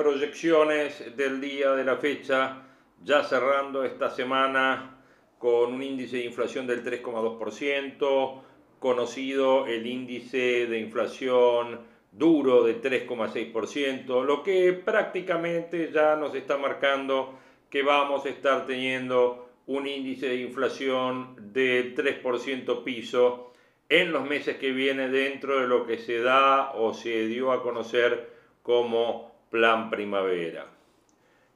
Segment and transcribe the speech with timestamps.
[0.00, 2.62] Proyecciones del día de la fecha,
[3.04, 4.96] ya cerrando esta semana
[5.38, 8.40] con un índice de inflación del 3,2%,
[8.78, 11.80] conocido el índice de inflación
[12.12, 19.50] duro de 3,6%, lo que prácticamente ya nos está marcando que vamos a estar teniendo
[19.66, 23.52] un índice de inflación de 3% piso
[23.90, 27.62] en los meses que vienen dentro de lo que se da o se dio a
[27.62, 28.30] conocer
[28.62, 30.66] como Plan Primavera.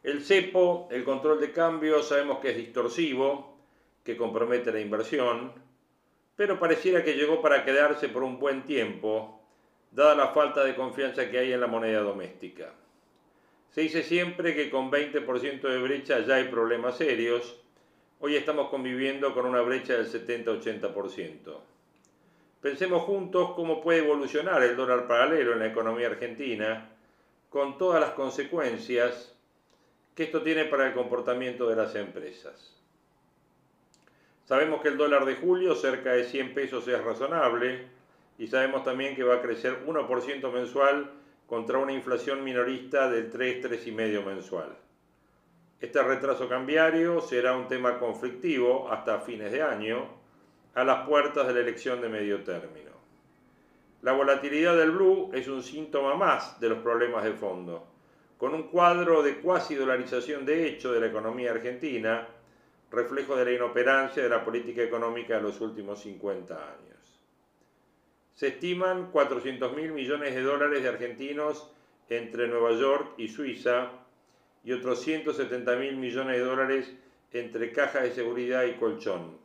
[0.02, 3.56] El cepo, el control de cambio, sabemos que es distorsivo,
[4.02, 5.52] que compromete la inversión,
[6.36, 9.40] pero pareciera que llegó para quedarse por un buen tiempo,
[9.92, 12.74] dada la falta de confianza que hay en la moneda doméstica.
[13.70, 17.62] Se dice siempre que con 20% de brecha ya hay problemas serios,
[18.18, 21.60] hoy estamos conviviendo con una brecha del 70-80%.
[22.60, 26.93] Pensemos juntos cómo puede evolucionar el dólar paralelo en la economía argentina,
[27.54, 29.32] con todas las consecuencias
[30.16, 32.82] que esto tiene para el comportamiento de las empresas.
[34.44, 37.86] Sabemos que el dólar de julio, cerca de 100 pesos, es razonable
[38.38, 41.12] y sabemos también que va a crecer 1% mensual
[41.46, 44.76] contra una inflación minorista del 3-3,5% mensual.
[45.80, 50.08] Este retraso cambiario será un tema conflictivo hasta fines de año,
[50.74, 52.93] a las puertas de la elección de medio término.
[54.04, 57.86] La volatilidad del blue es un síntoma más de los problemas de fondo,
[58.36, 62.28] con un cuadro de cuasi dolarización de hecho de la economía argentina,
[62.90, 67.18] reflejo de la inoperancia de la política económica de los últimos 50 años.
[68.34, 71.70] Se estiman 400 mil millones de dólares de argentinos
[72.10, 73.88] entre Nueva York y Suiza
[74.64, 76.94] y otros 170 mil millones de dólares
[77.32, 79.43] entre caja de seguridad y colchón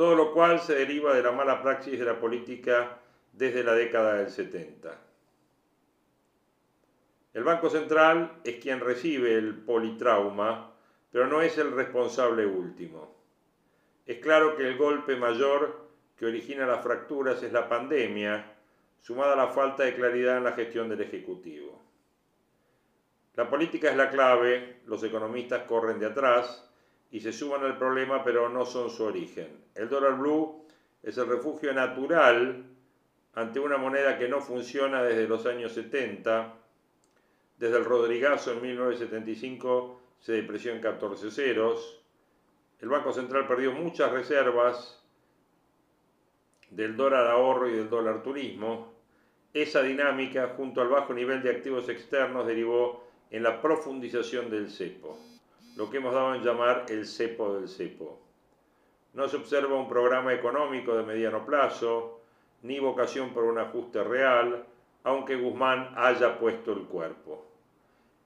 [0.00, 2.96] todo lo cual se deriva de la mala praxis de la política
[3.34, 4.98] desde la década del 70.
[7.34, 10.72] El Banco Central es quien recibe el politrauma,
[11.12, 13.14] pero no es el responsable último.
[14.06, 18.54] Es claro que el golpe mayor que origina las fracturas es la pandemia,
[19.02, 21.78] sumada a la falta de claridad en la gestión del Ejecutivo.
[23.34, 26.69] La política es la clave, los economistas corren de atrás,
[27.10, 29.48] y se suman al problema, pero no son su origen.
[29.74, 30.64] El dólar blue
[31.02, 32.64] es el refugio natural
[33.34, 36.54] ante una moneda que no funciona desde los años 70.
[37.58, 42.02] Desde el Rodrigazo en 1975 se depreció en 14 ceros.
[42.80, 45.02] El Banco Central perdió muchas reservas
[46.70, 48.94] del dólar ahorro y del dólar turismo.
[49.52, 55.18] Esa dinámica, junto al bajo nivel de activos externos, derivó en la profundización del cepo
[55.80, 58.20] lo que hemos dado en llamar el cepo del cepo.
[59.14, 62.20] No se observa un programa económico de mediano plazo,
[62.60, 64.66] ni vocación por un ajuste real,
[65.04, 67.46] aunque Guzmán haya puesto el cuerpo.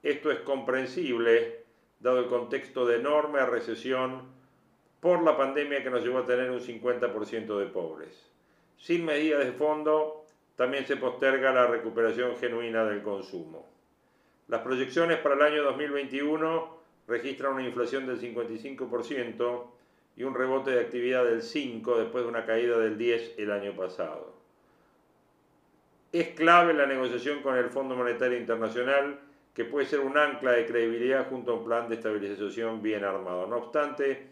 [0.02, 1.62] Esto es comprensible,
[2.00, 4.22] dado el contexto de enorme recesión
[4.98, 8.32] por la pandemia que nos llevó a tener un 50% de pobres.
[8.78, 10.24] Sin medidas de fondo,
[10.56, 13.64] también se posterga la recuperación genuina del consumo.
[14.48, 19.64] Las proyecciones para el año 2021 registra una inflación del 55%
[20.16, 23.74] y un rebote de actividad del 5% después de una caída del 10% el año
[23.74, 24.34] pasado.
[26.12, 29.18] Es clave la negociación con el Fondo Monetario Internacional,
[29.52, 33.46] que puede ser un ancla de credibilidad junto a un plan de estabilización bien armado.
[33.46, 34.28] No obstante,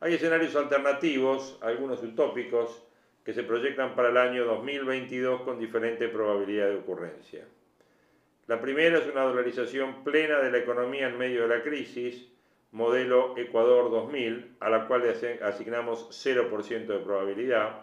[0.00, 2.82] hay escenarios alternativos, algunos utópicos,
[3.24, 7.44] que se proyectan para el año 2022 con diferente probabilidad de ocurrencia.
[8.48, 12.26] La primera es una dolarización plena de la economía en medio de la crisis,
[12.72, 15.02] modelo Ecuador 2000, a la cual
[15.42, 17.82] asignamos 0% de probabilidad.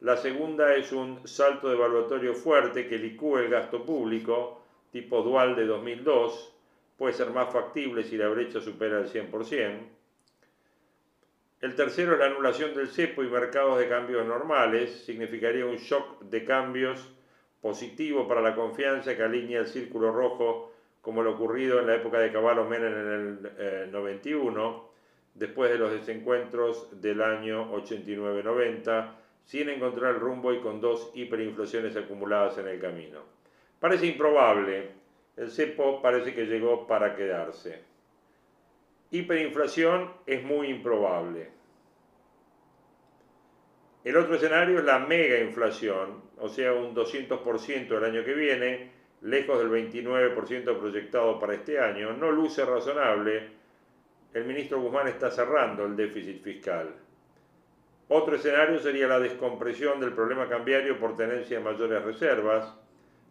[0.00, 4.62] La segunda es un salto devaluatorio fuerte que licúe el gasto público,
[4.92, 6.54] tipo dual de 2002,
[6.98, 9.88] puede ser más factible si la brecha supera el 100%.
[11.62, 16.20] El tercero es la anulación del cepo y mercados de cambios normales, significaría un shock
[16.24, 17.08] de cambios
[17.60, 22.18] positivo para la confianza que alinea el círculo rojo como lo ocurrido en la época
[22.18, 23.50] de Caballo Menem en
[23.82, 24.98] el 91, eh,
[25.34, 29.14] después de los desencuentros del año 89-90,
[29.44, 33.20] sin encontrar el rumbo y con dos hiperinflaciones acumuladas en el camino.
[33.80, 34.90] Parece improbable,
[35.36, 37.80] el cepo parece que llegó para quedarse.
[39.10, 41.57] Hiperinflación es muy improbable.
[44.04, 48.90] El otro escenario es la mega inflación, o sea, un 200% el año que viene,
[49.22, 52.12] lejos del 29% proyectado para este año.
[52.12, 53.48] No luce razonable.
[54.32, 56.94] El ministro Guzmán está cerrando el déficit fiscal.
[58.08, 62.74] Otro escenario sería la descompresión del problema cambiario por tenencia de mayores reservas,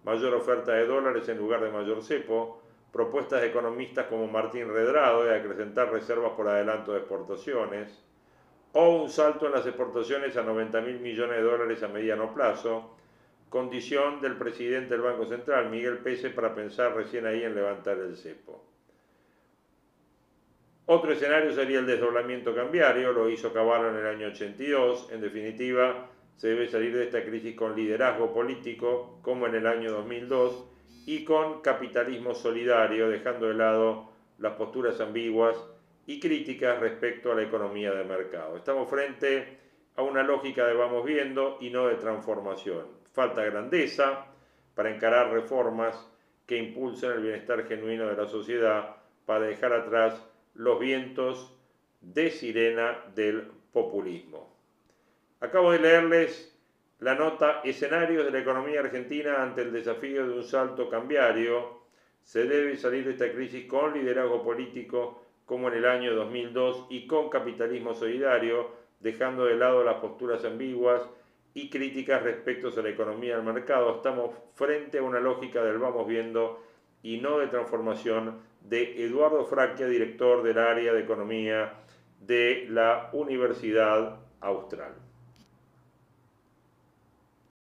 [0.04, 2.62] mayor oferta de dólares en lugar de mayor cepo,
[2.92, 8.04] propuestas de economistas como Martín Redrado de acrecentar reservas por adelanto de exportaciones,
[8.74, 12.96] o un salto en las exportaciones a 90 mil millones de dólares a mediano plazo,
[13.50, 18.16] condición del presidente del Banco Central, Miguel Pese, para pensar recién ahí en levantar el
[18.16, 18.64] cepo.
[20.86, 26.10] Otro escenario sería el desdoblamiento cambiario, lo hizo Caballo en el año 82, en definitiva,
[26.38, 30.66] se debe salir de esta crisis con liderazgo político, como en el año 2002,
[31.06, 35.58] y con capitalismo solidario, dejando de lado las posturas ambiguas
[36.08, 38.58] y críticas respecto a la economía de mercado.
[38.58, 39.58] Estamos frente
[39.98, 42.88] a una lógica de vamos viendo y no de transformación.
[43.12, 44.26] Falta grandeza
[44.74, 46.10] para encarar reformas
[46.46, 48.96] que impulsen el bienestar genuino de la sociedad
[49.26, 50.24] para dejar atrás
[50.56, 51.54] los vientos
[52.00, 54.56] de sirena del populismo.
[55.42, 56.58] Acabo de leerles
[57.00, 61.82] la nota Escenarios de la economía argentina ante el desafío de un salto cambiario.
[62.24, 67.08] Se debe salir de esta crisis con liderazgo político como en el año 2002 y
[67.08, 71.02] con capitalismo solidario, dejando de lado las posturas ambiguas
[71.54, 73.96] y críticas respecto a la economía del mercado.
[73.96, 76.62] Estamos frente a una lógica del vamos viendo
[77.02, 81.74] y no de transformación de Eduardo Fraquia, director del área de economía
[82.20, 84.96] de la Universidad Austral.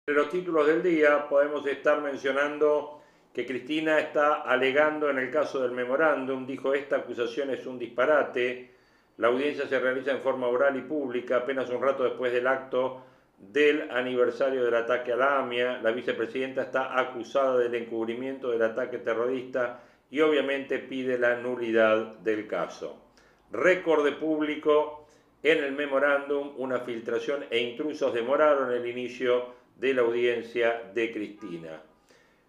[0.06, 3.01] En los títulos del día podemos estar mencionando
[3.32, 8.70] que Cristina está alegando en el caso del memorándum, dijo esta acusación es un disparate,
[9.16, 13.02] la audiencia se realiza en forma oral y pública apenas un rato después del acto
[13.38, 18.98] del aniversario del ataque a la AMIA, la vicepresidenta está acusada del encubrimiento del ataque
[18.98, 19.80] terrorista
[20.10, 23.02] y obviamente pide la nulidad del caso.
[23.50, 25.06] Récord público
[25.42, 31.82] en el memorándum, una filtración e intrusos demoraron el inicio de la audiencia de Cristina.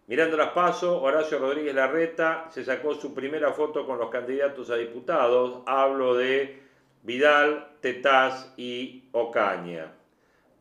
[0.05, 4.75] Mirando las pasos, Horacio Rodríguez Larreta se sacó su primera foto con los candidatos a
[4.75, 5.63] diputados.
[5.65, 6.61] Hablo de
[7.03, 9.93] Vidal, Tetaz y Ocaña.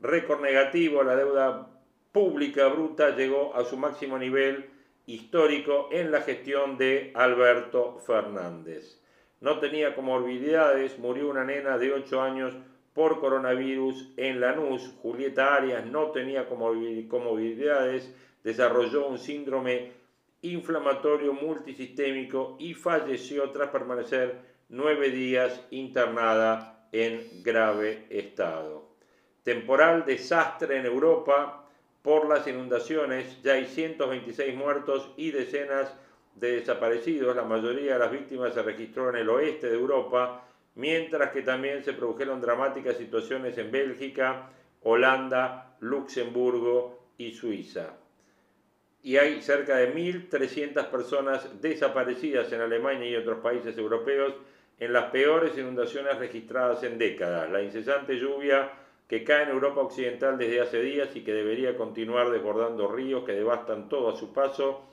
[0.00, 1.68] Récord negativo, la deuda
[2.12, 4.70] pública bruta llegó a su máximo nivel
[5.06, 9.00] histórico en la gestión de Alberto Fernández.
[9.40, 12.54] No tenía comorbilidades, murió una nena de 8 años
[12.94, 14.94] por coronavirus en Lanús.
[15.02, 19.92] Julieta Arias no tenía comorbilidades desarrolló un síndrome
[20.42, 28.88] inflamatorio multisistémico y falleció tras permanecer nueve días internada en grave estado.
[29.44, 31.68] Temporal desastre en Europa
[32.02, 35.94] por las inundaciones, ya hay 126 muertos y decenas
[36.34, 40.44] de desaparecidos, la mayoría de las víctimas se registró en el oeste de Europa,
[40.75, 44.50] mientras que también se produjeron dramáticas situaciones en Bélgica,
[44.82, 48.01] Holanda, Luxemburgo y Suiza
[49.02, 54.35] y hay cerca de 1.300 personas desaparecidas en Alemania y otros países europeos
[54.78, 57.50] en las peores inundaciones registradas en décadas.
[57.50, 58.71] La incesante lluvia
[59.09, 63.32] que cae en Europa Occidental desde hace días y que debería continuar desbordando ríos que
[63.32, 64.87] devastan todo a su paso,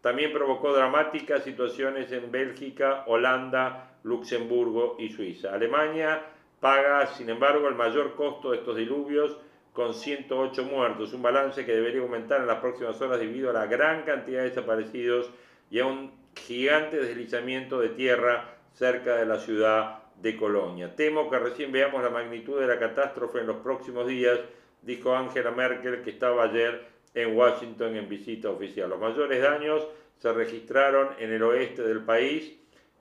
[0.00, 5.54] también provocó dramáticas situaciones en Bélgica, Holanda, Luxemburgo y Suiza.
[5.54, 6.22] Alemania
[6.60, 9.36] paga, sin embargo, el mayor costo de estos diluvios
[9.74, 13.66] con 108 muertos, un balance que debería aumentar en las próximas horas debido a la
[13.66, 15.30] gran cantidad de desaparecidos
[15.68, 20.94] y a un gigante deslizamiento de tierra cerca de la ciudad de Colonia.
[20.94, 24.38] Temo que recién veamos la magnitud de la catástrofe en los próximos días,
[24.82, 28.90] dijo Angela Merkel, que estaba ayer en Washington en visita oficial.
[28.90, 29.88] Los mayores daños
[30.18, 32.54] se registraron en el oeste del país.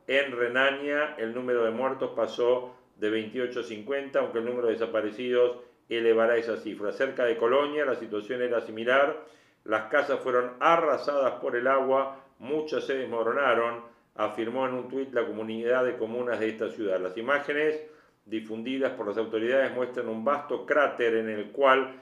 [0.07, 4.73] En Renania el número de muertos pasó de 28 a 50, aunque el número de
[4.73, 5.57] desaparecidos
[5.89, 6.91] elevará esa cifra.
[6.91, 9.25] Cerca de Colonia la situación era similar,
[9.65, 13.83] las casas fueron arrasadas por el agua, muchas se desmoronaron,
[14.15, 16.99] afirmó en un tuit la comunidad de comunas de esta ciudad.
[16.99, 17.81] Las imágenes
[18.25, 21.99] difundidas por las autoridades muestran un vasto cráter en el cual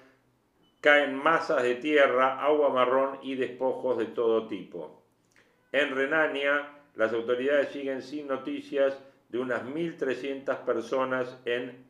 [0.80, 5.04] caen masas de tierra, agua marrón y despojos de todo tipo.
[5.72, 8.98] En Renania, las autoridades siguen sin noticias
[9.30, 11.86] de unas 1.300 personas en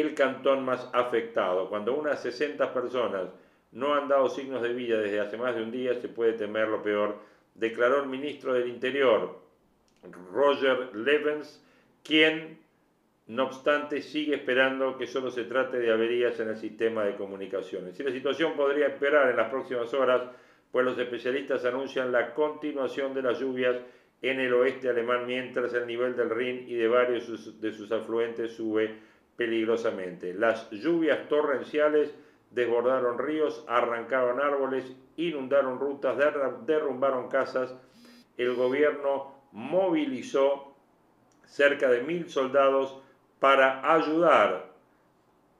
[0.00, 1.68] el cantón más afectado.
[1.68, 3.28] Cuando unas 60 personas
[3.72, 6.68] no han dado signos de vida desde hace más de un día, se puede temer
[6.68, 7.18] lo peor,
[7.54, 9.40] declaró el ministro del Interior,
[10.32, 11.62] Roger Levens,
[12.02, 12.58] quien,
[13.26, 17.98] no obstante, sigue esperando que solo se trate de averías en el sistema de comunicaciones.
[17.98, 20.22] Y la situación podría esperar en las próximas horas,
[20.70, 23.76] pues los especialistas anuncian la continuación de las lluvias
[24.22, 28.52] en el oeste alemán mientras el nivel del Rin y de varios de sus afluentes
[28.52, 28.94] sube
[29.36, 30.34] peligrosamente.
[30.34, 32.14] Las lluvias torrenciales
[32.50, 36.16] desbordaron ríos, arrancaron árboles, inundaron rutas,
[36.66, 37.74] derrumbaron casas.
[38.36, 40.74] El gobierno movilizó
[41.44, 42.98] cerca de mil soldados
[43.38, 44.72] para ayudar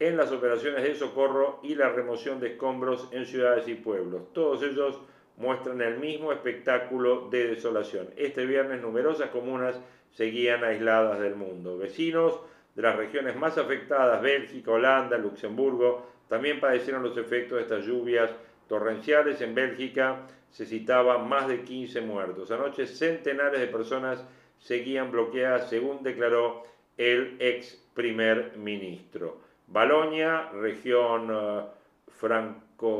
[0.00, 4.32] en las operaciones de socorro y la remoción de escombros en ciudades y pueblos.
[4.32, 4.98] Todos ellos
[5.36, 8.08] muestran el mismo espectáculo de desolación.
[8.16, 9.78] Este viernes numerosas comunas
[10.12, 11.78] seguían aisladas del mundo.
[11.78, 12.40] Vecinos
[12.74, 18.30] de las regiones más afectadas, Bélgica, Holanda, Luxemburgo, también padecieron los efectos de estas lluvias
[18.68, 19.40] torrenciales.
[19.40, 22.50] En Bélgica se citaba más de 15 muertos.
[22.50, 24.24] Anoche centenares de personas
[24.58, 26.64] seguían bloqueadas, según declaró
[26.96, 29.38] el ex primer ministro.
[29.66, 31.64] Balonia, región uh,
[32.08, 32.94] francofona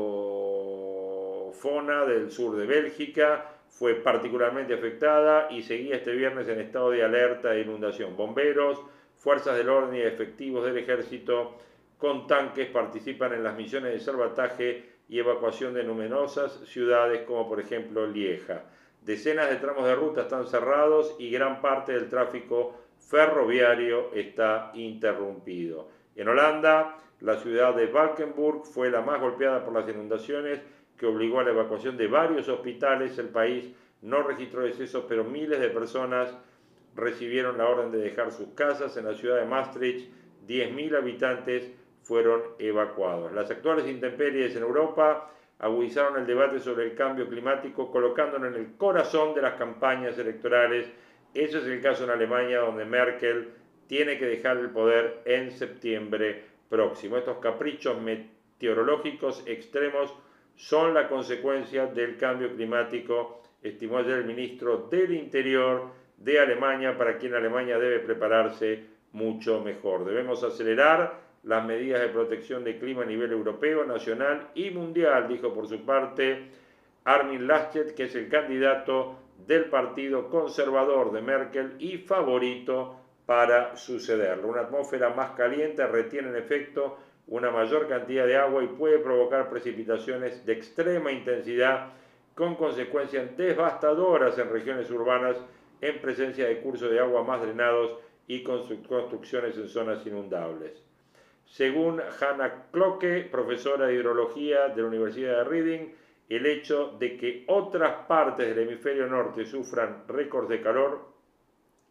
[2.05, 7.49] del sur de Bélgica, fue particularmente afectada y seguía este viernes en estado de alerta
[7.49, 8.15] de inundación.
[8.15, 8.79] Bomberos,
[9.17, 11.57] fuerzas del orden y efectivos del ejército
[11.97, 17.59] con tanques participan en las misiones de salvataje y evacuación de numerosas ciudades como por
[17.59, 18.63] ejemplo Lieja.
[19.01, 25.89] Decenas de tramos de ruta están cerrados y gran parte del tráfico ferroviario está interrumpido.
[26.15, 30.59] En Holanda, la ciudad de Valkenburg fue la más golpeada por las inundaciones
[30.97, 33.17] que obligó a la evacuación de varios hospitales.
[33.17, 36.35] El país no registró decesos, pero miles de personas
[36.95, 38.95] recibieron la orden de dejar sus casas.
[38.97, 40.09] En la ciudad de Maastricht,
[40.47, 41.71] 10.000 habitantes
[42.03, 43.31] fueron evacuados.
[43.33, 48.75] Las actuales intemperies en Europa agudizaron el debate sobre el cambio climático, colocándolo en el
[48.77, 50.87] corazón de las campañas electorales.
[51.33, 53.49] Ese es el caso en Alemania, donde Merkel
[53.87, 57.17] tiene que dejar el poder en septiembre próximo.
[57.17, 60.13] Estos caprichos meteorológicos extremos
[60.55, 67.17] son la consecuencia del cambio climático, estimó ayer el ministro del Interior de Alemania, para
[67.17, 70.05] quien Alemania debe prepararse mucho mejor.
[70.05, 75.53] Debemos acelerar las medidas de protección del clima a nivel europeo, nacional y mundial, dijo
[75.53, 76.49] por su parte
[77.03, 82.95] Armin Laschet, que es el candidato del Partido Conservador de Merkel y favorito
[83.25, 84.47] para sucederlo.
[84.47, 89.49] Una atmósfera más caliente retiene en efecto una mayor cantidad de agua y puede provocar
[89.49, 91.89] precipitaciones de extrema intensidad
[92.35, 95.37] con consecuencias devastadoras en regiones urbanas
[95.81, 100.83] en presencia de cursos de agua más drenados y construcciones en zonas inundables.
[101.45, 105.91] Según Hannah Cloque, profesora de hidrología de la Universidad de Reading,
[106.27, 111.13] el hecho de que otras partes del hemisferio norte sufran récords de calor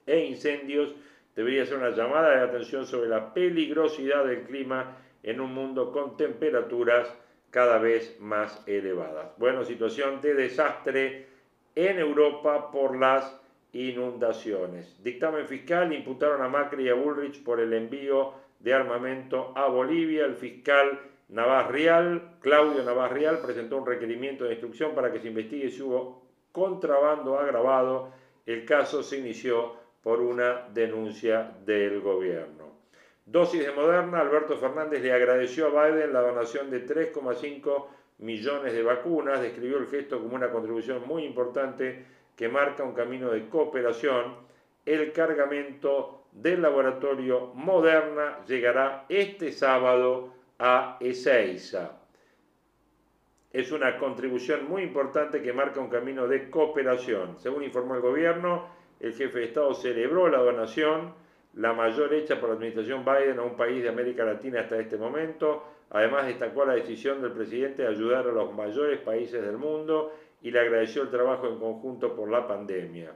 [0.06, 0.94] e incendios
[1.36, 6.16] debería ser una llamada de atención sobre la peligrosidad del clima en un mundo con
[6.16, 7.08] temperaturas
[7.50, 9.32] cada vez más elevadas.
[9.38, 11.26] Bueno, situación de desastre
[11.76, 13.40] en Europa por las
[13.74, 15.02] inundaciones.
[15.02, 20.24] Dictamen fiscal imputaron a Macri y a Bullrich por el envío de armamento a Bolivia.
[20.24, 25.82] El fiscal Navarrial, Claudio Navarrial, presentó un requerimiento de instrucción para que se investigue si
[25.82, 28.12] hubo contrabando agravado.
[28.46, 32.74] El caso se inició por una denuncia del gobierno.
[33.26, 37.86] Dosis de Moderna, Alberto Fernández le agradeció a Biden la donación de 3,5
[38.18, 42.04] millones de vacunas, describió el gesto como una contribución muy importante
[42.36, 44.36] que marca un camino de cooperación,
[44.84, 52.00] el cargamento del laboratorio Moderna llegará este sábado a Ezeiza.
[53.52, 57.38] Es una contribución muy importante que marca un camino de cooperación.
[57.38, 58.66] Según informó el gobierno,
[58.98, 61.14] el jefe de Estado celebró la donación,
[61.54, 64.96] la mayor hecha por la administración Biden a un país de América Latina hasta este
[64.96, 65.62] momento.
[65.90, 70.12] Además, destacó la decisión del presidente de ayudar a los mayores países del mundo
[70.44, 73.10] y le agradeció el trabajo en conjunto por la pandemia.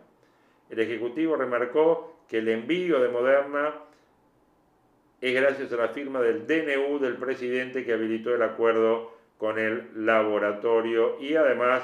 [0.70, 3.74] El Ejecutivo remarcó que el envío de Moderna
[5.20, 10.06] es gracias a la firma del DNU del presidente que habilitó el acuerdo con el
[10.06, 11.82] laboratorio y además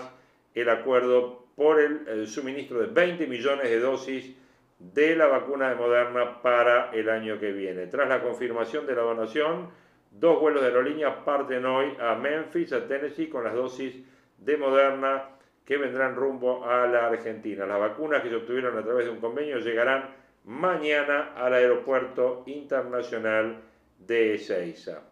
[0.55, 4.35] el acuerdo por el, suministro de 20 millones de dosis
[4.79, 7.87] de la vacuna de Moderna para el año que viene.
[7.87, 9.69] Tras la confirmación de la donación,
[10.11, 13.95] dos vuelos de aerolíneas parten hoy a Memphis, a Tennessee, con las dosis
[14.39, 15.34] de Moderna
[15.65, 17.67] que vendrán rumbo a la Argentina.
[17.67, 23.63] Las vacunas que se obtuvieron a través de un convenio llegarán mañana al Aeropuerto Internacional
[23.99, 25.03] de Ezeiza.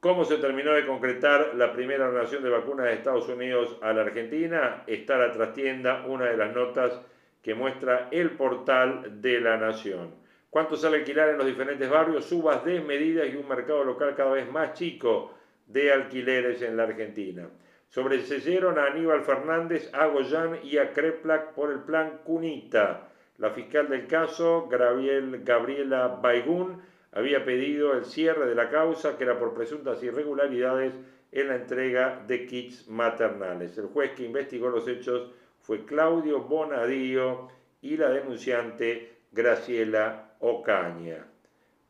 [0.00, 4.02] ¿Cómo se terminó de concretar la primera donación de vacunas de Estados Unidos a la
[4.02, 4.84] Argentina?
[4.86, 7.00] Está la trastienda, una de las notas
[7.42, 10.14] que muestra el portal de la Nación.
[10.50, 12.24] ¿Cuánto sale alquilar en los diferentes barrios?
[12.26, 15.34] Subas desmedidas y un mercado local cada vez más chico
[15.68, 17.48] de alquileres en la Argentina.
[17.88, 23.08] Sobreseyeron a Aníbal Fernández, a Goyán y a Kreplak por el plan Cunita.
[23.38, 26.82] La fiscal del caso, Gabriela Baigún,
[27.12, 30.94] había pedido el cierre de la causa, que era por presuntas irregularidades
[31.32, 33.78] en la entrega de kits maternales.
[33.78, 37.48] El juez que investigó los hechos fue Claudio Bonadío
[37.80, 41.27] y la denunciante Graciela Ocaña.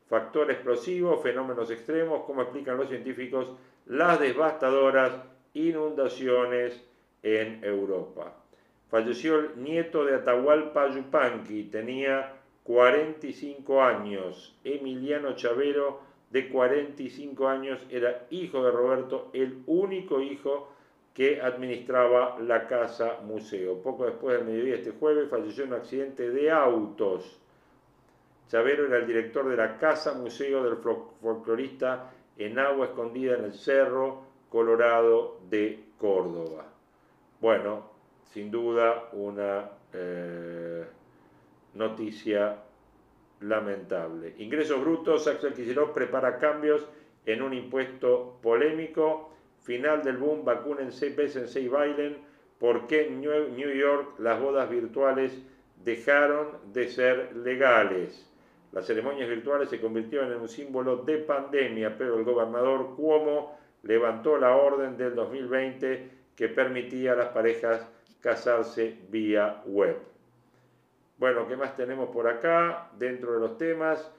[0.09, 3.51] Factor explosivo, fenómenos extremos, como explican los científicos,
[3.85, 5.13] las devastadoras
[5.53, 6.83] inundaciones
[7.21, 8.33] en Europa.
[8.89, 14.57] Falleció el nieto de Atahualpa Yupanqui, tenía 45 años.
[14.63, 16.01] Emiliano Chavero,
[16.31, 20.71] de 45 años, era hijo de Roberto, el único hijo
[21.13, 23.81] que administraba la casa museo.
[23.81, 27.39] Poco después del mediodía este jueves falleció en un accidente de autos.
[28.49, 33.53] Chavero era el director de la casa museo del folclorista en agua escondida en el
[33.53, 36.65] Cerro Colorado de Córdoba.
[37.39, 37.91] Bueno,
[38.33, 40.83] sin duda una eh,
[41.75, 42.57] noticia
[43.41, 44.33] lamentable.
[44.39, 46.87] Ingresos brutos, Axel Kicillof prepara cambios
[47.27, 49.29] en un impuesto polémico.
[49.61, 52.17] Final del boom, vacúnense, bésense y bailen.
[52.57, 55.37] ¿Por qué en New York las bodas virtuales
[55.83, 58.28] dejaron de ser legales?
[58.71, 64.37] Las ceremonias virtuales se convirtieron en un símbolo de pandemia, pero el gobernador Cuomo levantó
[64.37, 67.87] la orden del 2020 que permitía a las parejas
[68.21, 69.97] casarse vía web.
[71.17, 72.89] Bueno, ¿qué más tenemos por acá?
[72.97, 74.11] Dentro de los temas,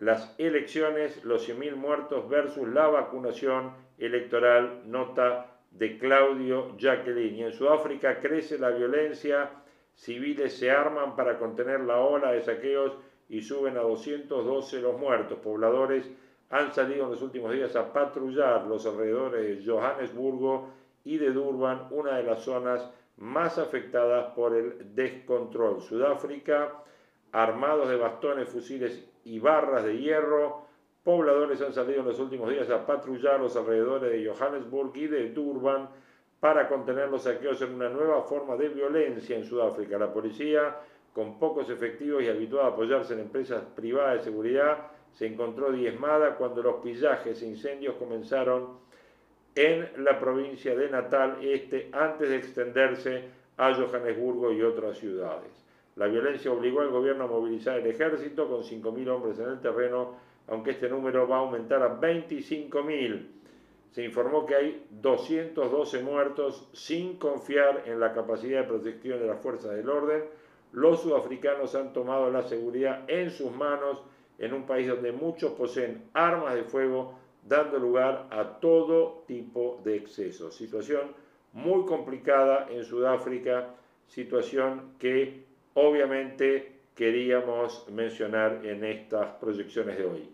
[0.00, 7.36] las elecciones, los 100.000 muertos versus la vacunación electoral, nota de Claudio Jacqueline.
[7.36, 9.50] Y en Sudáfrica crece la violencia,
[9.94, 12.98] civiles se arman para contener la ola de saqueos
[13.32, 15.38] y suben a 212 los muertos.
[15.38, 16.06] Pobladores
[16.50, 20.68] han salido en los últimos días a patrullar los alrededores de Johannesburgo
[21.02, 25.80] y de Durban, una de las zonas más afectadas por el descontrol.
[25.80, 26.74] Sudáfrica,
[27.32, 30.66] armados de bastones, fusiles y barras de hierro,
[31.02, 35.30] pobladores han salido en los últimos días a patrullar los alrededores de Johannesburg y de
[35.30, 35.88] Durban
[36.38, 39.96] para contener los saqueos en una nueva forma de violencia en Sudáfrica.
[39.96, 40.76] La policía,
[41.14, 44.78] con pocos efectivos y habituada a apoyarse en empresas privadas de seguridad,
[45.12, 48.80] se encontró diezmada cuando los pillajes e incendios comenzaron
[49.54, 53.24] en la provincia de Natal Este antes de extenderse
[53.58, 55.62] a Johannesburgo y otras ciudades.
[55.96, 60.16] La violencia obligó al gobierno a movilizar el ejército con 5.000 hombres en el terreno,
[60.48, 63.26] aunque este número va a aumentar a 25.000.
[63.90, 69.42] Se informó que hay 212 muertos sin confiar en la capacidad de protección de las
[69.42, 70.24] fuerzas del orden.
[70.72, 74.02] Los sudafricanos han tomado la seguridad en sus manos
[74.38, 77.14] en un país donde muchos poseen armas de fuego
[77.46, 80.54] dando lugar a todo tipo de excesos.
[80.54, 81.12] Situación
[81.52, 83.74] muy complicada en Sudáfrica,
[84.06, 90.28] situación que obviamente queríamos mencionar en estas proyecciones de hoy.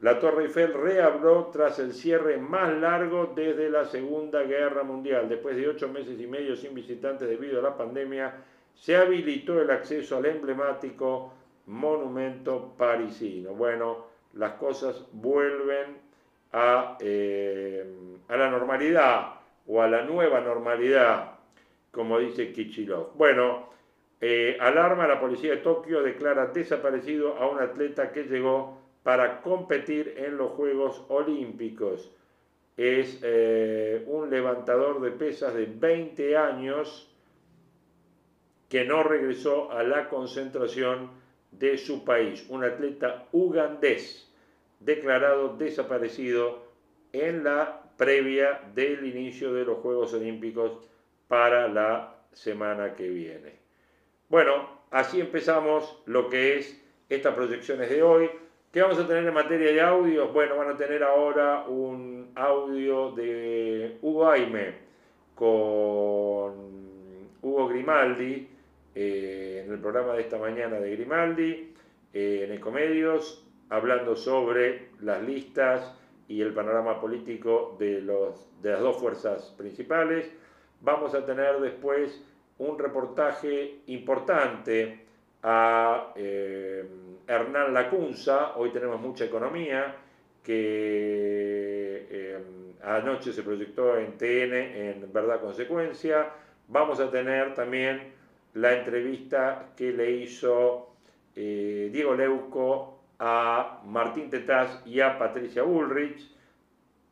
[0.00, 5.28] La Torre Eiffel reabrió tras el cierre más largo desde la Segunda Guerra Mundial.
[5.28, 8.34] Después de ocho meses y medio sin visitantes debido a la pandemia,
[8.74, 11.32] se habilitó el acceso al emblemático
[11.66, 13.52] monumento parisino.
[13.52, 15.98] Bueno, las cosas vuelven
[17.00, 17.84] eh,
[18.28, 19.34] a, la normalidad
[19.66, 21.32] o a la nueva normalidad,
[21.90, 23.14] como dice Kichilov.
[23.16, 23.70] Bueno,
[24.20, 30.14] eh, alarma la policía de Tokio, declara desaparecido a un atleta que llegó para competir
[30.18, 32.10] en los Juegos Olímpicos.
[32.76, 37.09] Es eh, un levantador de pesas de 20 años
[38.70, 41.10] que no regresó a la concentración
[41.50, 44.32] de su país, un atleta ugandés
[44.78, 46.62] declarado desaparecido
[47.12, 50.88] en la previa del inicio de los Juegos Olímpicos
[51.26, 53.56] para la semana que viene.
[54.28, 58.30] Bueno, así empezamos lo que es estas proyecciones de hoy.
[58.72, 60.32] ¿Qué vamos a tener en materia de audios?
[60.32, 64.74] Bueno, van a tener ahora un audio de Hugo Aime
[65.34, 66.70] con
[67.42, 68.48] Hugo Grimaldi
[68.94, 71.74] eh, en el programa de esta mañana de Grimaldi,
[72.12, 75.94] eh, en Ecomedios, hablando sobre las listas
[76.26, 80.30] y el panorama político de, los, de las dos fuerzas principales.
[80.80, 82.24] Vamos a tener después
[82.58, 85.06] un reportaje importante
[85.42, 86.84] a eh,
[87.26, 89.94] Hernán Lacunza, hoy tenemos mucha economía,
[90.42, 92.38] que
[92.82, 96.30] anoche se proyectó en TN en Verdad Consecuencia.
[96.68, 98.19] Vamos a tener también
[98.54, 100.94] la entrevista que le hizo
[101.36, 106.28] eh, Diego Leuco a Martín Tetaz y a Patricia Bullrich,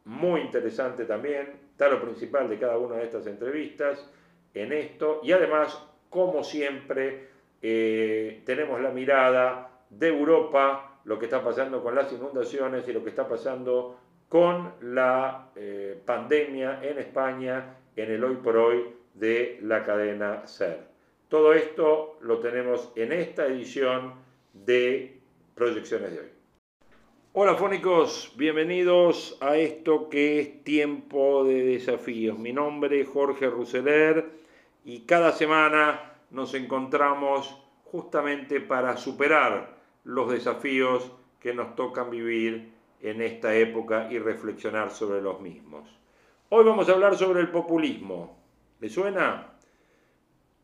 [0.06, 4.10] muy interesante también, está lo principal de cada una de estas entrevistas
[4.54, 7.28] en esto, y además, como siempre,
[7.60, 13.02] eh, tenemos la mirada de Europa, lo que está pasando con las inundaciones y lo
[13.02, 13.98] que está pasando
[14.28, 20.87] con la eh, pandemia en España, en el hoy por hoy de la cadena SER.
[21.28, 24.14] Todo esto lo tenemos en esta edición
[24.54, 25.20] de
[25.54, 26.28] proyecciones de hoy.
[27.34, 32.38] Hola fónicos, bienvenidos a esto que es tiempo de desafíos.
[32.38, 34.24] Mi nombre es Jorge Ruseler
[34.86, 43.20] y cada semana nos encontramos justamente para superar los desafíos que nos tocan vivir en
[43.20, 45.86] esta época y reflexionar sobre los mismos.
[46.48, 48.38] Hoy vamos a hablar sobre el populismo.
[48.80, 49.57] ¿Le suena?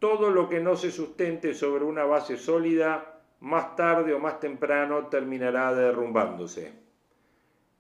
[0.05, 5.07] Todo lo que no se sustente sobre una base sólida más tarde o más temprano
[5.07, 6.75] terminará derrumbándose.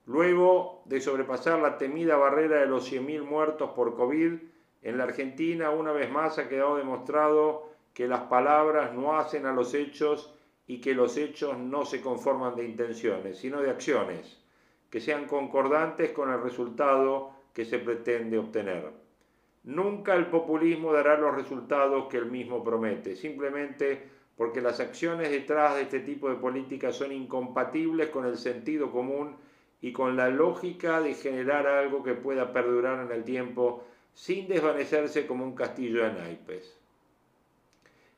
[0.06, 4.38] Luego de sobrepasar la temida barrera de los 100.000 muertos por COVID,
[4.80, 9.52] en la Argentina una vez más ha quedado demostrado que las palabras no hacen a
[9.52, 10.34] los hechos
[10.66, 14.42] y que los hechos no se conforman de intenciones, sino de acciones,
[14.88, 19.03] que sean concordantes con el resultado que se pretende obtener.
[19.64, 24.02] Nunca el populismo dará los resultados que él mismo promete, simplemente
[24.36, 29.36] porque las acciones detrás de este tipo de políticas son incompatibles con el sentido común
[29.80, 35.26] y con la lógica de generar algo que pueda perdurar en el tiempo sin desvanecerse
[35.26, 36.78] como un castillo de naipes.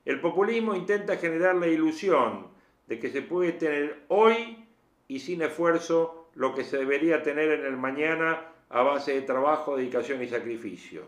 [0.03, 2.47] El populismo intenta generar la ilusión
[2.87, 4.65] de que se puede tener hoy
[5.07, 9.77] y sin esfuerzo lo que se debería tener en el mañana a base de trabajo,
[9.77, 11.03] dedicación y sacrificio.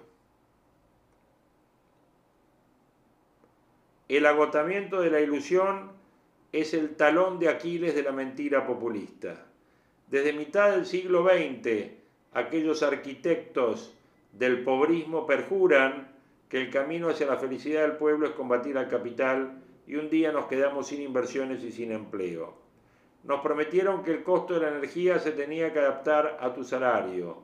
[4.09, 5.91] El agotamiento de la ilusión
[6.51, 9.45] es el talón de Aquiles de la mentira populista.
[10.07, 11.91] Desde mitad del siglo XX,
[12.33, 13.95] aquellos arquitectos
[14.33, 16.11] del pobrismo perjuran
[16.49, 20.31] que el camino hacia la felicidad del pueblo es combatir al capital y un día
[20.31, 22.55] nos quedamos sin inversiones y sin empleo.
[23.23, 27.37] Nos prometieron que el costo de la energía se tenía que adaptar a tu salario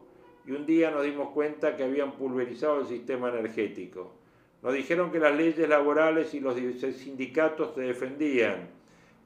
[0.47, 4.24] y un día nos dimos cuenta que habían pulverizado el sistema energético.
[4.65, 8.67] Nos dijeron que las leyes laborales y los sindicatos te defendían.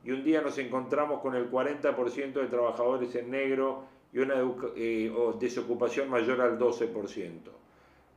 [0.04, 4.36] Y un día nos encontramos con el 40% de trabajadores en negro y una
[4.76, 7.32] eh, desocupación mayor al 12%.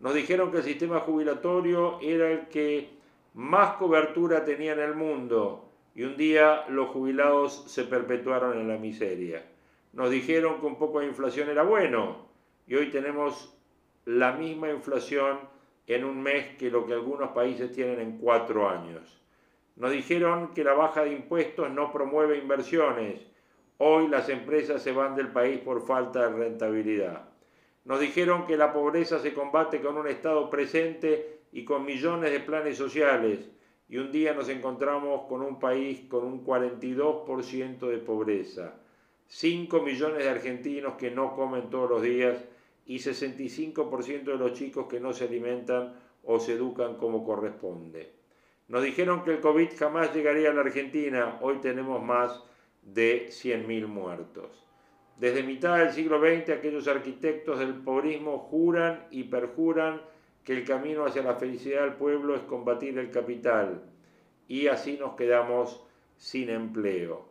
[0.00, 2.90] Nos dijeron que el sistema jubilatorio era el que
[3.34, 8.78] más cobertura tenía en el mundo y un día los jubilados se perpetuaron en la
[8.78, 9.46] miseria.
[9.92, 12.26] Nos dijeron que un poco de inflación era bueno
[12.66, 13.56] y hoy tenemos
[14.06, 15.52] la misma inflación
[15.86, 19.20] en un mes que lo que algunos países tienen en cuatro años.
[19.76, 23.20] Nos dijeron que la baja de impuestos no promueve inversiones.
[23.78, 27.28] Hoy las empresas se van del país por falta de rentabilidad.
[27.84, 32.40] Nos dijeron que la pobreza se combate con un Estado presente y con millones de
[32.40, 33.50] planes sociales.
[33.88, 38.74] Y un día nos encontramos con un país con un 42% de pobreza.
[39.26, 42.36] 5 millones de argentinos que no comen todos los días
[42.86, 48.12] y 65% de los chicos que no se alimentan o se educan como corresponde.
[48.68, 52.42] Nos dijeron que el COVID jamás llegaría a la Argentina, hoy tenemos más
[52.82, 54.66] de 100.000 muertos.
[55.18, 60.00] Desde mitad del siglo XX aquellos arquitectos del pobrismo juran y perjuran
[60.42, 63.82] que el camino hacia la felicidad del pueblo es combatir el capital
[64.48, 65.84] y así nos quedamos
[66.16, 67.26] sin empleo.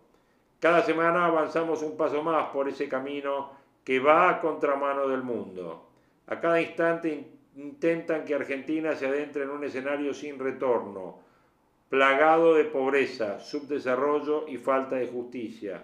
[0.59, 3.51] Cada semana avanzamos un paso más por ese camino
[3.83, 5.89] que va a contramano del mundo.
[6.27, 11.19] A cada instante intentan que Argentina se adentre en un escenario sin retorno,
[11.89, 15.83] plagado de pobreza, subdesarrollo y falta de justicia.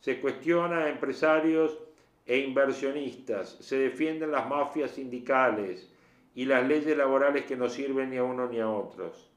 [0.00, 1.78] Se cuestiona a empresarios
[2.24, 5.90] e inversionistas, se defienden las mafias sindicales
[6.34, 9.28] y las leyes laborales que no sirven ni a uno ni a otros.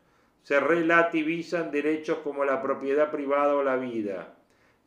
[0.43, 4.34] Se relativizan derechos como la propiedad privada o la vida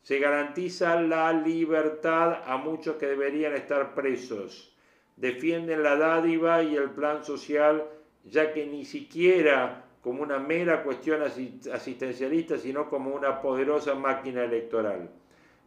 [0.01, 4.73] se garantiza la libertad a muchos que deberían estar presos.
[5.17, 7.85] Defienden la dádiva y el plan social,
[8.23, 15.09] ya que ni siquiera como una mera cuestión asistencialista, sino como una poderosa máquina electoral.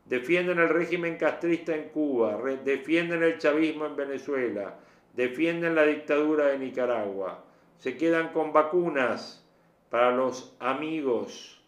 [0.06, 4.74] defienden el régimen castrista en Cuba, defienden el chavismo en Venezuela,
[5.14, 7.44] defienden la dictadura de Nicaragua,
[7.78, 9.46] se quedan con vacunas
[9.90, 11.61] para los amigos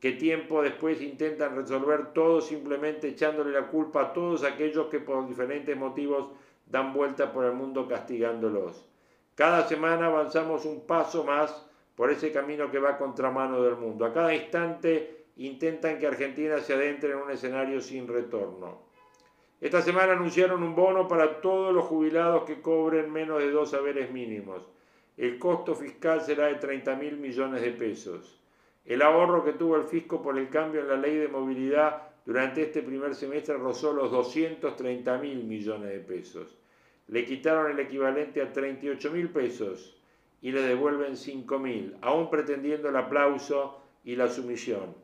[0.00, 5.28] que tiempo después intentan resolver todo simplemente echándole la culpa a todos aquellos que por
[5.28, 6.30] diferentes motivos
[6.66, 8.86] dan vuelta por el mundo castigándolos.
[9.34, 14.06] Cada semana avanzamos un paso más por ese camino que va contramano del mundo.
[14.06, 18.82] A cada instante intentan que Argentina se adentre en un escenario sin retorno.
[19.60, 24.10] Esta semana anunciaron un bono para todos los jubilados que cobren menos de dos saberes
[24.10, 24.62] mínimos.
[25.18, 28.39] El costo fiscal será de 30 mil millones de pesos.
[28.84, 32.62] El ahorro que tuvo el fisco por el cambio en la ley de movilidad durante
[32.62, 36.56] este primer semestre rozó los 230 mil millones de pesos.
[37.08, 39.96] Le quitaron el equivalente a 38 mil pesos
[40.42, 44.94] y le devuelven 5 mil, aún pretendiendo el aplauso y la sumisión.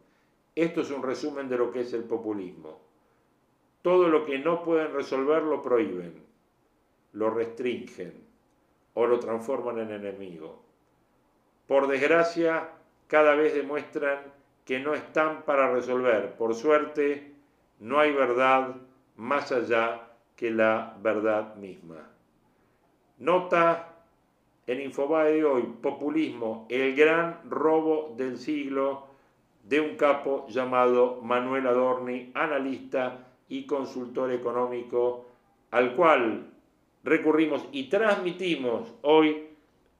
[0.54, 2.80] Esto es un resumen de lo que es el populismo.
[3.82, 6.14] Todo lo que no pueden resolver lo prohíben,
[7.12, 8.14] lo restringen
[8.94, 10.62] o lo transforman en enemigo.
[11.66, 12.70] Por desgracia,
[13.08, 14.18] cada vez demuestran
[14.64, 16.34] que no están para resolver.
[16.36, 17.32] Por suerte,
[17.78, 18.76] no hay verdad
[19.16, 22.08] más allá que la verdad misma.
[23.18, 23.94] Nota
[24.66, 29.06] en Infobae de hoy, populismo, el gran robo del siglo
[29.62, 35.26] de un capo llamado Manuel Adorni, analista y consultor económico,
[35.70, 36.50] al cual
[37.04, 39.48] recurrimos y transmitimos hoy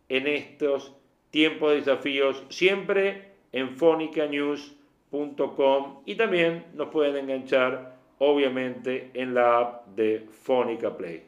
[0.09, 0.97] en estos
[1.31, 9.87] tiempos de desafíos, siempre en fonicanews.com y también nos pueden enganchar obviamente en la app
[9.89, 11.25] de Fónica Play.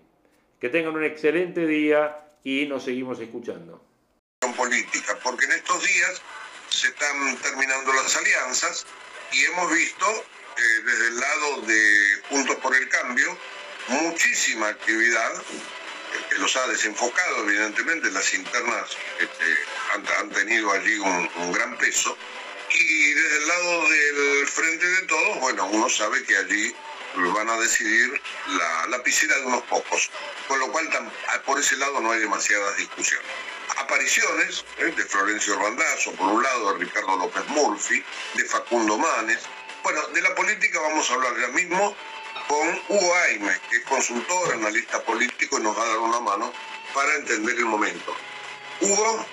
[0.60, 3.84] Que tengan un excelente día y nos seguimos escuchando.
[4.56, 6.20] Política, porque en estos días
[6.68, 8.86] se están terminando las alianzas
[9.32, 11.78] y hemos visto eh, desde el lado de
[12.28, 13.38] Puntos por el Cambio
[13.88, 15.42] muchísima actividad
[16.38, 19.44] los ha desenfocado evidentemente, las internas este,
[20.18, 22.16] han, tenido allí un, gran peso
[22.70, 26.74] y desde el lado del frente de todos, bueno, uno sabe que allí
[27.34, 30.10] van a decidir la lapicera de unos pocos,
[30.46, 30.88] con lo cual
[31.44, 33.26] por ese lado no hay demasiadas discusiones.
[33.78, 34.92] Apariciones ¿eh?
[34.96, 39.40] de Florencio Randazzo, por un lado, de Ricardo López Murphy, de Facundo Manes.
[39.82, 41.96] Bueno, de la política vamos a hablar ya mismo
[42.48, 46.52] con Hugo Aime, que es consultor, analista político y nos va a dar una mano
[46.94, 48.16] para entender el momento.
[48.80, 49.26] Hugo,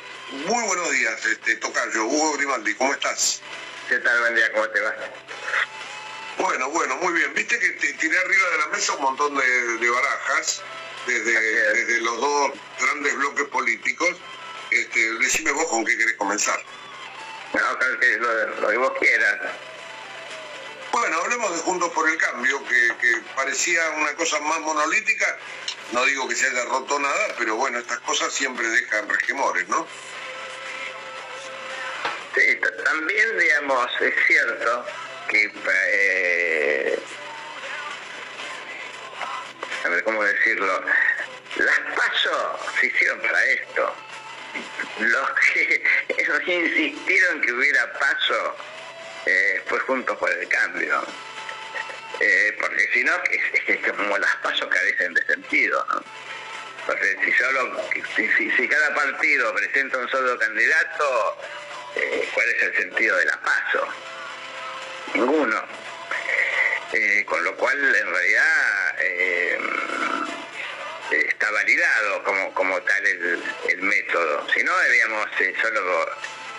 [0.47, 2.05] muy buenos días, este, Tocayo.
[2.05, 3.41] Hugo Grimaldi, ¿cómo estás?
[3.87, 4.19] ¿Qué tal?
[4.19, 4.95] Buen día, ¿cómo te va?
[6.39, 7.33] Bueno, bueno, muy bien.
[7.33, 10.61] Viste que te tiré arriba de la mesa un montón de, barajas
[11.07, 14.09] desde, los dos grandes bloques políticos.
[14.71, 16.59] Este, decime vos con qué querés comenzar.
[17.53, 19.39] No, que lo, lo que vos quieras.
[20.95, 25.37] Bueno, hablemos de Juntos por el Cambio, que, parecía una cosa más monolítica.
[25.91, 29.85] No digo que se haya roto nada, pero bueno, estas cosas siempre dejan regemores, ¿no?
[32.33, 34.85] Sí, también, digamos, es cierto
[35.27, 35.51] que
[35.91, 36.99] eh,
[39.83, 40.81] a ver cómo decirlo,
[41.57, 43.95] las pasos se hicieron para esto.
[44.99, 45.83] Los que
[46.53, 48.55] insistieron que hubiera paso
[49.25, 51.03] eh, fue juntos por el cambio.
[52.19, 55.85] Eh, porque si no, es, que como las pasos carecen de sentido.
[56.85, 57.81] Porque si solo
[58.15, 61.37] si, cada partido presenta un solo candidato,
[61.95, 63.87] eh, ¿cuál es el sentido de la paso?
[65.13, 65.63] Ninguno.
[67.25, 68.95] con lo cual, en realidad,
[71.11, 74.47] está validado como, como tal el, el método.
[74.53, 75.27] Si no, digamos,
[75.61, 76.15] solo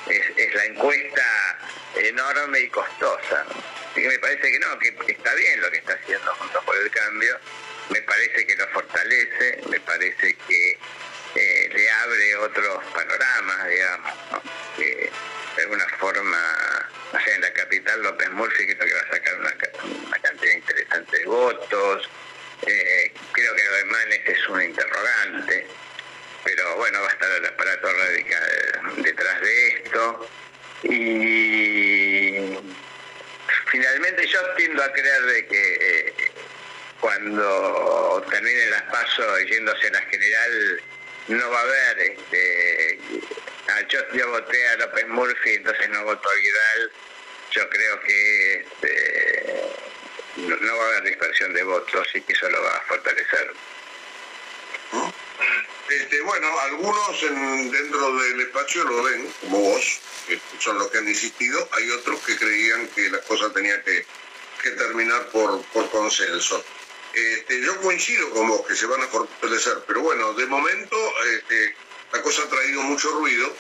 [0.09, 1.59] es, la encuesta
[1.97, 3.47] enorme y costosa.
[3.95, 7.39] Me parece que no, que está bien lo que está haciendo Juntos por el Cambio,
[7.91, 10.79] me parece que lo fortalece, me parece que
[11.35, 14.13] eh, le abre otros panoramas, digamos,
[14.77, 19.53] de alguna forma, o en la capital López Murphy creo que va a sacar una,
[20.21, 22.11] cantidad interesante de votos,
[22.67, 25.67] eh, creo que lo de Manes es un interrogante,
[26.45, 30.29] pero bueno, va a estar el aparato radical detrás de esto.
[30.83, 32.57] Y
[33.71, 36.15] finalmente yo tiendo a creer de que eh,
[37.01, 40.83] cuando terminen las pasos yéndose a la general
[41.29, 42.99] no va a haber este
[43.89, 46.93] yo, voté a López Murphy entonces no voto a Vidal
[47.51, 49.73] yo creo que este,
[50.37, 53.53] no, va a haber dispersión de votos y que eso lo va a fortalecer
[55.91, 61.09] este, bueno, algunos dentro del espacio lo ven, como vos, que son los que han
[61.09, 64.05] insistido, hay otros que creían que la cosa tenía que
[64.63, 66.65] que terminar por, consenso.
[67.15, 70.97] Este, yo coincido con vos que se van a fortalecer, pero bueno, de momento
[71.39, 71.75] este,
[72.13, 73.55] la cosa ha traído mucho ruido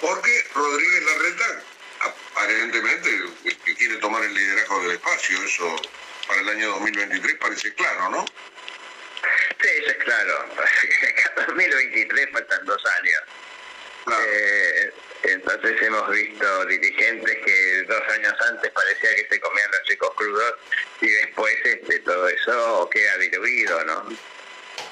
[0.00, 1.62] porque Rodríguez Larreta
[2.00, 3.10] aparentemente
[3.44, 5.76] este, quiere tomar el liderazgo del espacio, eso
[6.26, 8.24] para el año 2023 parece claro, ¿no?
[9.60, 10.48] Sí, eso es claro.
[11.34, 13.22] Para 2023 faltan dos años.
[14.26, 20.10] Eh, entonces hemos visto dirigentes que dos años antes parecía que se comían los chicos
[20.16, 20.54] crudos
[21.00, 24.08] y después este, todo eso queda diluido, ¿no?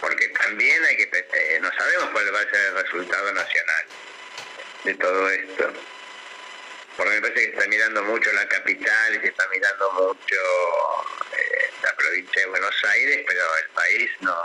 [0.01, 3.85] Porque también hay que eh, no sabemos cuál va a ser el resultado nacional
[4.85, 5.73] de todo esto.
[7.01, 10.37] Porque me parece que está mirando mucho la capital y se está mirando mucho
[11.33, 14.37] eh, la provincia de Buenos Aires, pero el país no,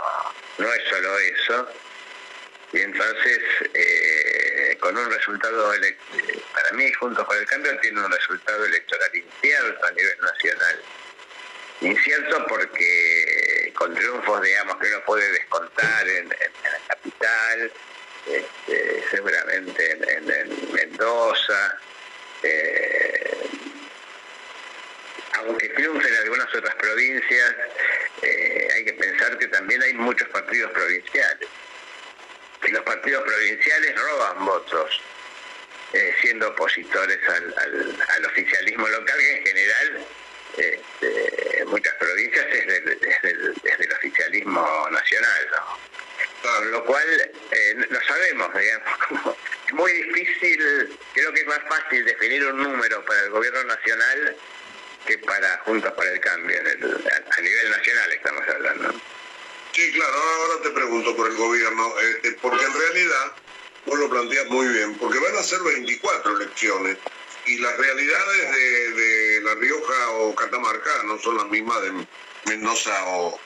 [0.56, 1.68] no es solo eso
[2.72, 3.38] y entonces,
[3.74, 5.72] eh, con un resultado,
[6.52, 10.82] para mí, Juntos por el Cambio, tiene un resultado electoral incierto a nivel nacional.
[11.80, 17.72] Incierto porque con triunfos, digamos, que uno puede descontar en, la capital,
[18.26, 21.78] este, seguramente en, Mendoza,
[22.46, 23.48] eh,
[25.34, 27.54] aunque triunfen en algunas otras provincias,
[28.22, 31.48] eh, hay que pensar que también hay muchos partidos provinciales
[32.66, 35.00] y los partidos provinciales roban votos,
[35.92, 40.06] eh, siendo opositores al, oficialismo local, que en general
[40.56, 42.66] este, en muchas provincias es
[43.22, 45.48] del, oficialismo nacional.
[46.42, 47.30] Con lo cual,
[47.90, 53.22] no sabemos, digamos, es muy difícil, creo que es más fácil definir un número para
[53.24, 54.36] el gobierno nacional
[55.06, 58.94] que para Juntos para el Cambio, a nivel nacional estamos hablando.
[59.72, 63.32] Sí, claro, ahora te pregunto por el gobierno, este, porque en realidad
[63.84, 66.96] vos lo planteas muy bien, porque van a ser 24 elecciones
[67.46, 68.56] y las realidades
[68.96, 72.06] de, La Rioja o Catamarca no son las mismas de
[72.46, 73.38] Mendoza o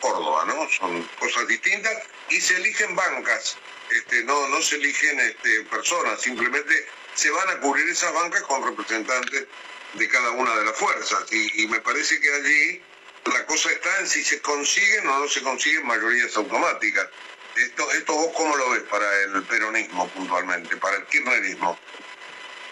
[0.00, 0.68] Córdoba, ¿no?
[0.70, 1.96] Son cosas distintas
[2.28, 3.56] y se eligen bancas,
[3.90, 8.64] este, no, no se eligen este, personas, simplemente se van a cubrir esas bancas con
[8.64, 9.46] representantes
[9.94, 12.82] de cada una de las fuerzas y me parece que allí
[13.26, 17.08] la cosa está en si se consiguen o no se consiguen mayorías automáticas.
[17.56, 21.78] Esto, esto vos cómo lo ves para el peronismo puntualmente, para el kirchnerismo.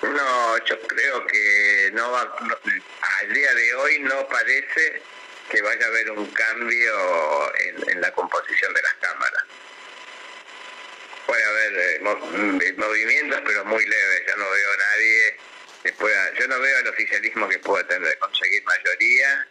[0.00, 2.36] No, yo creo que no va,
[3.20, 5.02] al día de hoy no parece
[5.50, 9.44] que vaya a haber un cambio en, la composición de las cámaras.
[11.26, 14.22] Puede haber eh, movimientos, pero muy leves.
[14.26, 15.36] Yo no veo a nadie
[15.82, 19.46] que pueda, yo no veo al oficialismo que pueda tener, conseguir mayoría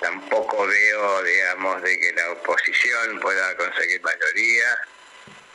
[0.00, 4.78] tampoco veo, digamos, de que la oposición pueda conseguir mayoría.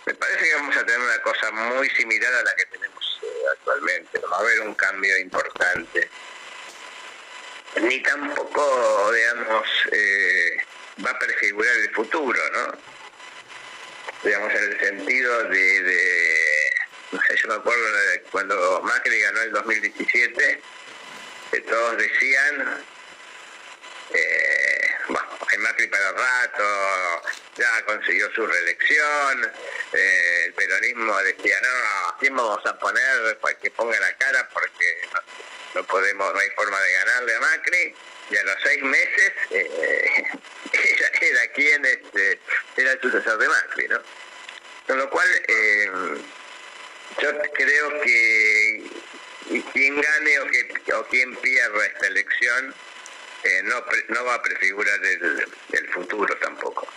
[0.05, 3.27] Me parece que vamos a tener una cosa muy similar a la que tenemos eh,
[3.51, 4.19] actualmente.
[4.19, 6.09] va a haber un cambio importante.
[7.81, 10.57] Ni tampoco, digamos, eh,
[11.05, 12.77] va a prefigurar el futuro, ¿no?
[14.23, 16.73] Digamos, en el sentido de,
[17.11, 20.61] no sé, yo me acuerdo de cuando Macri ganó el 2017,
[21.51, 22.83] que todos decían
[24.13, 27.21] eh, bueno, el Macri para rato,
[27.55, 29.51] ya consiguió su reelección,
[29.93, 35.01] eh, el peronismo decía, no, ¿quién vamos a poner para que ponga la cara porque
[35.75, 37.95] no, podemos, no hay forma de ganarle a Macri?
[38.29, 40.23] Y a los seis meses eh,
[41.21, 42.39] era, quien este,
[42.77, 44.01] era el sucesor de Macri, ¿no?
[44.87, 45.91] Con lo cual, eh,
[47.21, 48.83] yo creo que
[49.73, 52.73] quien gane o, que, o quien pierda esta elección
[53.43, 56.87] eh, no, no va a prefigurar el, futuro tampoco.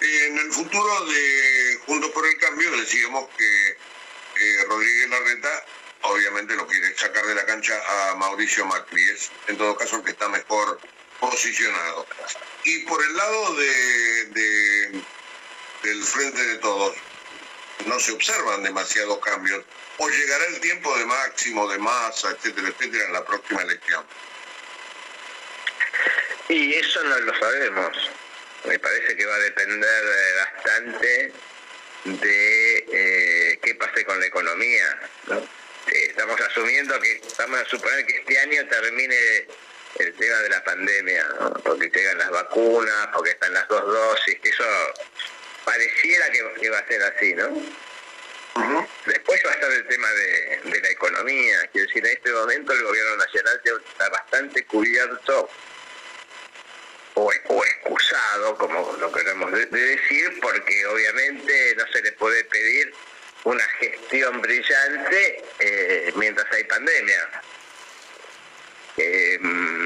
[0.00, 5.64] En el futuro de Juntos por el Cambio decíamos que eh, Rodríguez Larreta
[6.02, 10.04] obviamente lo quiere sacar de la cancha a Mauricio Macri, es en todo caso el
[10.04, 10.80] que está mejor
[11.20, 12.06] posicionado.
[12.64, 15.02] Y por el lado de,
[15.82, 16.96] del frente de todos,
[17.84, 19.64] no se observan demasiados cambios
[19.98, 24.04] o llegará el tiempo de máximo, de masa, etcétera, etcétera, en la próxima elección?
[26.48, 28.10] Y eso no lo sabemos.
[28.64, 31.32] Me parece que va a depender eh, bastante
[32.04, 35.00] de eh, qué pase con la economía.
[35.86, 39.46] estamos asumiendo que, vamos a suponer que este año termine
[39.98, 41.26] el tema de la pandemia,
[41.64, 44.64] porque llegan las vacunas, porque están las dos dosis, eso
[45.66, 47.50] pareciera que va a ser así, ¿no?
[49.04, 51.58] Después va a estar el tema de, la economía.
[51.72, 55.50] Quiero decir, en este momento el gobierno nacional está bastante cubierto
[57.14, 62.94] o, excusado, como lo queremos decir, porque obviamente no se le puede pedir
[63.44, 67.42] una gestión brillante eh, mientras hay pandemia.
[69.40, 69.85] mm,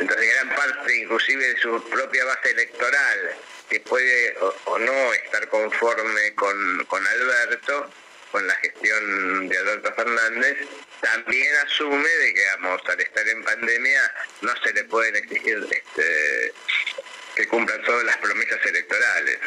[0.00, 3.36] entonces gran parte inclusive de su propia base electoral,
[3.68, 7.90] que puede o, no estar conforme con, con Alberto,
[8.32, 10.56] con la gestión de Alberto Fernández,
[11.00, 16.52] también asume de que, vamos, al estar en pandemia no se le pueden exigir este,
[17.36, 19.38] que cumplan todas las promesas electorales.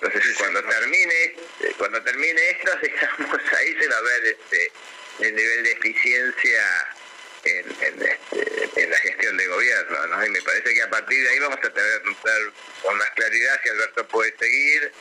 [0.00, 1.36] Entonces, cuando termine,
[1.78, 4.72] cuando termine esto, digamos, ahí se va a ver este,
[5.20, 6.88] el nivel de eficiencia
[7.44, 8.18] en, este,
[8.82, 10.26] en, la gestión de gobierno, ¿no?
[10.26, 12.02] Y me parece que a partir de ahí vamos a tener
[12.82, 14.92] con más claridad si Alberto puede seguir,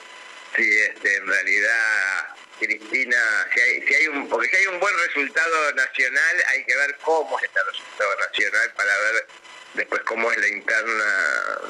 [0.56, 2.28] si este, en realidad
[2.60, 6.76] Cristina, si hay, si hay un, porque si hay un buen resultado nacional, hay que
[6.76, 9.28] ver cómo es este resultado nacional para ver
[9.74, 11.62] después cómo es la interna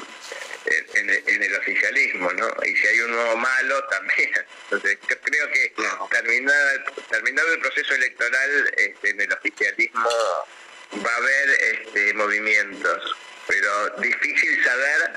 [0.66, 2.48] en, el oficialismo, ¿no?
[2.64, 4.30] Y si hay uno malo, también.
[4.64, 5.74] Entonces, yo creo que
[6.10, 10.08] terminado, terminado el proceso electoral este, en el oficialismo
[11.02, 13.16] va a haber este, movimientos,
[13.46, 15.12] pero difícil saber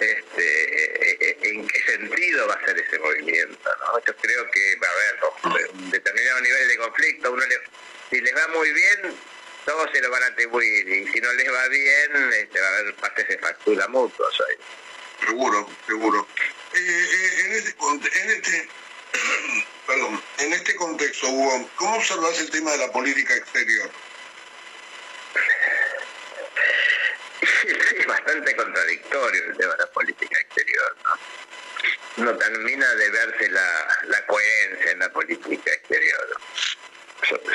[0.00, 4.04] este, e, e, en qué sentido va a ser ese movimiento, ¿no?
[4.04, 7.42] Yo creo que va a haber un determinado nivel de conflicto, uno
[8.10, 9.14] si les va muy bien,
[9.64, 12.78] todos se lo van a atribuir y si no les va bien, este, va a
[12.78, 14.56] haber pases de factura mutuos ahí.
[15.26, 16.26] Seguro, seguro.
[16.72, 17.74] Eh, eh, en, este,
[18.20, 18.68] en, este,
[19.86, 23.90] perdón, en este contexto, Hugo, ¿cómo observas el tema de la política exterior?
[27.62, 32.24] Es bastante contradictorio el tema de la política exterior, ¿no?
[32.24, 36.40] No termina de verse la, la coherencia en la política exterior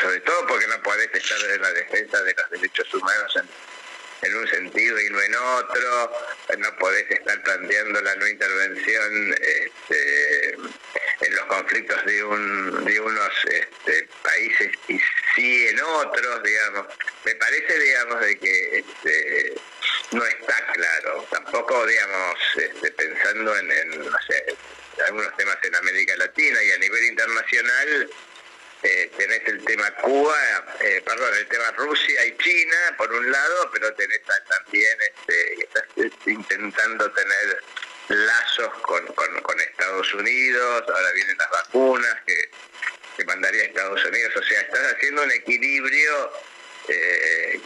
[0.02, 3.50] sobre todo porque no podés estar en la defensa de los derechos humanos en,
[4.24, 6.12] un sentido y no en otro,
[6.58, 10.52] no podés estar planteando la no intervención este,
[11.22, 15.00] en los conflictos de, un, de unos este, países y
[15.36, 16.88] sí en otros, digamos.
[17.24, 19.54] Me parece, digamos, de que este,
[20.12, 21.28] no está claro.
[21.32, 22.40] Tampoco, digamos,
[22.98, 23.92] pensando en, en
[25.08, 28.10] algunos temas en América Latina y a nivel internacional,
[28.86, 30.38] eh, tenés el tema Cuba,
[30.80, 35.86] eh, perdón, el tema Rusia y China por un lado, pero tenés también, este, estás
[36.28, 37.64] intentando tener
[38.10, 39.04] lazos con,
[39.60, 42.50] Estados Unidos, ahora vienen las vacunas que,
[43.18, 46.32] que mandaría Estados Unidos, o sea, estás haciendo un equilibrio
[46.88, 47.60] eh,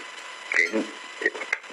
[0.55, 0.83] que,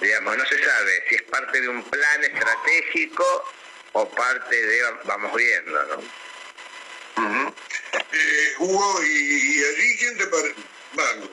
[0.01, 3.53] digamos, no se sabe si es parte de un plan estratégico
[3.93, 6.26] o parte de, vamos viendo, ¿no?
[7.17, 10.55] Eh, Hugo, y, allí quién te parece?
[10.93, 11.29] Bueno,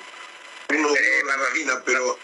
[0.71, 2.19] uno no imagina, pero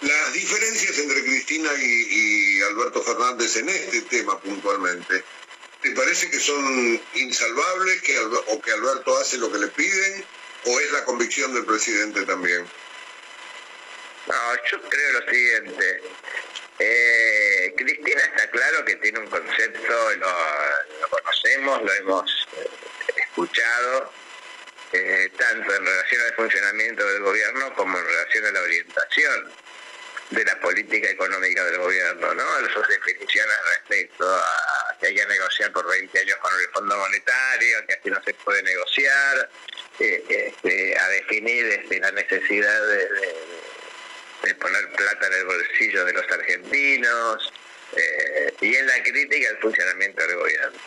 [0.00, 5.22] las diferencias entre Cristina y, Alberto Fernández en este tema puntualmente,
[5.82, 10.24] ¿te parece que son insalvables que, o que Alberto hace lo que le piden
[10.64, 12.66] o es la convicción del presidente también?
[14.26, 14.34] No,
[14.70, 16.02] yo creo lo siguiente.
[16.78, 22.70] Eh, Cristina está claro que tiene un concepto, lo, conocemos, lo hemos eh,
[23.16, 24.12] escuchado,
[24.92, 29.52] eh, tanto en relación al funcionamiento del gobierno como en relación a la orientación
[30.30, 32.44] de la política económica del gobierno, ¿no?
[32.74, 37.86] Sus definiciones respecto a que hay que negociar por 20 años con el Fondo Monetario,
[37.86, 39.50] que así no se puede negociar,
[39.98, 43.08] este, a definir este, la necesidad de
[44.54, 47.52] poner plata en el bolsillo de los argentinos
[47.96, 50.78] eh, y en la crítica al funcionamiento del gobierno.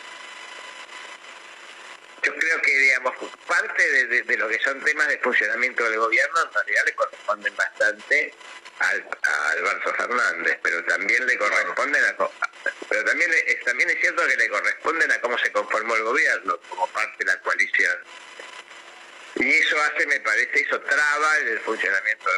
[2.22, 3.14] Yo creo que, digamos,
[3.46, 8.34] parte de, lo que son temas de funcionamiento del gobierno en realidad le corresponden bastante
[8.78, 12.16] al, a Alberto Fernández, pero también le corresponden a,
[12.88, 16.58] pero también es, también es cierto que le corresponden a cómo se conformó el gobierno
[16.68, 17.98] como parte de la coalición.
[19.36, 22.29] Y eso hace, me parece, eso traba el funcionamiento.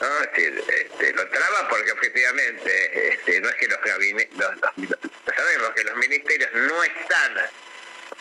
[0.00, 0.20] ¿No?
[0.22, 6.50] este, lo traba porque objetivamente este, no es que los gabinetes, sabemos que los ministerios
[6.54, 7.34] no están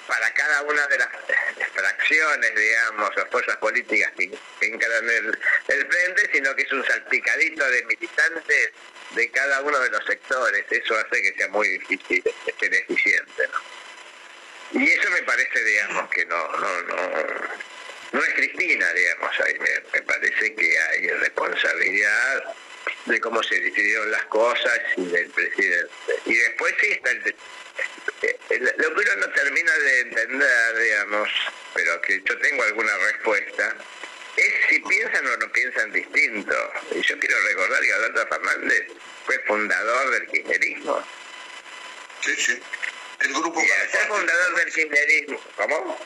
[0.07, 1.09] para cada una de las
[1.73, 7.69] fracciones, digamos, o fuerzas políticas que, encaran el, el, frente, sino que es un salpicadito
[7.69, 8.71] de militantes
[9.11, 10.65] de cada uno de los sectores.
[10.69, 12.23] Eso hace que sea muy difícil
[12.59, 13.77] ser eficiente, ¿no?
[14.79, 16.97] Y eso me parece, digamos, que no, no, no,
[18.11, 22.55] no es Cristina, digamos, ahí me, parece que hay responsabilidad
[23.05, 25.91] de cómo se decidieron las cosas y del presidente.
[26.25, 27.35] Y después sí está el,
[28.21, 28.37] eh,
[28.77, 31.29] lo que uno no termina de entender, digamos,
[31.73, 33.75] pero que yo tengo alguna respuesta,
[34.35, 36.55] es si piensan o no piensan distinto.
[36.91, 38.87] Y yo quiero recordar que Alberto Fernández
[39.25, 41.03] fue fundador del kirchnerismo.
[42.21, 42.63] Sí, sí.
[43.19, 43.61] El grupo...
[43.61, 43.67] Y
[44.07, 45.99] fundador del kirchnerismo, ¿cómo?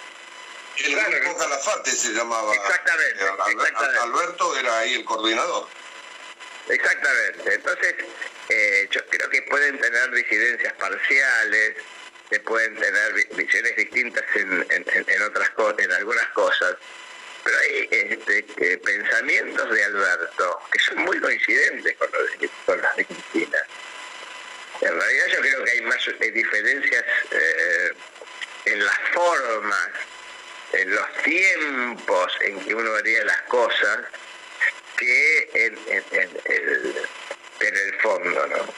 [0.77, 2.53] El grupo Calafate se llamaba.
[2.53, 3.23] Exactamente,
[4.01, 5.67] Alberto era ahí el coordinador.
[6.69, 7.55] Exactamente.
[7.55, 7.95] Entonces,
[8.49, 11.75] eh, yo creo que pueden tener disidencias parciales,
[12.29, 16.75] se pueden tener visiones distintas en, en, otras cosas, en algunas cosas,
[17.43, 23.05] pero hay este, pensamientos de Alberto que son muy coincidentes con, los de, con de
[23.05, 23.57] Cristina.
[24.81, 27.93] En realidad yo creo que hay más eh, diferencias eh,
[28.65, 29.89] en las formas,
[30.73, 33.99] en los tiempos en que uno haría las cosas,
[34.97, 37.07] que en, el,
[37.59, 38.73] en el fondo, ¿no?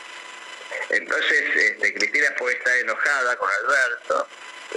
[0.90, 4.28] Entonces, este, Cristina puede estar enojada con Alberto,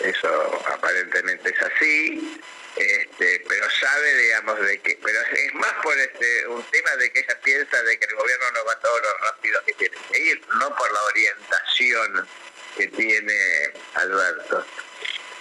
[0.03, 2.41] eso aparentemente es así,
[2.77, 7.21] este, pero sabe, digamos, de que, pero es más por este, un tema de que
[7.21, 10.43] ella piensa de que el gobierno no va todo lo rápido que tiene que ir,
[10.61, 12.29] no por la orientación
[12.77, 14.67] que tiene Alberto.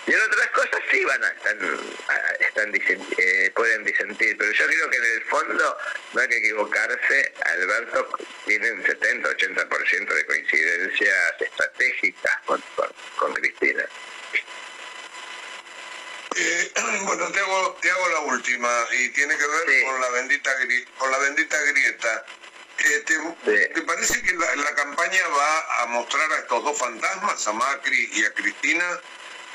[0.08, 1.58] Y en otras cosas sí van a están,
[2.40, 2.72] están
[3.18, 5.78] eh, pueden disentir, pero yo creo que en el fondo
[6.14, 8.10] no hay que equivocarse, Alberto
[8.46, 12.64] tiene un 70-80% de coincidencias estratégicas con,
[13.16, 13.84] con, Cristina.
[16.36, 16.72] Eh,
[17.06, 20.52] bueno, te hago, te hago la última y tiene que ver con la bendita
[21.00, 22.26] con la bendita grieta.
[22.78, 23.18] Este,
[23.74, 28.10] ¿Te parece que la, la campaña va a mostrar a estos dos fantasmas, a Macri
[28.14, 29.00] y a Cristina,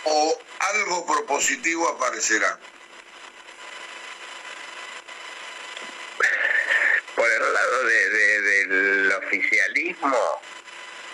[0.04, 2.58] o algo propositivo aparecerá?
[7.14, 10.42] Por el lado del oficialismo,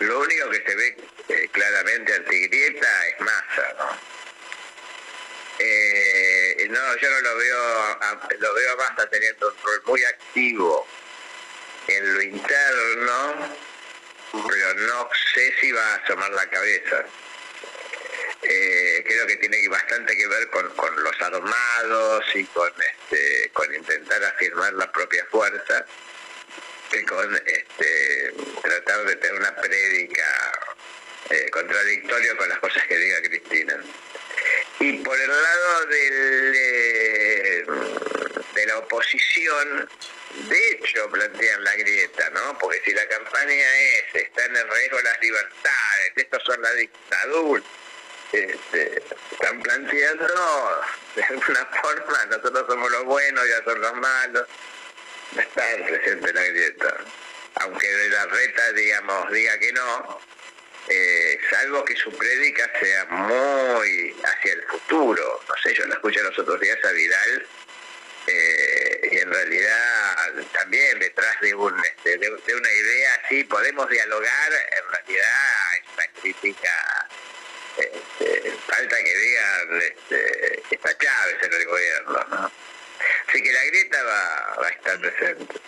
[0.00, 0.96] lo único que se ve
[1.28, 4.16] eh, claramente antigrieta es masa, ¿no?
[5.58, 7.98] Eh, no, yo no lo veo,
[8.38, 10.86] lo veo a Massa teniendo un rol muy activo
[11.88, 13.56] en lo interno,
[14.32, 17.06] pero no sé si va a asomar la cabeza.
[18.42, 20.66] Eh, creo que tiene bastante que ver con,
[21.02, 25.84] los armados y con este con intentar afirmar la propia fuerza
[26.92, 30.52] y con este tratar de tener una prédica
[31.30, 33.82] eh, contradictoria con las cosas que diga Cristina.
[34.78, 37.64] Y por el lado del, eh,
[38.54, 39.88] de la oposición,
[40.48, 42.58] de hecho plantean la grieta, ¿no?
[42.58, 47.62] Porque si la campaña es, están en riesgo las libertades, estos son la dictadura,
[48.32, 49.02] este,
[49.32, 50.26] están planteando
[51.16, 54.46] de alguna forma, nosotros somos los buenos, ya son los malos,
[55.32, 56.96] no está presente la grieta.
[57.56, 60.20] Aunque de la reta, digamos, diga que no,
[60.88, 65.40] eh, salvo que su prédica sea muy hacia el futuro.
[65.48, 67.46] No sé, yo la escuché los otros días a Vidal
[68.26, 73.88] eh, y en realidad también detrás de, un, este, de, de, una idea así podemos
[73.88, 76.95] dialogar, en realidad es una crítica
[77.76, 82.52] este, falta que digan este, está Chávez en el gobierno, ¿no?
[83.28, 85.60] Así que la grieta va, va a estar presente.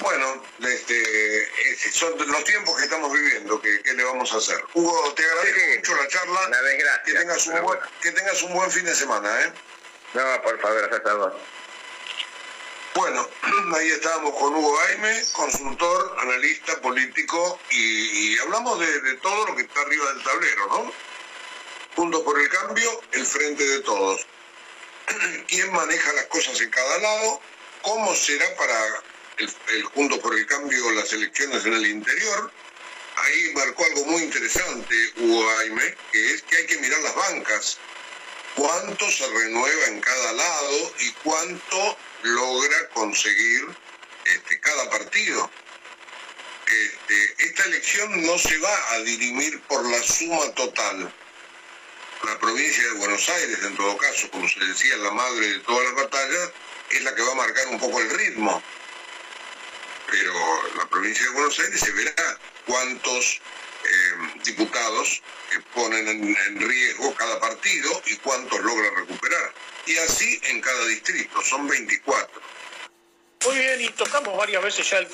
[0.00, 1.48] Bueno, este,
[1.92, 4.60] son los tiempos que estamos viviendo, que, le vamos a hacer.
[4.74, 6.40] Hugo, te agradezco mucho la charla.
[7.04, 9.52] que, tengas un buen, que tengas un buen fin de semana, ¿eh?
[10.14, 11.38] No, por favor, hasta luego.
[12.94, 13.26] Bueno,
[13.76, 19.80] ahí estábamos con Hugo Jaime, consultor, analista, político, y, hablamos de, todo lo que está
[19.80, 20.92] arriba del tablero, ¿no?
[21.96, 24.26] Juntos por el cambio, el frente de todos.
[25.48, 27.40] ¿Quién maneja las cosas en cada lado?
[27.80, 29.02] ¿Cómo será para
[29.38, 32.52] el, el Juntos por el Cambio las elecciones en el interior?
[33.16, 37.78] Ahí marcó algo muy interesante Hugo Jaime, que es que hay que mirar las bancas.
[38.54, 43.68] ¿Cuánto se renueva en cada lado y cuánto logra conseguir
[44.24, 45.50] este, cada partido.
[46.66, 51.12] Este, esta elección no se va a dirimir por la suma total.
[52.24, 55.84] La provincia de Buenos Aires, en todo caso, como se decía, la madre de todas
[55.84, 56.50] las batallas,
[56.90, 58.62] es la que va a marcar un poco el ritmo.
[60.08, 60.32] Pero
[60.76, 63.40] la provincia de Buenos Aires se verá cuántos
[63.84, 65.22] eh, diputados
[65.74, 69.52] ponen en riesgo cada partido y cuántos logra recuperar
[69.86, 72.40] y así en cada distrito, son 24.
[73.46, 75.08] Muy bien, y tocamos varias veces ya el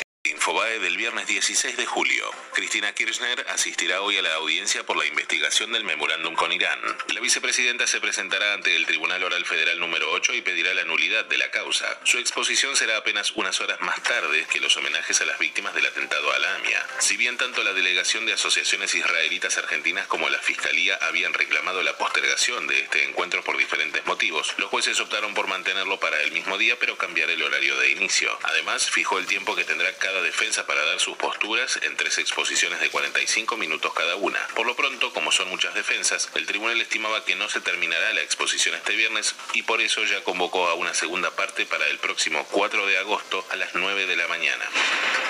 [0.49, 2.31] Infobae del viernes 16 de julio.
[2.53, 6.81] Cristina Kirchner asistirá hoy a la audiencia por la investigación del memorándum con Irán.
[7.15, 11.25] La vicepresidenta se presentará ante el Tribunal Oral Federal número 8 y pedirá la nulidad
[11.27, 12.01] de la causa.
[12.05, 15.87] Su exposición será apenas unas horas más tarde que los homenajes a las víctimas del
[15.87, 16.87] atentado a la AMIA.
[16.99, 21.97] Si bien tanto la delegación de asociaciones israelitas argentinas como la Fiscalía habían reclamado la
[21.97, 26.59] postergación de este encuentro por diferentes motivos, los jueces optaron por mantenerlo para el mismo
[26.59, 28.37] día pero cambiar el horario de inicio.
[28.43, 32.81] Además, fijó el tiempo que tendrá cada defensa para dar sus posturas en tres exposiciones
[32.81, 34.39] de 45 minutos cada una.
[34.55, 38.23] Por lo pronto, como son muchas defensas, el tribunal estimaba que no se terminará la
[38.23, 42.47] exposición este viernes y por eso ya convocó a una segunda parte para el próximo
[42.51, 44.65] 4 de agosto a las 9 de la mañana.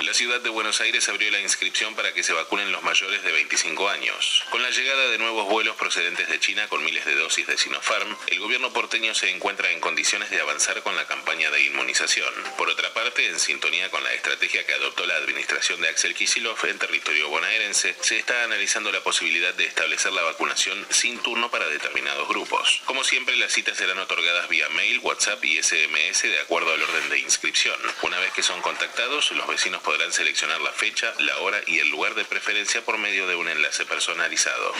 [0.02, 3.32] La ciudad de Buenos Aires abrió la inscripción para que se vacunen los mayores de
[3.32, 4.44] 25 años.
[4.50, 8.16] Con la llegada de nuevos vuelos procedentes de China con miles de dosis de Sinopharm,
[8.28, 12.32] el gobierno porteño se encuentra en condiciones de avanzar con la campaña de inmunización.
[12.56, 16.62] Por otra parte, en sintonía con la estrategia que adoptó la administración de Axel Kicillof
[16.64, 21.66] en territorio bonaerense, se está analizando la posibilidad de establecer la vacunación sin turno para
[21.68, 22.82] determinados grupos.
[22.84, 27.08] Como siempre, las citas serán otorgadas vía mail, WhatsApp y SMS de acuerdo al orden
[27.08, 27.76] de inscripción.
[28.02, 31.88] Una vez que son contactados, los vecinos podrán seleccionar la fecha, la hora y el
[31.88, 34.74] lugar de preferencia por medio de un enlace personalizado.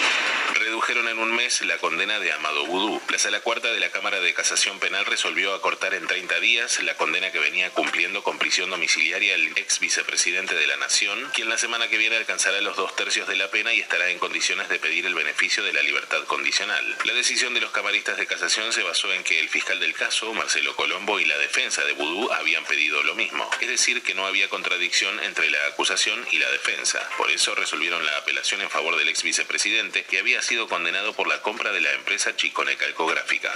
[0.53, 3.01] Redujeron en un mes la condena de Amado Vudú.
[3.09, 6.95] La sala cuarta de la Cámara de Casación Penal resolvió acortar en 30 días la
[6.99, 11.59] condena que venía cumpliendo con prisión domiciliaria el ex vicepresidente de la Nación, quien la
[11.59, 14.79] semana que viene alcanzará los dos tercios de la pena y estará en condiciones de
[14.79, 16.97] pedir el beneficio de la libertad condicional.
[17.05, 20.33] La decisión de los camaristas de casación se basó en que el fiscal del caso,
[20.35, 24.27] Marcelo Colombo, y la defensa de Vudú habían pedido lo mismo, es decir, que no
[24.27, 27.09] había contradicción entre la acusación y la defensa.
[27.17, 31.29] Por eso resolvieron la apelación en favor del ex vicepresidente, que había sido condenado por
[31.29, 33.53] la compra de la empresa Chicone Calcográfica.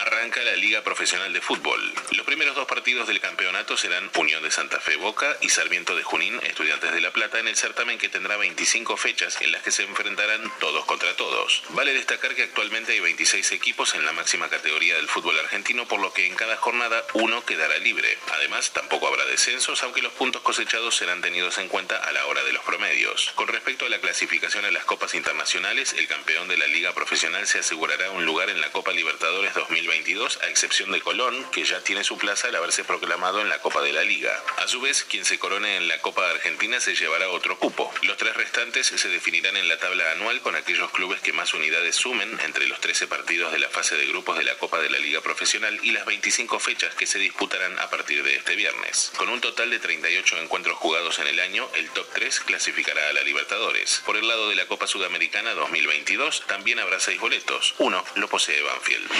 [0.00, 1.92] Arranca la Liga Profesional de Fútbol.
[2.12, 6.02] Los primeros dos partidos del campeonato serán Unión de Santa Fe Boca y Sarmiento de
[6.02, 9.70] Junín, Estudiantes de La Plata, en el certamen que tendrá 25 fechas en las que
[9.70, 11.62] se enfrentarán todos contra todos.
[11.70, 16.00] Vale destacar que actualmente hay 26 equipos en la máxima categoría del fútbol argentino, por
[16.00, 18.16] lo que en cada jornada uno quedará libre.
[18.32, 22.42] Además, tampoco habrá descensos, aunque los puntos cosechados serán tenidos en cuenta a la hora
[22.44, 23.32] de los promedios.
[23.34, 27.46] Con respecto a la clasificación a las copas internacionales, el campeón de la Liga Profesional
[27.46, 31.82] se asegurará un lugar en la Copa Libertadores 2022, a excepción de Colón, que ya
[31.82, 34.42] tiene su plaza al haberse proclamado en la Copa de la Liga.
[34.56, 37.92] A su vez, quien se corone en la Copa Argentina se llevará otro cupo.
[38.02, 41.96] Los tres restantes se definirán en la tabla anual con aquellos clubes que más unidades
[41.96, 45.00] sumen entre los 13 partidos de la fase de grupos de la Copa de la
[45.00, 49.10] Liga Profesional y las 25 fechas que se disputarán a partir de este viernes.
[49.16, 53.12] Con un total de 38 encuentros jugados en el año, el top 3 clasificará a
[53.12, 54.00] la Libertadores.
[54.06, 57.74] Por el lado de la Copa Sudamericana 2022 también habrá seis boletos.
[57.78, 59.10] Uno lo posee Banfield.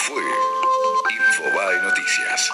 [0.00, 0.22] Fue
[1.10, 2.50] Infobae Noticias.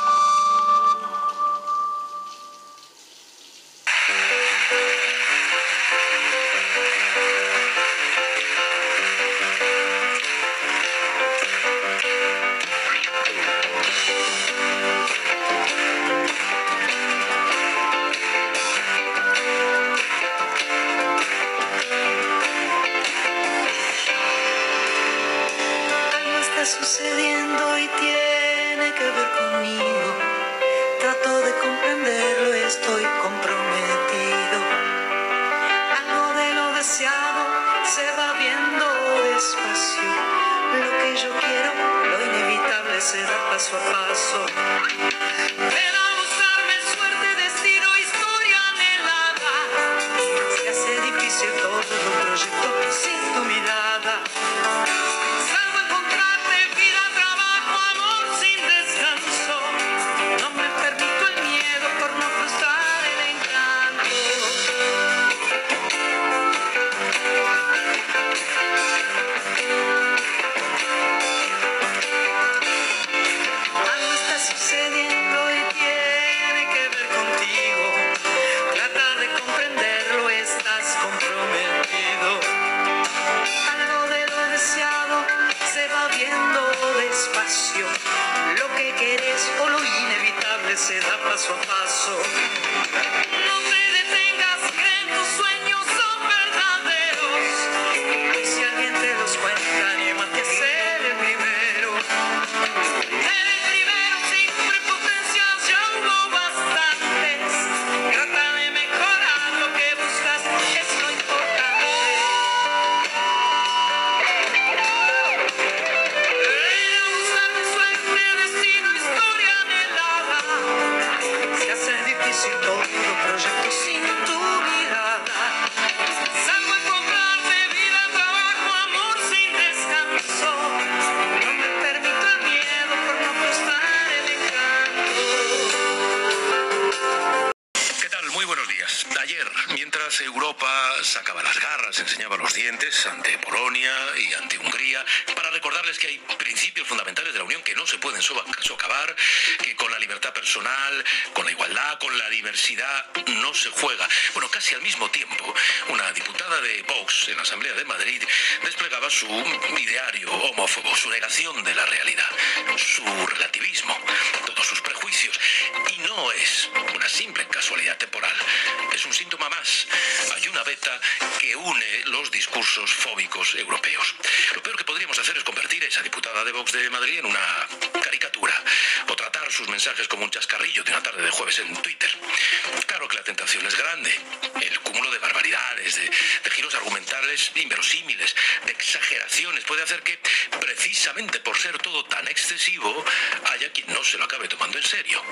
[187.57, 190.19] Inverosímiles, de exageraciones puede hacer que,
[190.61, 193.05] precisamente por ser todo tan excesivo,
[193.53, 195.23] haya quien no se lo acabe tomando en serio.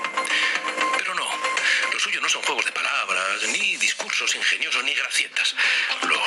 [0.97, 1.27] Pero no,
[1.91, 5.55] lo suyo no son juegos de palabras, ni discursos ingeniosos, ni gracietas.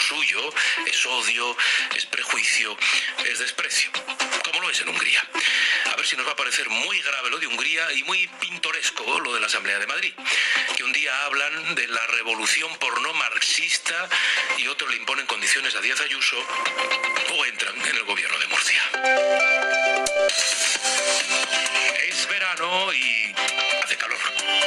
[0.07, 0.55] Suyo
[0.87, 1.57] es odio,
[1.97, 2.77] es prejuicio,
[3.25, 3.91] es desprecio,
[4.45, 5.27] como lo es en Hungría.
[5.93, 9.19] A ver si nos va a parecer muy grave lo de Hungría y muy pintoresco
[9.21, 10.13] lo de la Asamblea de Madrid,
[10.77, 14.09] que un día hablan de la revolución porno marxista
[14.59, 16.37] y otro le imponen condiciones a Díaz Ayuso
[17.33, 18.83] o entran en el gobierno de Murcia.
[22.09, 23.35] Es verano y
[23.83, 24.06] hace.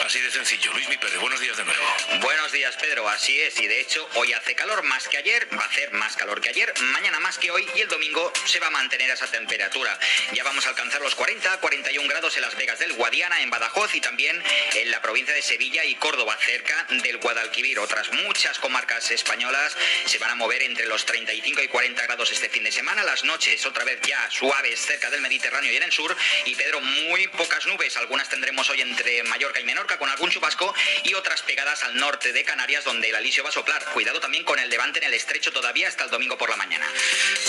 [0.10, 0.74] Así de sencillo.
[0.74, 1.84] Luis Mi Pérez, buenos días de nuevo.
[2.22, 3.07] Buenos días, Pedro.
[3.07, 3.60] Así es.
[3.60, 6.49] Y de hecho, hoy hace calor más que ayer, va a hacer más calor que
[6.49, 9.99] ayer, mañana más que hoy y el domingo se va a mantener esa temperatura.
[10.34, 13.93] Ya vamos a alcanzar los 40, 41 grados en Las Vegas del Guadiana, en Badajoz
[13.93, 14.41] y también
[14.74, 17.78] en la provincia de Sevilla y Córdoba, cerca del Guadalquivir.
[17.78, 22.49] Otras muchas comarcas españolas se van a mover entre los 35 y 40 grados este
[22.49, 23.03] fin de semana.
[23.03, 26.18] Las noches otra vez ya suaves cerca del Mediterráneo y en el sur.
[26.45, 27.95] Y Pedro, muy pocas nubes.
[27.95, 30.74] Algunas tendremos hoy entre Mallorca y Menorca con algún chubasco
[31.04, 33.84] y otras pegadas al norte de Canarias donde el alisio va a soplar.
[33.93, 36.88] Cuidado también con el levante en el estrecho todavía hasta el domingo por la mañana.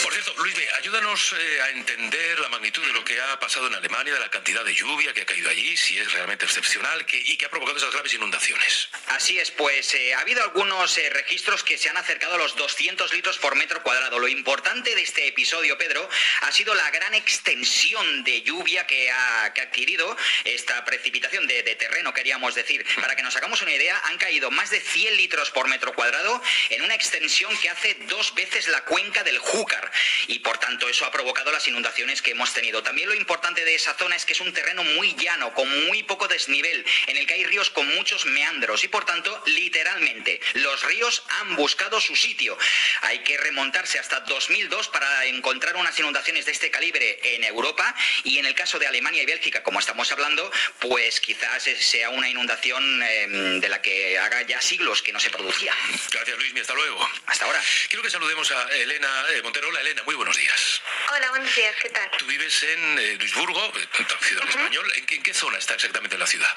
[0.03, 3.69] Por cierto, Luis, B, ayúdanos eh, a entender la magnitud de lo que ha pasado
[3.69, 7.07] en Alemania, de la cantidad de lluvia que ha caído allí, si es realmente excepcional
[7.07, 8.89] que, y que ha provocado esas graves inundaciones.
[9.07, 12.57] Así es, pues eh, ha habido algunos eh, registros que se han acercado a los
[12.57, 14.19] 200 litros por metro cuadrado.
[14.19, 16.09] Lo importante de este episodio, Pedro,
[16.43, 21.63] ha sido la gran extensión de lluvia que ha, que ha adquirido esta precipitación de,
[21.63, 22.85] de terreno, queríamos decir.
[23.01, 26.43] Para que nos hagamos una idea, han caído más de 100 litros por metro cuadrado
[26.71, 29.91] en una extensión que hace dos veces la cuenca del Júcar
[30.27, 32.83] y por tanto eso ha provocado las inundaciones que hemos tenido.
[32.83, 36.03] También lo importante de esa zona es que es un terreno muy llano, con muy
[36.03, 40.83] poco desnivel, en el que hay ríos con muchos meandros y por tanto, literalmente, los
[40.85, 42.57] ríos han buscado su sitio.
[43.03, 48.39] Hay que remontarse hasta 2002 para encontrar unas inundaciones de este calibre en Europa y
[48.39, 53.03] en el caso de Alemania y Bélgica, como estamos hablando, pues quizás sea una inundación
[53.03, 53.27] eh,
[53.61, 55.75] de la que haga ya siglos que no se producía.
[56.11, 57.09] Gracias, Luis, hasta luego.
[57.27, 57.63] Hasta ahora.
[57.89, 59.69] Quiero que saludemos a Elena eh, Montero.
[59.69, 60.83] Hola, Elena, muy buenos días.
[61.13, 62.11] Hola, buenos días, ¿qué tal?
[62.19, 64.93] Tú vives en eh, Duisburgo, eh, traducido al español.
[64.97, 66.57] ¿En qué, en qué zona está exactamente la ciudad?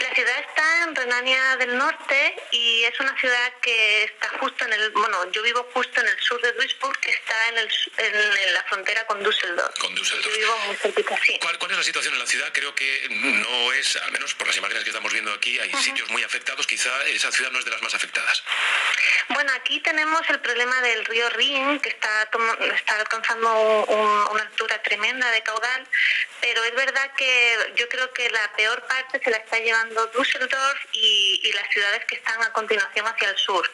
[0.00, 4.72] La ciudad está en Renania del Norte y es una ciudad que está justo en
[4.72, 8.14] el, bueno, yo vivo justo en el sur de Duisburg, que está en, el, en,
[8.14, 9.78] en la frontera con Düsseldorf.
[9.78, 10.34] Con Düsseldorf.
[10.34, 11.38] Yo vivo muy cerquita, sí.
[11.40, 12.50] ¿Cuál, cuál es la situación en la ciudad?
[12.52, 16.08] Creo que no es, al menos por las imágenes que estamos viendo aquí, hay sitios
[16.10, 16.66] muy afectados.
[16.66, 18.42] Quizá esa ciudad no es de las más afectadas.
[19.28, 22.22] Bueno, aquí tenemos el problema del río Rin, que está,
[22.74, 25.86] está alcanzando un- un- una altura tremenda de caudal,
[26.40, 30.80] pero es verdad que yo creo que la peor parte se la está llevando Düsseldorf
[30.92, 33.70] y, y las ciudades que están a continuación hacia el sur.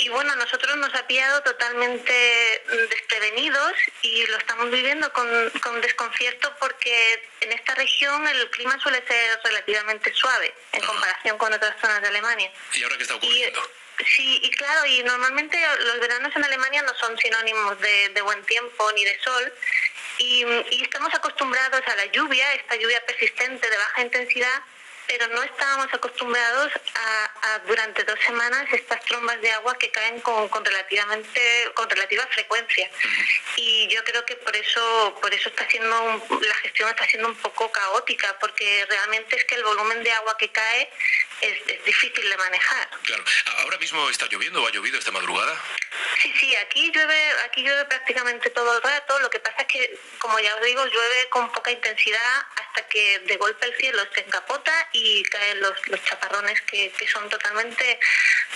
[0.00, 3.72] Y bueno, a nosotros nos ha pillado totalmente desprevenidos
[4.02, 9.40] y lo estamos viviendo con, con desconcierto porque en esta región el clima suele ser
[9.44, 12.50] relativamente suave en comparación con otras zonas de Alemania.
[12.74, 13.70] ¿Y ahora qué está ocurriendo?
[14.06, 18.44] Sí, y claro, y normalmente los veranos en Alemania no son sinónimos de, de buen
[18.44, 19.52] tiempo ni de sol.
[20.18, 24.62] Y, y estamos acostumbrados a la lluvia, esta lluvia persistente de baja intensidad,
[25.06, 30.20] pero no estábamos acostumbrados a, a durante dos semanas estas trombas de agua que caen
[30.20, 32.90] con, con relativamente con relativa frecuencia.
[33.56, 37.28] Y yo creo que por eso por eso está siendo un- la gestión está siendo
[37.28, 40.90] un poco caótica, porque realmente es que el volumen de agua que cae
[41.40, 42.88] es, es difícil de manejar.
[43.02, 43.24] Claro.
[43.58, 45.60] ¿Ahora mismo está lloviendo o ha llovido esta madrugada?
[46.22, 49.18] Sí, sí, aquí llueve, aquí llueve prácticamente todo el rato.
[49.20, 53.20] Lo que pasa es que, como ya os digo, llueve con poca intensidad hasta que
[53.20, 58.00] de golpe el cielo se encapota y caen los, los chaparrones que, que son totalmente,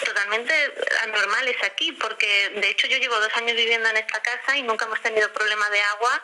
[0.05, 4.62] totalmente anormales aquí, porque de hecho yo llevo dos años viviendo en esta casa y
[4.62, 6.22] nunca hemos tenido problema de agua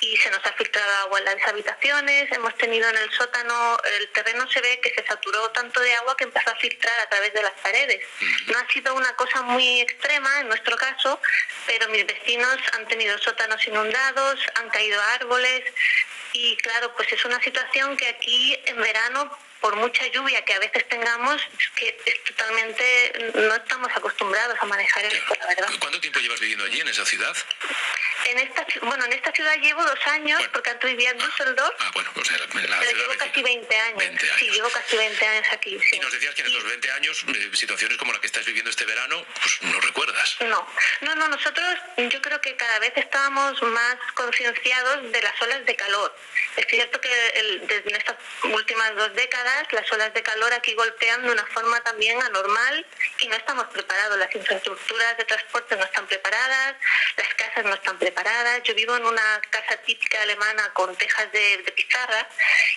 [0.00, 4.08] y se nos ha filtrado agua en las habitaciones, hemos tenido en el sótano, el
[4.10, 7.32] terreno se ve que se saturó tanto de agua que empezó a filtrar a través
[7.32, 8.00] de las paredes.
[8.46, 11.20] No ha sido una cosa muy extrema en nuestro caso,
[11.66, 15.64] pero mis vecinos han tenido sótanos inundados, han caído árboles
[16.32, 19.30] y claro, pues es una situación que aquí en verano
[19.60, 24.64] por mucha lluvia que a veces tengamos, es que es totalmente, no estamos acostumbrados a
[24.64, 25.68] manejar esto, la verdad.
[25.78, 27.36] ¿Cuánto tiempo llevas viviendo allí, en esa ciudad?
[28.26, 31.90] En esta, bueno, en esta ciudad llevo dos años, porque antes vivía en Düsseldorf, Ah,
[31.94, 34.04] bueno, o sea, en la pero llevo casi 20 años.
[34.38, 35.78] Sí, llevo casi 20 años aquí.
[35.78, 35.96] sí.
[35.96, 38.70] Y nos decías que en estos 20 años, eh, situaciones como la que estás viviendo
[38.70, 40.36] este verano, pues no recuerdas.
[40.40, 40.66] No,
[41.00, 45.76] no, no, nosotros yo creo que cada vez estábamos más concienciados de las olas de
[45.76, 46.14] calor.
[46.56, 51.22] Es cierto que el- desde estas últimas dos décadas las olas de calor aquí golpean
[51.22, 52.86] de una forma también anormal
[53.20, 54.18] y no estamos preparados.
[54.18, 56.76] Las infraestructuras de transporte no están preparadas,
[57.16, 58.09] las casas no están preparadas.
[58.64, 62.28] Yo vivo en una casa típica alemana con tejas de, de pizarra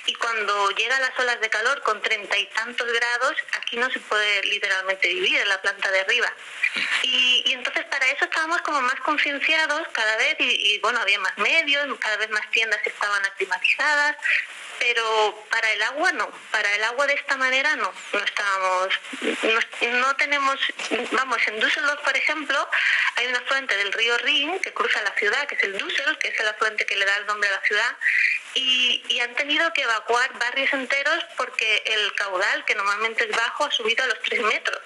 [0.05, 3.99] y cuando llegan las olas de calor con treinta y tantos grados, aquí no se
[3.99, 6.31] puede literalmente vivir en la planta de arriba.
[7.03, 11.19] Y, y entonces para eso estábamos como más concienciados cada vez y, y, bueno, había
[11.19, 14.15] más medios, cada vez más tiendas estaban aclimatizadas,
[14.79, 18.89] pero para el agua no, para el agua de esta manera no, no estábamos,
[19.21, 20.59] no, no tenemos,
[21.11, 22.69] vamos, en Düsseldorf por ejemplo
[23.15, 26.27] hay una fuente del río Rin que cruza la ciudad, que es el Düssel, que
[26.29, 27.95] es el afluente que le da el nombre a la ciudad,
[28.55, 33.65] y, y han tenido que evacuar barrios enteros porque el caudal, que normalmente es bajo,
[33.65, 34.79] ha subido a los tres metros.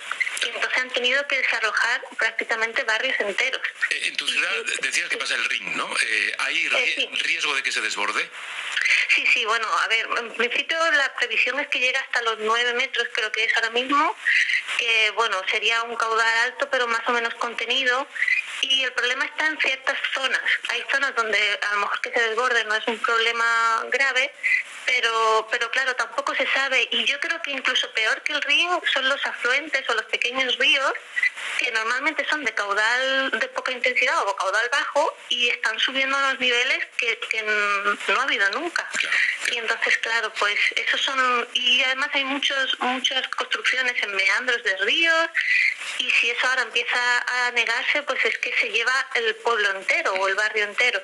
[0.43, 3.61] Y entonces han tenido que desalojar prácticamente barrios enteros.
[3.89, 5.89] Eh, En tu ciudad decías que pasa el ring, ¿no?
[6.01, 8.29] Eh, ¿Hay Eh, riesgo de que se desborde?
[9.09, 12.73] Sí, sí, bueno, a ver, en principio la previsión es que llegue hasta los 9
[12.75, 14.15] metros, creo que es ahora mismo,
[14.77, 18.07] que bueno, sería un caudal alto, pero más o menos contenido.
[18.61, 20.41] Y el problema está en ciertas zonas.
[20.69, 24.31] Hay zonas donde a lo mejor que se desborde no es un problema grave,
[24.87, 26.87] pero, pero claro, tampoco se sabe.
[26.91, 30.57] Y yo creo que incluso peor que el río son los afluentes o los pequeños
[30.57, 30.93] ríos,
[31.59, 36.31] que normalmente son de caudal de poca intensidad o caudal bajo y están subiendo a
[36.31, 38.89] los niveles que, que no ha habido nunca.
[39.51, 41.47] Y entonces, claro, pues esos son...
[41.53, 45.29] Y además hay muchos muchas construcciones en meandros de ríos
[45.99, 50.13] y si eso ahora empieza a negarse, pues es que se lleva el pueblo entero
[50.13, 51.01] o el barrio entero.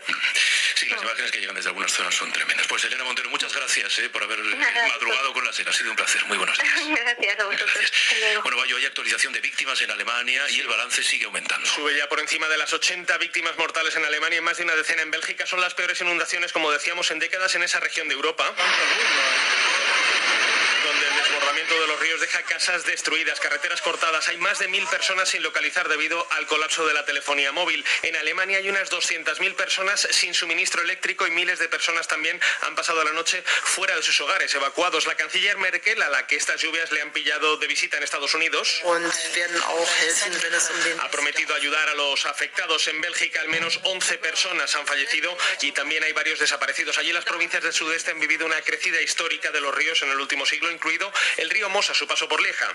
[0.84, 2.68] Sí, las imágenes que llegan desde algunas zonas son tremendas.
[2.68, 4.40] Pues Elena Montero, muchas gracias eh, por haber
[4.90, 5.70] madrugado con la SER.
[5.70, 6.26] Ha sido un placer.
[6.26, 6.74] Muy buenos días.
[7.04, 7.94] Gracias a vosotros.
[8.42, 11.66] Bueno, Bayo, hay actualización de víctimas en Alemania y el balance sigue aumentando.
[11.68, 14.76] Sube ya por encima de las 80 víctimas mortales en Alemania y más de una
[14.76, 15.46] decena en Bélgica.
[15.46, 18.54] Son las peores inundaciones, como decíamos, en décadas en esa región de Europa.
[20.84, 24.28] Donde el desbordamiento de los ríos deja casas destruidas, carreteras cortadas.
[24.28, 27.84] Hay más de mil personas sin localizar debido al colapso de la telefonía móvil.
[28.02, 32.76] En Alemania hay unas 200.000 personas sin suministro eléctrico y miles de personas también han
[32.76, 35.06] pasado la noche fuera de sus hogares, evacuados.
[35.06, 38.34] La canciller Merkel, a la que estas lluvias le han pillado de visita en Estados
[38.34, 38.82] Unidos,
[41.00, 42.88] ha prometido ayudar a los afectados.
[42.88, 46.98] En Bélgica al menos 11 personas han fallecido y también hay varios desaparecidos.
[46.98, 50.20] Allí las provincias del sudeste han vivido una crecida histórica de los ríos en el
[50.20, 52.68] último siglo, incluido el río Mosa, su paso por Lieja.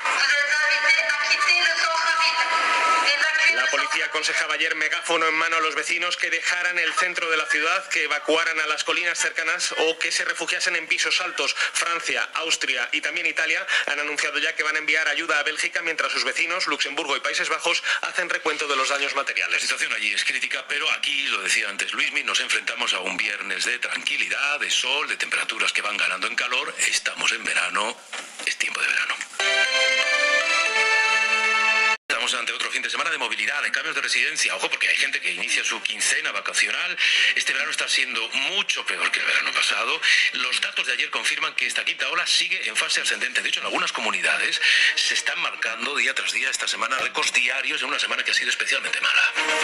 [3.55, 7.37] La policía aconsejaba ayer megáfono en mano a los vecinos que dejaran el centro de
[7.37, 11.55] la ciudad, que evacuaran a las colinas cercanas o que se refugiasen en pisos altos.
[11.73, 15.83] Francia, Austria y también Italia han anunciado ya que van a enviar ayuda a Bélgica
[15.83, 19.61] mientras sus vecinos, Luxemburgo y Países Bajos, hacen recuento de los daños La materiales.
[19.61, 23.65] situación allí es crítica, pero aquí, lo decía antes Luismi, nos enfrentamos a un viernes
[23.65, 26.75] de tranquilidad, de sol, de temperaturas que van ganando en calor.
[26.79, 27.88] Estamos en verano,
[28.47, 29.14] es tiempo de verano.
[32.09, 34.55] Estamos ante otro fin de semana de movilidad, de cambios de residencia.
[34.55, 36.97] Ojo, porque hay gente que inicia su quincena vacacional.
[37.35, 40.01] Este verano está siendo mucho peor que el verano pasado.
[40.35, 43.43] Los datos de ayer confirman que esta quinta ola sigue en fase ascendente.
[43.43, 44.61] De hecho, en algunas comunidades
[44.95, 48.35] se están marcando día tras día esta semana récords diarios en una semana que ha
[48.35, 49.22] sido especialmente mala.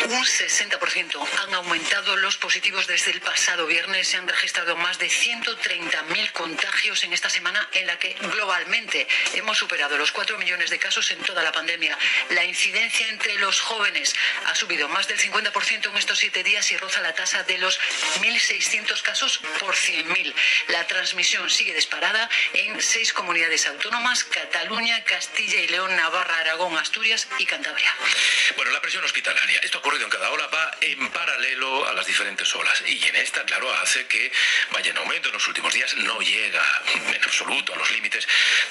[0.08, 4.08] Un 60% han aumentado los positivos desde el pasado viernes.
[4.08, 9.56] Se han registrado más de 130.000 contagios en esta semana en la que globalmente hemos
[9.56, 11.96] superado los 4 millones de casos en toda la pandemia.
[12.30, 14.14] La incidencia entre los jóvenes
[14.46, 17.78] ha subido más del 50% en estos siete días y roza la tasa de los
[18.20, 20.34] 1.600 casos por 100.000.
[20.68, 27.28] La transmisión sigue disparada en seis comunidades autónomas, Cataluña, Castilla y León, Navarra, Aragón, Asturias
[27.38, 27.94] y Cantabria.
[28.56, 29.60] Bueno, la presión hospitalaria.
[29.60, 32.82] Esto ha ocurrido en cada ola, va en paralelo a las diferentes olas.
[32.86, 34.30] Y en esta, claro, hace que
[34.72, 35.94] vaya en aumento en los últimos días.
[35.96, 38.26] No llega en absoluto a los límites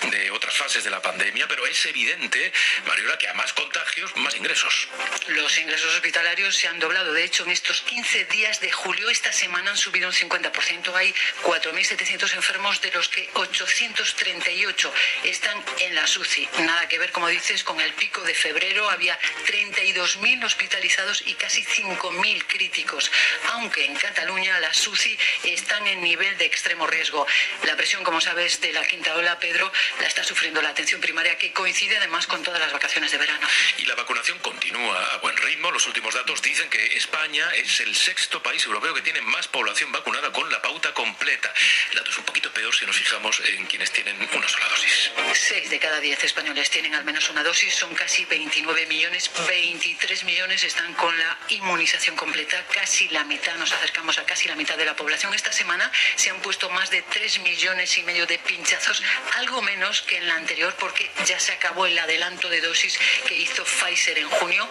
[0.09, 2.51] de otras fases de la pandemia, pero es evidente,
[2.85, 4.87] Mariola, que a más contagios, más ingresos.
[5.27, 7.11] Los ingresos hospitalarios se han doblado.
[7.13, 10.95] De hecho, en estos 15 días de julio, esta semana han subido un 50%.
[10.95, 11.13] Hay
[11.43, 14.93] 4.700 enfermos, de los que 838
[15.25, 16.47] están en la SUCI.
[16.59, 18.89] Nada que ver, como dices, con el pico de febrero.
[18.89, 23.11] Había 32.000 hospitalizados y casi 5.000 críticos.
[23.51, 27.27] Aunque en Cataluña las SUCI están en nivel de extremo riesgo.
[27.63, 31.37] La presión, como sabes, de la quinta ola, Pedro, la está sufriendo la atención primaria,
[31.37, 33.47] que coincide además con todas las vacaciones de verano.
[33.77, 35.71] Y la vacunación continúa a buen ritmo.
[35.71, 39.91] Los últimos datos dicen que España es el sexto país europeo que tiene más población
[39.91, 41.51] vacunada con la pauta completa.
[41.89, 45.11] El dato es un poquito peor si nos fijamos en quienes tienen una sola dosis.
[45.33, 50.23] Seis de cada diez españoles tienen al menos una dosis, son casi 29 millones, 23
[50.25, 54.77] millones están con la inmunización completa, casi la mitad, nos acercamos a casi la mitad
[54.77, 55.33] de la población.
[55.33, 59.01] Esta semana se han puesto más de 3 millones y medio de pinchazos,
[59.37, 63.35] algo menos que en la anterior porque ya se acabó el adelanto de dosis que
[63.35, 64.67] hizo Pfizer en junio.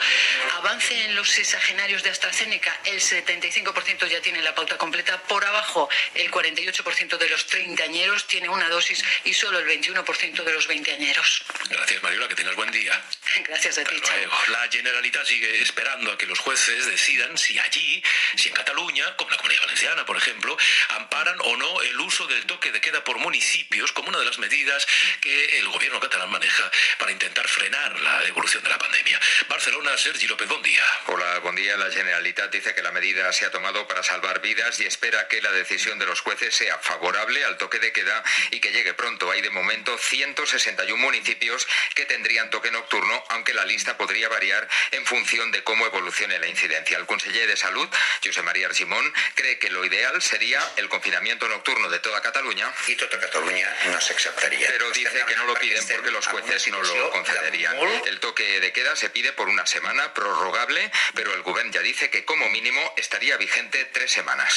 [0.57, 5.23] Avance en los sexagenarios de AstraZeneca, el 75% ya tiene la pauta completa.
[5.23, 10.53] Por abajo, el 48% de los treintañeros tiene una dosis y solo el 21% de
[10.53, 11.45] los veinteañeros.
[11.71, 13.01] Gracias, Mariola, que tengas buen día.
[13.45, 13.95] Gracias a ti.
[14.49, 18.03] La Generalitat sigue esperando a que los jueces decidan si allí,
[18.37, 20.57] si en Cataluña, como la Comunidad Valenciana, por ejemplo,
[20.89, 24.39] amparan o no el uso del toque de queda por municipios como una de las
[24.39, 24.87] medidas
[25.21, 29.12] que el gobierno catalán maneja para intentar frenar la evolución de la pandemia.
[29.49, 30.83] Barcelona, Sergi López, buen día.
[31.07, 31.77] Hola, buen día.
[31.77, 35.43] La Generalitat dice que la medida se ha tomado para salvar vidas y espera que
[35.43, 39.31] la decisión de los jueces sea favorable al toque de queda y que llegue pronto.
[39.31, 45.05] Hay de momento 161 municipios que tendrían toque nocturno, aunque la lista podría variar en
[45.07, 46.97] función de cómo evolucione la incidencia.
[46.99, 47.89] El conseller de Salud,
[48.25, 52.73] José María Arsimón, cree que lo ideal sería el confinamiento nocturno de toda Cataluña.
[52.87, 54.69] Y toda Cataluña no se aceptaría.
[54.69, 57.77] Pero dice que no lo piden porque los jueces no lo concederían.
[58.07, 62.09] El toque de queda se pide por una semana, prorrogable, pero el gobierno ya dice
[62.09, 64.57] que como mínimo estaría vigente tres semanas.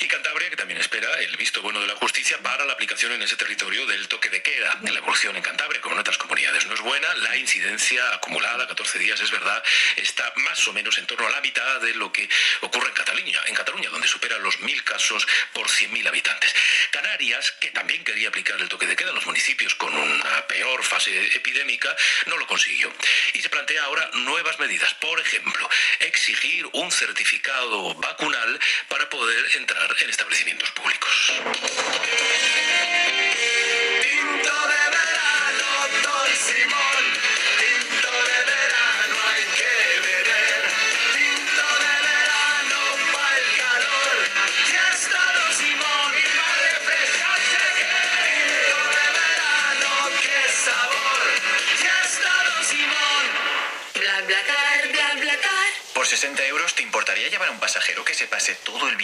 [0.00, 3.20] Y Cantabria, que también espera el visto bueno de la justicia para la aplicación en
[3.20, 4.78] ese territorio del toque de queda.
[4.80, 7.12] La evolución en Cantabria, como en otras comunidades, no es buena.
[7.16, 9.62] La incidencia acumulada, 14 días, es verdad,
[9.96, 12.26] está más o menos en torno a la mitad de lo que
[12.62, 16.54] ocurre en Cataluña, en Cataluña, donde supera los mil casos por 100.000 habitantes.
[16.92, 20.82] Canarias, que también quería aplicar el toque de queda en los municipios con una peor
[20.82, 22.90] fase epidémica, no lo consiguió.
[23.34, 24.94] Y se plantea ahora nuevas medidas.
[24.94, 25.68] Por ejemplo,
[26.00, 31.32] exigir un certificado vacunal para poder entrar en establecimientos públicos.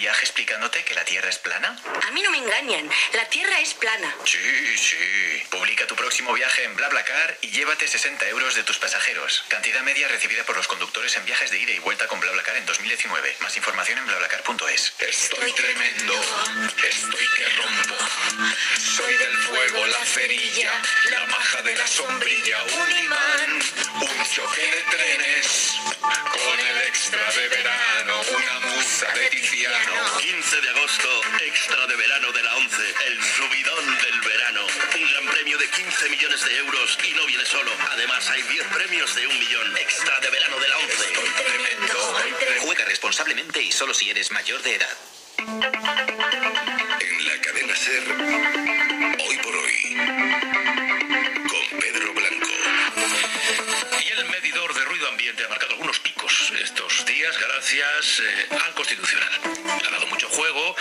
[0.09, 1.77] Viaje explicándote que la Tierra es plana?
[2.07, 2.89] A mí no me engañan.
[3.13, 4.15] La Tierra es plana.
[4.25, 4.39] Sí,
[4.75, 5.43] sí.
[5.51, 9.43] Publica tu próximo viaje en BlaBlaCar y llévate 60 euros de tus pasajeros.
[9.49, 12.65] Cantidad media recibida por los conductores en viajes de ida y vuelta con BlaBlaCar en
[12.65, 13.37] 2019.
[13.41, 14.93] Más información en blablacar.es.
[14.97, 16.13] Estoy tremendo,
[16.89, 17.95] estoy que rompo.
[18.79, 20.71] Soy del fuego, la cerilla,
[21.11, 23.61] la maja de la sombrilla, un imán,
[24.01, 25.75] un choque de trenes.
[26.01, 29.98] Con el extra de verano, una musa de Tiziano.
[29.99, 34.61] 15 de agosto, extra de verano de la 11, el subidón del verano.
[34.95, 37.71] Un gran premio de 15 millones de euros y no viene solo.
[37.91, 39.77] Además, hay 10 premios de un millón.
[39.77, 41.13] Extra de verano de la 11.
[42.59, 44.97] Juega responsablemente y solo si eres mayor de edad.
[45.37, 48.03] En la cadena Ser,
[57.71, 59.29] gracias eh, al Constitucional.
[59.65, 60.75] Ha dado mucho juego,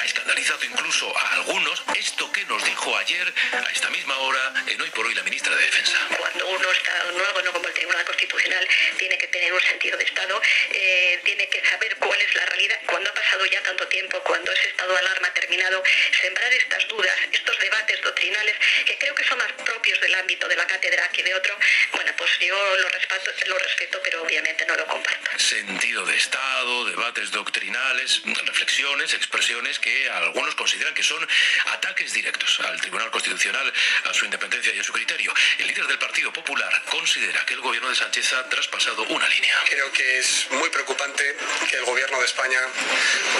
[0.00, 1.82] ha escandalizado incluso a algunos.
[1.96, 5.62] Esto nos dijo ayer, a esta misma hora, en Hoy por Hoy la ministra de
[5.62, 5.98] Defensa.
[6.16, 10.04] Cuando uno está nuevo, no como el Tribunal Constitucional, tiene que tener un sentido de
[10.04, 10.40] Estado,
[10.72, 12.80] eh, tiene que saber cuál es la realidad.
[12.86, 15.82] Cuando ha pasado ya tanto tiempo, cuando ese estado de alarma ha terminado,
[16.22, 20.56] sembrar estas dudas, estos debates doctrinales, que creo que son más propios del ámbito de
[20.56, 21.56] la cátedra que de otro,
[21.92, 25.38] bueno, pues yo lo respeto, lo respeto pero obviamente no lo comparto.
[25.38, 31.26] Sentido de Estado, debates doctrinales, reflexiones, expresiones que algunos consideran que son
[31.66, 33.72] ataques directos al Tribunal Constitucional,
[34.04, 35.32] a su independencia y a su criterio.
[35.58, 39.54] El líder del Partido Popular considera que el gobierno de Sánchez ha traspasado una línea.
[39.68, 41.36] Creo que es muy preocupante
[41.70, 42.60] que el gobierno de España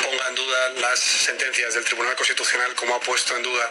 [0.02, 3.70] ponga en duda las sentencias del Tribunal Constitucional como ha puesto en duda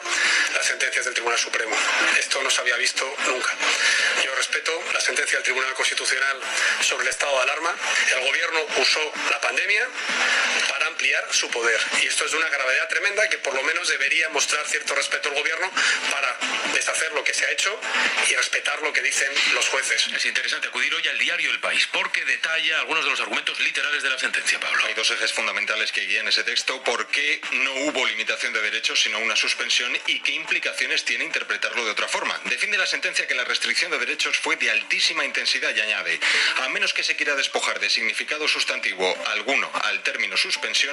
[0.53, 1.75] las sentencias del Tribunal Supremo.
[2.19, 3.55] Esto no se había visto nunca.
[4.23, 6.37] Yo respeto la sentencia del Tribunal Constitucional
[6.81, 7.75] sobre el estado de alarma.
[8.15, 9.87] El gobierno usó la pandemia
[10.69, 11.79] para ampliar su poder.
[12.01, 15.29] Y esto es de una gravedad tremenda que por lo menos debería mostrar cierto respeto
[15.29, 15.71] al gobierno
[16.09, 16.35] para
[16.73, 17.79] deshacer lo que se ha hecho
[18.27, 20.07] y respetar lo que dicen los jueces.
[20.07, 24.01] Es interesante acudir hoy al diario El País porque detalla algunos de los argumentos literales
[24.01, 24.85] de la sentencia, Pablo.
[24.87, 26.83] Hay dos ejes fundamentales que guían ese texto.
[26.83, 31.85] ¿Por qué no hubo limitación de derechos sino una suspensión y qué implicaciones tiene interpretarlo
[31.85, 32.39] de otra forma?
[32.45, 36.19] Defiende la sentencia que la restricción de derechos fue de altísima intensidad y añade,
[36.63, 40.86] a menos que se quiera despojar de significado sustantivo alguno al término suspensión,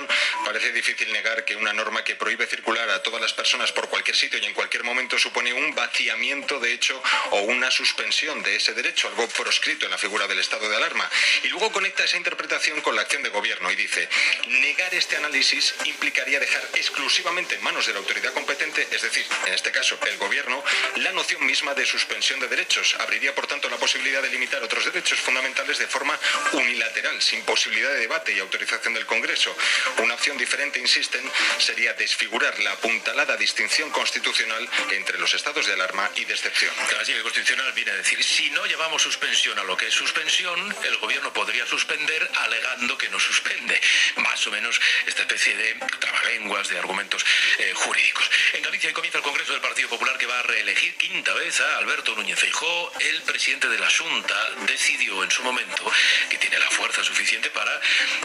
[0.45, 4.17] parece difícil negar que una norma que prohíbe circular a todas las personas por cualquier
[4.17, 8.75] sitio y en cualquier momento supone un vaciamiento de hecho o una suspensión de ese
[8.75, 11.09] derecho, algo proscrito en la figura del estado de alarma.
[11.43, 14.09] Y luego conecta esa interpretación con la acción de gobierno y dice,
[14.47, 19.55] negar este análisis implicaría dejar exclusivamente en manos de la autoridad competente, es decir, en
[19.55, 20.63] este caso el gobierno,
[20.97, 22.97] la noción misma de suspensión de derechos.
[23.01, 26.19] Abriría por tanto la posibilidad de limitar otros derechos fundamentales de forma
[26.53, 29.55] unilateral, sin posibilidad de debate y autorización del Congreso.
[29.99, 36.11] Una opción diferente, insisten, sería desfigurar la apuntalada distinción constitucional entre los estados de alarma
[36.17, 36.75] y de excepción.
[37.07, 40.97] El Constitucional viene a decir, si no llevamos suspensión a lo que es suspensión, el
[40.99, 43.81] gobierno podría suspender alegando que no suspende.
[44.17, 47.25] Más o menos esta especie de trabalenguas, de argumentos
[47.59, 48.31] eh, jurídicos.
[48.55, 51.79] En Galicia comienza el Congreso del Partido Popular que va a reelegir quinta vez a
[51.79, 52.93] Alberto Núñez Feijó.
[53.01, 55.93] El presidente de la Junta decidió en su momento
[56.31, 57.81] que tiene la fuerza suficiente para,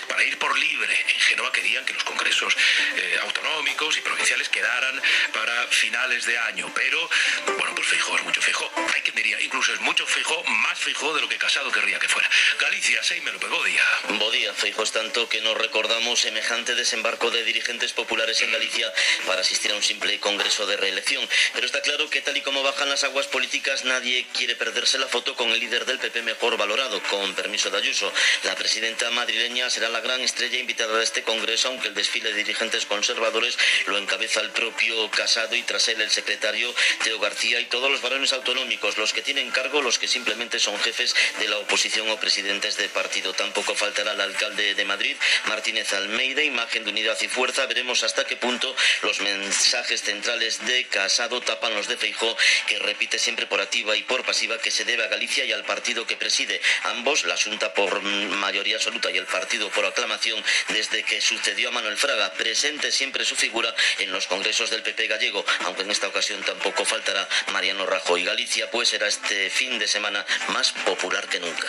[0.08, 1.06] para ir por libre.
[1.32, 2.56] En Génova querían que los congresos
[2.96, 5.02] eh, autonómicos y provinciales quedaran
[5.34, 6.72] para finales de año.
[6.74, 7.10] Pero,
[7.58, 8.70] bueno, pues Feijó es mucho Feijó.
[8.94, 12.08] Hay quien diría, incluso es mucho Feijó, más Feijó de lo que Casado querría que
[12.08, 12.30] fuera.
[12.60, 13.84] Galicia, Seime López, Bodía.
[14.20, 18.92] Bodía, Feijó es tanto que no recordamos semejante desembarco de dirigentes populares en Galicia
[19.26, 21.28] para asistir a un simple congreso de reelección.
[21.54, 25.08] Pero está claro que tal y como bajan las aguas políticas, nadie quiere perderse la
[25.08, 28.12] foto con el líder del PP mejor valorado, con permiso de Ayuso.
[28.44, 32.44] La presidenta madrileña será la gran estrella invitada de este congreso, aunque el desfile de
[32.44, 36.74] dirigentes conservadores lo encabeza el propio Casado y tras él el secretario
[37.04, 40.78] Teo García y todos los varones autonómicos, los que tienen cargo, los que simplemente son
[40.80, 43.34] jefes de la oposición o presidentes de partido.
[43.34, 45.16] Tampoco faltará el alcalde de Madrid,
[45.46, 47.66] Martínez Almeida, imagen de unidad y fuerza.
[47.66, 52.36] Veremos hasta qué punto los mensajes centrales de Casado tapan los de Feijó,
[52.68, 55.64] que repite siempre por activa y por pasiva que se debe a Galicia y al
[55.64, 56.62] partido que preside.
[56.84, 61.72] Ambos, la Junta por mayoría absoluta y el partido por aclamación, desde que sucedió a
[61.72, 66.08] Manuel Fraga, presente siempre su figura en los congresos del PP gallego, aunque en esta
[66.08, 68.24] ocasión tampoco faltará Mariano Rajoy.
[68.24, 71.68] Galicia pues será este fin de semana más popular que nunca.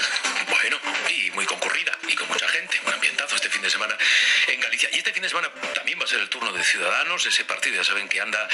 [0.48, 0.78] Bueno,
[1.10, 3.98] y muy concurrida, y con mucha gente, un ambientazo este fin de semana
[4.46, 4.88] en Galicia.
[4.92, 7.76] Y este fin de semana también va a ser el turno de Ciudadanos, ese partido
[7.76, 8.48] ya saben que anda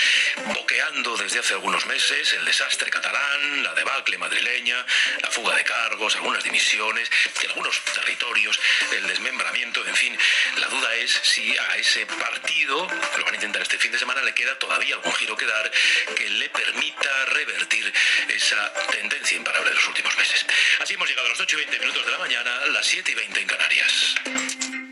[0.55, 4.85] boqueando desde hace algunos meses el desastre catalán, la debacle madrileña,
[5.23, 7.09] la fuga de cargos, algunas dimisiones,
[7.43, 8.59] en algunos territorios,
[8.93, 10.19] el desmembramiento, en fin,
[10.57, 12.89] la duda es si a ese partido,
[13.19, 15.71] lo van a intentar este fin de semana, le queda todavía algún giro que dar
[16.17, 17.93] que le permita revertir
[18.29, 20.47] esa tendencia imparable de los últimos meses.
[20.81, 23.15] Así hemos llegado a las 8 y 20 minutos de la mañana, las 7 y
[23.15, 24.86] 20 en Canarias.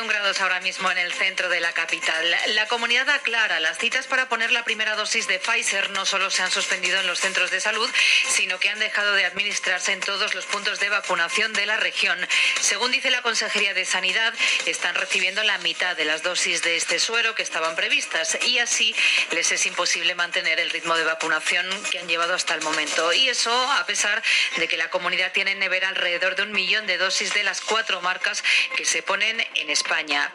[0.00, 2.24] 21 grados ahora mismo en el centro de la capital.
[2.54, 6.42] La comunidad aclara, las citas para poner la primera dosis de Pfizer no solo se
[6.42, 7.90] han suspendido en los centros de salud,
[8.28, 12.18] sino que han dejado de administrarse en todos los puntos de vacunación de la región.
[12.62, 14.32] Según dice la Consejería de Sanidad,
[14.64, 18.94] están recibiendo la mitad de las dosis de este suero que estaban previstas y así
[19.32, 23.12] les es imposible mantener el ritmo de vacunación que han llevado hasta el momento.
[23.12, 24.22] Y eso a pesar
[24.56, 27.60] de que la comunidad tiene en nevera alrededor de un millón de dosis de las
[27.60, 28.42] cuatro marcas
[28.76, 29.89] que se ponen en España,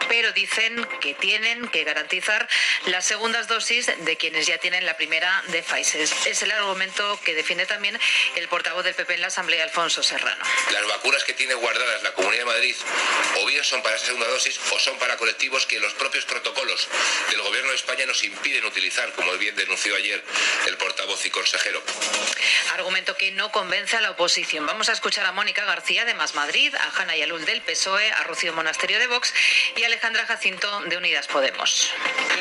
[0.10, 2.48] pero dicen que tienen que garantizar
[2.88, 6.02] las segundas dosis de quienes ya tienen la primera de Pfizer.
[6.02, 7.98] Es el argumento que defiende también
[8.36, 10.44] el portavoz del PP en la Asamblea, Alfonso Serrano.
[10.72, 12.76] Las vacunas que tiene guardadas la Comunidad de Madrid
[13.38, 16.90] o bien son para esa segunda dosis o son para colectivos que los propios protocolos
[17.30, 20.22] del Gobierno de España nos impiden utilizar, como bien denunció ayer
[20.68, 21.82] el portavoz y consejero.
[22.74, 24.66] Argumento que no convence a la oposición.
[24.66, 28.24] Vamos a escuchar a Mónica García de Más Madrid, a Hanna Yalul del PSOE, a
[28.24, 29.34] Rocío Monasterio de Vox
[29.76, 31.90] y Alejandra Jacinto de Unidas Podemos.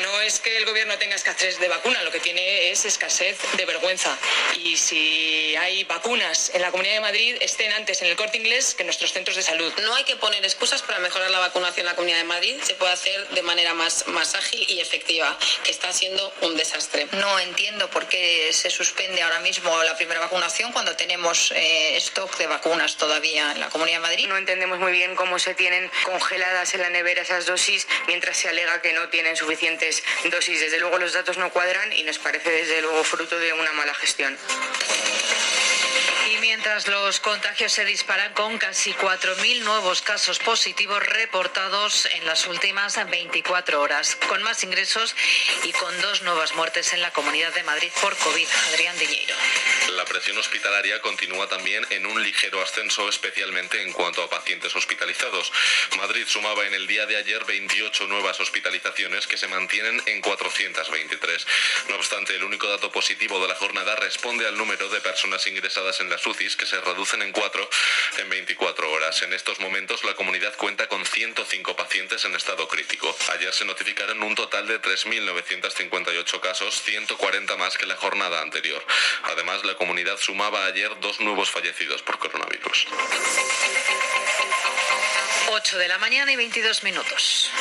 [0.01, 3.65] No es que el gobierno tenga escasez de vacuna, lo que tiene es escasez de
[3.65, 4.17] vergüenza.
[4.55, 8.75] Y si hay vacunas en la Comunidad de Madrid, estén antes en el corte inglés
[8.75, 9.73] que en nuestros centros de salud.
[9.83, 12.55] No hay que poner excusas para mejorar la vacunación en la Comunidad de Madrid.
[12.63, 17.07] Se puede hacer de manera más, más ágil y efectiva, que está siendo un desastre.
[17.11, 22.37] No entiendo por qué se suspende ahora mismo la primera vacunación cuando tenemos eh, stock
[22.37, 24.27] de vacunas todavía en la Comunidad de Madrid.
[24.27, 28.47] No entendemos muy bien cómo se tienen congeladas en la nevera esas dosis mientras se
[28.47, 30.01] alega que no tienen suficientes
[30.31, 30.61] dosis.
[30.61, 33.93] Desde luego los datos no cuadran y nos parece desde luego fruto de una mala
[33.95, 34.37] gestión.
[36.31, 42.47] Y mientras los contagios se disparan con casi 4.000 nuevos casos positivos reportados en las
[42.47, 45.15] últimas 24 horas, con más ingresos
[45.63, 48.47] y con dos nuevas muertes en la Comunidad de Madrid por COVID.
[48.73, 49.35] Adrián Diñeiro.
[49.95, 55.51] La presión hospitalaria continúa también en un ligero ascenso, especialmente en cuanto a pacientes hospitalizados.
[55.97, 61.47] Madrid sumaba en el día de ayer 28 nuevas hospitalizaciones que se mantienen en 423.
[61.89, 65.84] No obstante, el único dato positivo de la jornada responde al número de personas ingresadas
[65.85, 67.69] en las UCIs, que se reducen en 4
[68.17, 69.21] en 24 horas.
[69.21, 73.15] En estos momentos, la comunidad cuenta con 105 pacientes en estado crítico.
[73.33, 78.83] Ayer se notificaron un total de 3.958 casos, 140 más que la jornada anterior.
[79.23, 82.87] Además, la comunidad sumaba ayer dos nuevos fallecidos por coronavirus.
[85.49, 87.51] 8 de la mañana y 22 minutos.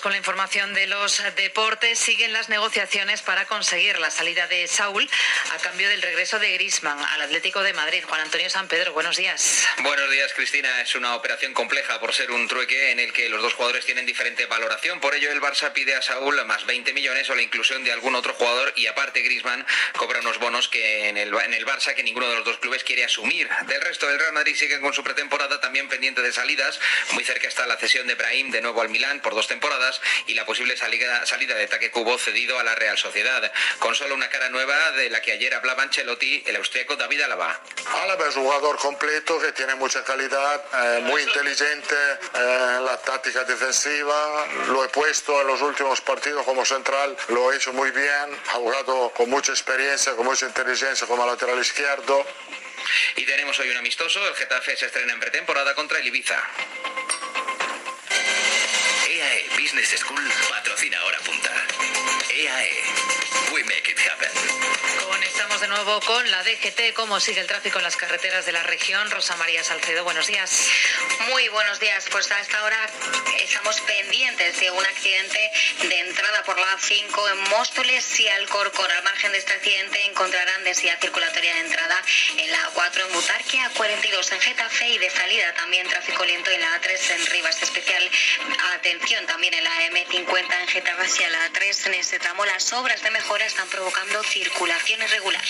[0.00, 1.98] Con la información de los deportes.
[1.98, 5.08] Siguen las negociaciones para conseguir la salida de Saúl
[5.52, 8.02] a cambio del regreso de Grisman al Atlético de Madrid.
[8.08, 9.66] Juan Antonio San Pedro, buenos días.
[9.82, 10.80] Buenos días, Cristina.
[10.80, 14.06] Es una operación compleja por ser un trueque en el que los dos jugadores tienen
[14.06, 15.00] diferente valoración.
[15.00, 18.14] Por ello, el Barça pide a Saúl más 20 millones o la inclusión de algún
[18.14, 19.66] otro jugador y aparte Grisman
[19.96, 22.84] cobra unos bonos que en el, en el Barça que ninguno de los dos clubes
[22.84, 23.48] quiere asumir.
[23.66, 26.80] Del resto del Real Madrid siguen con su pretemporada también pendiente de salidas.
[27.12, 29.81] Muy cerca está la cesión de Brahim de nuevo al Milán por dos temporadas
[30.26, 33.52] y la posible salida, salida de Taque Cubo cedido a la Real Sociedad.
[33.78, 37.60] Con solo una cara nueva de la que ayer hablaba Ancelotti, el austríaco David Alaba.
[38.02, 41.94] Álava es un jugador completo que tiene mucha calidad, eh, muy inteligente
[42.34, 44.46] eh, la táctica defensiva.
[44.68, 48.40] Lo he puesto en los últimos partidos como central, lo he hecho muy bien.
[48.48, 52.24] Ha jugado con mucha experiencia, con mucha inteligencia como lateral izquierdo.
[53.16, 56.42] Y tenemos hoy un amistoso, el Getafe se estrena en pretemporada contra el Ibiza.
[59.22, 60.18] EAE Business School
[60.50, 61.54] patrocina Hora Punta.
[62.28, 63.41] EAE.
[63.52, 64.30] We make it happen.
[65.06, 66.94] Conectamos de nuevo con la DGT.
[66.94, 69.10] ¿Cómo sigue el tráfico en las carreteras de la región?
[69.10, 70.68] Rosa María Salcedo, buenos días.
[71.28, 72.06] Muy buenos días.
[72.10, 72.78] Pues a esta hora
[73.38, 75.50] estamos pendientes de un accidente
[75.82, 78.90] de entrada por la A5 en Móstoles y Alcorcón.
[78.90, 82.02] Al margen de este accidente encontrarán densidad circulatoria de entrada
[82.38, 86.60] en la A4 en Butarque, A42 en Getafe y de salida también tráfico lento en
[86.60, 87.62] la A3 en Rivas.
[87.62, 88.10] Especial
[88.74, 91.86] atención también en la M50 en Getafe hacia la A3.
[91.86, 95.42] En este tramo las obras de mejora están provocando circulación irregular.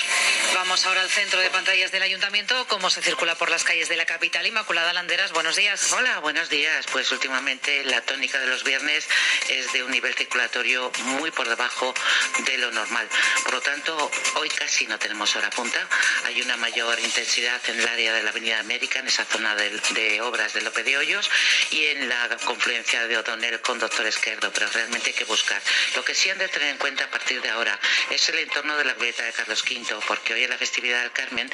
[0.55, 2.66] Vamos ahora al centro de pantallas del ayuntamiento.
[2.69, 4.47] ¿Cómo se circula por las calles de la capital?
[4.47, 5.93] Inmaculada Landeras, buenos días.
[5.93, 6.86] Hola, buenos días.
[6.90, 9.06] Pues últimamente la tónica de los viernes
[9.48, 11.93] es de un nivel circulatorio muy por debajo
[12.47, 13.09] de lo normal.
[13.44, 15.86] Por lo tanto, hoy casi no tenemos hora punta.
[16.24, 19.70] Hay una mayor intensidad en el área de la Avenida América, en esa zona de,
[19.70, 21.31] de obras de Lope de Hoyos
[21.70, 25.60] y en la confluencia de O'Donnell con Doctor Esquerdo, pero realmente hay que buscar.
[25.94, 27.78] Lo que sí han de tener en cuenta a partir de ahora
[28.10, 31.12] es el entorno de la glorieta de Carlos V, porque hoy en la festividad del
[31.12, 31.50] Carmen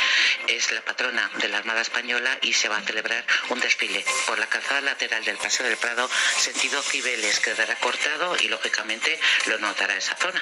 [0.46, 4.38] es la patrona de la Armada Española y se va a celebrar un desfile por
[4.38, 9.96] la calzada lateral del Paseo del Prado, sentido Cibeles, quedará cortado y lógicamente lo notará
[9.96, 10.40] esa zona.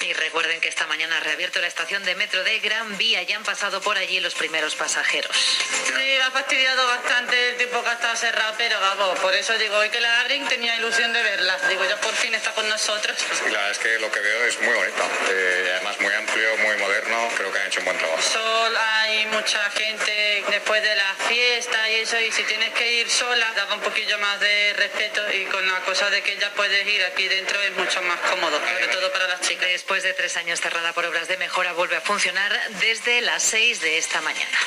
[0.00, 3.22] Y recuerden que esta mañana ha reabierto la estación de metro de Gran Vía.
[3.22, 5.36] Ya han pasado por allí los primeros pasajeros.
[5.36, 9.76] Sí, ha fastidiado bastante el tiempo que ha estado cerrado, pero vamos, por eso digo,
[9.76, 11.58] hoy que la abren tenía ilusión de verla.
[11.68, 13.16] Digo, ya por fin está con nosotros.
[13.44, 16.76] La verdad es que lo que veo es muy bonito, eh, además muy amplio, muy
[16.76, 18.22] moderno, creo que han hecho un buen trabajo.
[18.22, 23.10] Sol, hay mucha gente después de la fiesta y eso, y si tienes que ir
[23.10, 26.86] sola, daba un poquillo más de respeto y con la cosa de que ya puedes
[26.86, 29.68] ir aquí dentro es mucho más cómodo, sobre todo para las chicas.
[29.68, 33.80] Después de tres años cerrada por obras de mejora, vuelve a funcionar desde las seis
[33.80, 34.58] de esta mañana.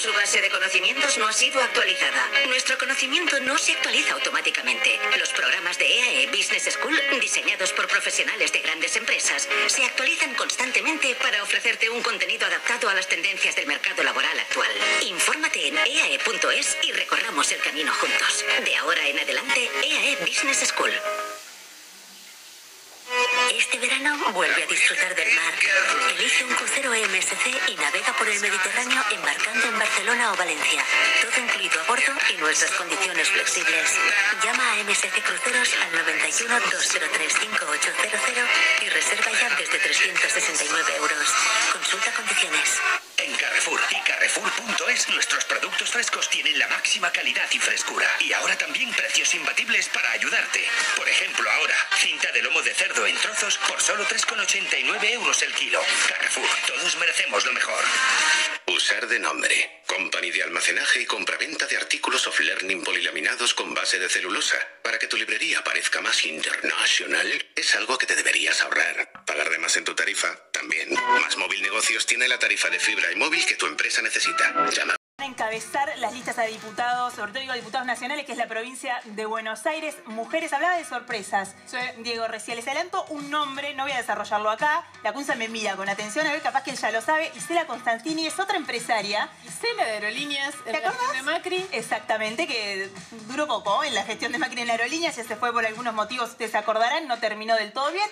[0.00, 2.28] Su base de conocimientos no ha sido actualizada.
[2.48, 4.98] Nuestro conocimiento no se actualiza automáticamente.
[5.18, 11.14] Los programas de EAE Business School, diseñados por profesionales de grandes empresas, se actualizan constantemente
[11.16, 14.70] para ofrecerte un contenido adaptado a las tendencias del mercado laboral actual.
[15.02, 18.44] Infórmate en eae.es y recorramos el camino juntos.
[18.64, 20.92] De ahora en adelante, EAE Business School.
[23.60, 25.54] Este verano vuelve a disfrutar del mar.
[26.16, 30.82] Elige un crucero MSC y navega por el Mediterráneo embarcando en Barcelona o Valencia.
[31.20, 33.98] Todo incluido a bordo y nuestras condiciones flexibles.
[34.42, 38.44] Llama a MSC Cruceros al 91 203 5800
[38.80, 41.28] y reserva ya desde 369 euros.
[41.74, 43.09] Consulta condiciones.
[43.22, 48.06] En Carrefour y Carrefour.es nuestros productos frescos tienen la máxima calidad y frescura.
[48.20, 50.64] Y ahora también precios imbatibles para ayudarte.
[50.96, 55.52] Por ejemplo, ahora, cinta de lomo de cerdo en trozos por solo 3,89 euros el
[55.52, 55.82] kilo.
[56.08, 57.84] Carrefour, todos merecemos lo mejor.
[58.70, 59.82] Usar de nombre.
[59.84, 64.56] Company de almacenaje y compraventa de artículos of learning polilaminados con base de celulosa.
[64.84, 69.24] Para que tu librería parezca más internacional, es algo que te deberías ahorrar.
[69.26, 70.88] Pagar de más en tu tarifa, también.
[71.20, 74.70] Más Móvil Negocios tiene la tarifa de fibra y móvil que tu empresa necesita.
[74.70, 79.00] Llama encabezar las listas a diputados, sobre todo digo diputados nacionales, que es la provincia
[79.04, 79.96] de Buenos Aires.
[80.06, 81.54] Mujeres, hablaba de sorpresas.
[81.98, 84.84] Diego recién les adelanto un nombre, no voy a desarrollarlo acá.
[85.02, 87.30] La Cunza me mira con atención, a ver, capaz que él ya lo sabe.
[87.36, 89.28] Isela Constantini es otra empresaria.
[89.46, 91.12] Isela de Aerolíneas, ¿te acuerdas?
[91.12, 91.66] de Macri.
[91.72, 92.90] Exactamente, que
[93.26, 95.94] duró poco en la gestión de Macri en la Aerolíneas, ya se fue por algunos
[95.94, 98.08] motivos, ustedes se acordarán, no terminó del todo bien.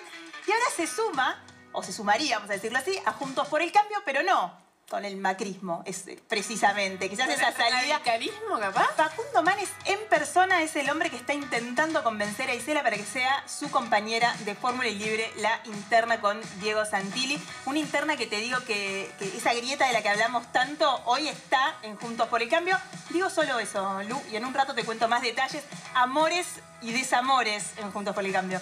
[0.47, 3.71] Y ahora se suma, o se sumaría, vamos a decirlo así, a Juntos por el
[3.71, 7.09] Cambio, pero no con el macrismo, es precisamente.
[7.09, 7.81] Quizás esa salida.
[7.81, 8.95] radicalismo, capaz?
[8.95, 13.05] Facundo Manes en persona es el hombre que está intentando convencer a Isela para que
[13.05, 17.39] sea su compañera de Fórmula y Libre, la interna con Diego Santilli.
[17.65, 21.75] Una interna que te digo que, esa grieta de la que hablamos tanto hoy está
[21.83, 22.77] en Juntos por el Cambio.
[23.11, 25.63] Digo solo eso, Lu, y en un rato te cuento más detalles.
[25.93, 26.47] Amores
[26.81, 28.59] y desamores en Juntos por el Cambio.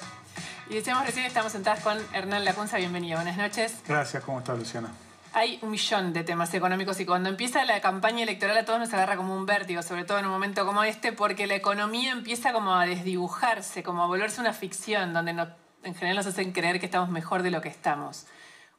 [0.70, 2.76] Y decíamos recién, estamos sentadas con Hernán Lacunza.
[2.78, 3.76] Bienvenido, buenas noches.
[3.88, 4.90] Gracias, ¿cómo está Luciana?
[5.34, 8.94] Hay un millón de temas económicos y cuando empieza la campaña electoral a todos nos
[8.94, 12.54] agarra como un vértigo, sobre todo en un momento como este, porque la economía empieza
[12.54, 16.86] como a desdibujarse, como a volverse una ficción, donde en general nos hacen creer que
[16.86, 18.26] estamos mejor de lo que estamos.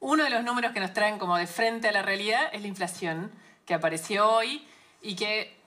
[0.00, 2.68] Uno de los números que nos traen como de frente a la realidad es la
[2.68, 3.32] inflación,
[3.66, 4.66] que apareció hoy
[5.02, 5.58] y que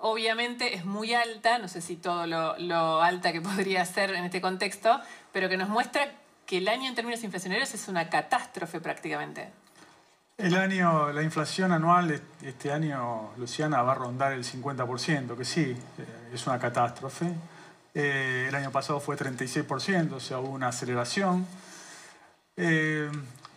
[0.00, 4.24] obviamente es muy alta, no sé si todo lo, lo alta que podría ser en
[4.24, 5.00] este contexto,
[5.32, 6.12] pero que nos muestra
[6.46, 9.52] que el año en términos inflacionarios es una catástrofe prácticamente.
[10.42, 15.76] El año, la inflación anual este año, Luciana, va a rondar el 50%, que sí,
[15.98, 17.30] eh, es una catástrofe.
[17.92, 21.46] Eh, el año pasado fue 36%, o sea, hubo una aceleración.
[22.56, 23.10] Eh,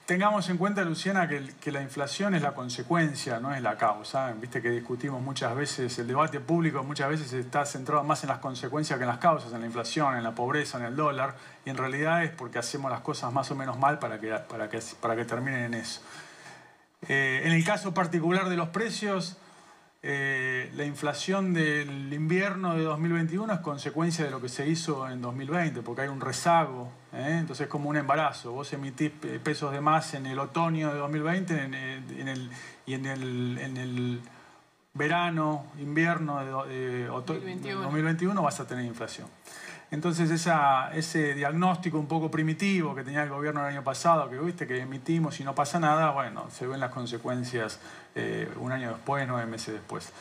[0.05, 4.33] tengamos en cuenta, Luciana, que, la inflación es la consecuencia, no es la causa.
[4.33, 8.39] Viste que discutimos muchas veces, el debate público muchas veces está centrado más en las
[8.39, 11.69] consecuencias que en las causas, en la inflación, en la pobreza, en el dólar, y
[11.69, 14.81] en realidad es porque hacemos las cosas más o menos mal para que, para que,
[14.99, 16.01] para que terminen en eso.
[17.09, 19.37] Eh, en el caso particular de los precios,
[20.01, 25.21] eh, la inflación del invierno de 2021 es consecuencia de lo que se hizo en
[25.21, 27.37] 2020, porque hay un rezago, ¿eh?
[27.39, 28.51] entonces es como un embarazo.
[28.51, 29.11] Vos emitís
[29.43, 31.69] pesos de más en el otoño de 2020
[32.85, 34.21] y en el,
[34.93, 39.27] verano, invierno de, 2021 vas a tener inflación.
[39.93, 44.65] Entonces ese diagnóstico un poco primitivo que tenía el gobierno el año pasado, que viste
[44.65, 47.79] que emitimos y no pasa nada, bueno, se ven las consecuencias
[48.15, 50.11] eh, un año después, nueve meses después.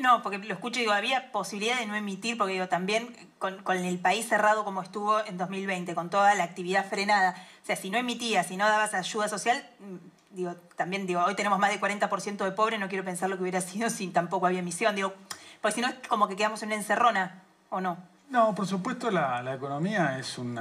[0.00, 3.62] No, porque lo escucho y digo, había posibilidad de no emitir, porque digo, también con,
[3.78, 7.88] el país cerrado como estuvo en 2020, con toda la actividad frenada, o sea, si
[7.88, 11.80] no emitías, si no dabas ayuda social, mm, digo, también digo, hoy tenemos más del
[11.80, 15.14] 40% de pobres, no quiero pensar lo que hubiera sido si tampoco había emisión, digo,
[15.62, 18.09] porque si no es como que quedamos en una encerrona, ¿o no?
[18.30, 20.56] No, por supuesto la, economía es un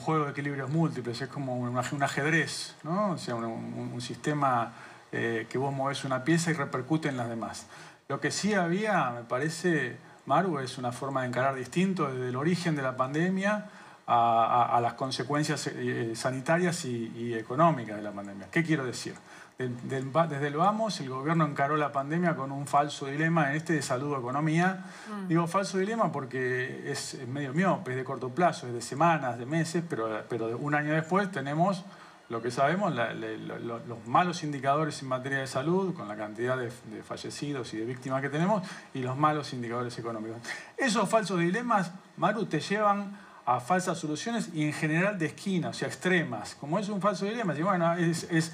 [0.00, 3.10] juego de equilibrios múltiples, es como un, ajedrez, ¿no?
[3.10, 4.72] O sea, un, sistema
[5.12, 7.66] eh, que vos movés una pieza y repercute en las demás.
[8.08, 12.36] Lo que sí había, me parece, Maru, es una forma de encarar distinto desde el
[12.36, 13.66] origen de la pandemia
[14.06, 18.48] a, las consecuencias eh, sanitarias y económicas de la pandemia.
[18.50, 19.14] ¿Qué quiero decir?
[19.58, 23.82] Desde el vamos, el gobierno encaró la pandemia con un falso dilema en este de
[23.82, 24.84] salud o economía.
[25.10, 25.26] Mm.
[25.26, 29.46] Digo falso dilema porque es, medio miope, es de corto plazo, es de semanas, de
[29.46, 31.84] meses, pero, pero un año después tenemos
[32.28, 36.70] lo que sabemos, los malos indicadores en materia de salud, con la cantidad de,
[37.02, 38.62] fallecidos y de víctimas que tenemos,
[38.94, 40.36] y los malos indicadores económicos.
[40.76, 45.72] Esos falsos dilemas, Maru, te llevan a falsas soluciones y en general de esquina, o
[45.72, 46.54] sea, extremas.
[46.54, 48.52] Como es un falso dilema, y bueno, es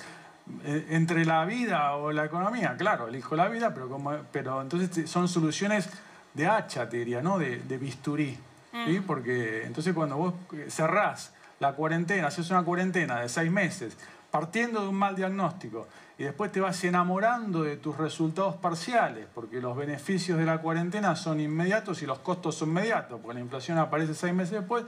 [0.65, 5.29] entre la vida o la economía, claro, elijo la vida, pero, como, pero entonces son
[5.29, 5.89] soluciones
[6.35, 7.39] de hacha, te diría, ¿no?
[7.39, 8.39] De, bisturí.
[8.87, 9.01] ¿sí?
[9.07, 10.35] Porque entonces cuando vos
[10.69, 13.97] cerrás la cuarentena, haces una cuarentena de seis meses
[14.31, 19.61] partiendo de un mal diagnóstico y después te vas enamorando de tus resultados parciales, porque
[19.61, 23.79] los beneficios de la cuarentena son inmediatos y los costos son inmediatos, porque la inflación
[23.79, 24.85] aparece seis meses después,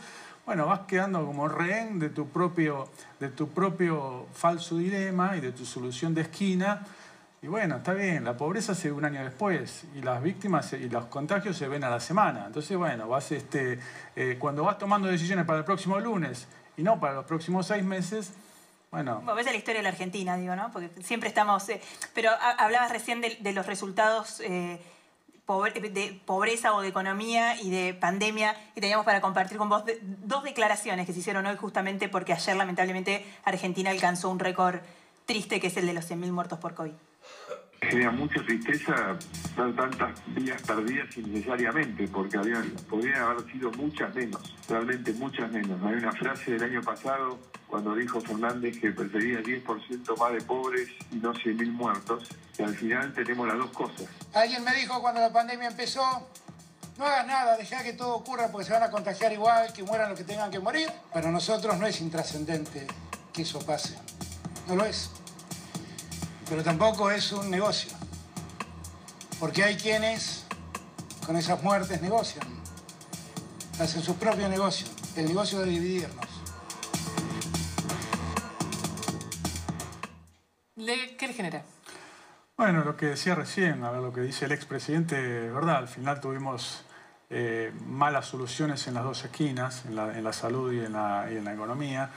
[0.46, 2.88] bueno, vas quedando como rehén de tu propio,
[3.18, 6.82] de tu propio falso dilema y de tu solución de esquina.
[7.42, 10.88] Y bueno, está bien, la pobreza se ve un año después y las víctimas y
[10.88, 12.44] los contagios se ven a la semana.
[12.46, 13.80] Entonces, bueno, vas este,
[14.14, 16.46] eh, cuando vas tomando decisiones para el próximo lunes
[16.76, 18.32] y no para los próximos seis meses,
[18.90, 19.16] bueno.
[19.16, 20.70] Bueno, ves la historia de la Argentina, digo, ¿no?
[20.72, 21.68] Porque siempre estamos.
[21.68, 21.80] eh,
[22.14, 24.80] pero ha- hablabas recién de, los resultados eh,
[25.46, 29.84] de pobreza o de economía y de pandemia, y teníamos para compartir con vos
[30.24, 34.80] dos declaraciones que se hicieron hoy, justamente porque ayer, lamentablemente, Argentina alcanzó un récord
[35.24, 36.92] triste, que es el de los 100.000 muertos por COVID.
[37.80, 39.16] Genera mucha tristeza
[39.56, 42.38] ver tantas vidas perdidas innecesariamente, porque
[42.88, 45.80] podrían haber sido muchas menos, realmente muchas menos.
[45.84, 47.38] Hay una frase del año pasado
[47.68, 52.28] cuando dijo Fernández que prefería 10% más de pobres y no 100.000 muertos,
[52.58, 54.06] y al final tenemos las dos cosas.
[54.34, 56.28] Alguien me dijo cuando la pandemia empezó,
[56.98, 60.08] no hagas nada, deja que todo ocurra porque se van a contagiar igual, que mueran
[60.08, 60.88] los que tengan que morir.
[61.12, 62.86] Para nosotros no es intrascendente
[63.32, 63.98] que eso pase,
[64.66, 65.10] no lo es.
[66.48, 67.92] Pero tampoco es un negocio,
[69.40, 70.46] porque hay quienes
[71.26, 72.46] con esas muertes negocian,
[73.80, 74.86] hacen su propio negocio,
[75.16, 76.26] el negocio de dividirnos.
[81.18, 81.62] ¿Qué le genera?
[82.56, 85.88] Bueno, lo que decía recién, a ver, lo que dice el expresidente, es verdad, al
[85.88, 86.84] final tuvimos
[87.28, 91.26] eh, malas soluciones en las dos esquinas, en la, en la salud y en la,
[91.30, 92.10] y en la economía.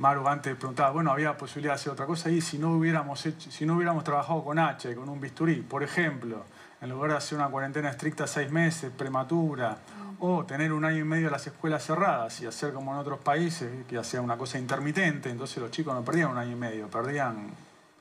[0.00, 3.50] Maru antes preguntaba, bueno, había posibilidad de hacer otra cosa y si no hubiéramos hecho,
[3.50, 6.42] si no hubiéramos trabajado con H, con un bisturí, por ejemplo,
[6.80, 9.76] en lugar de hacer una cuarentena estricta seis meses, prematura,
[10.18, 13.84] o tener un año y medio las escuelas cerradas y hacer como en otros países,
[13.86, 17.50] que hacía una cosa intermitente, entonces los chicos no perdían un año y medio, perdían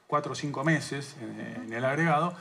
[0.07, 2.33] cuatro o cinco meses en, en el agregado.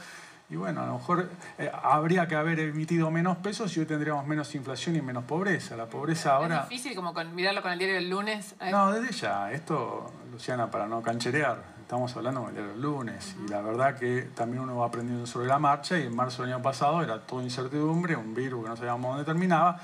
[0.51, 4.27] Y bueno, a lo mejor eh, habría que haber emitido menos pesos y hoy tendríamos
[4.27, 5.77] menos inflación y menos pobreza.
[5.77, 6.63] La pobreza ahora...
[6.63, 8.55] Es difícil como con, mirarlo con el diario del lunes.
[8.61, 13.49] eh, No, desde ya, esto, Luciana, para no cancherear, estamos hablando de los lunes y
[13.49, 16.63] la verdad que también uno va aprendiendo sobre la marcha y en marzo del año
[16.63, 19.79] pasado era todo incertidumbre, un virus que no sabíamos dónde terminaba,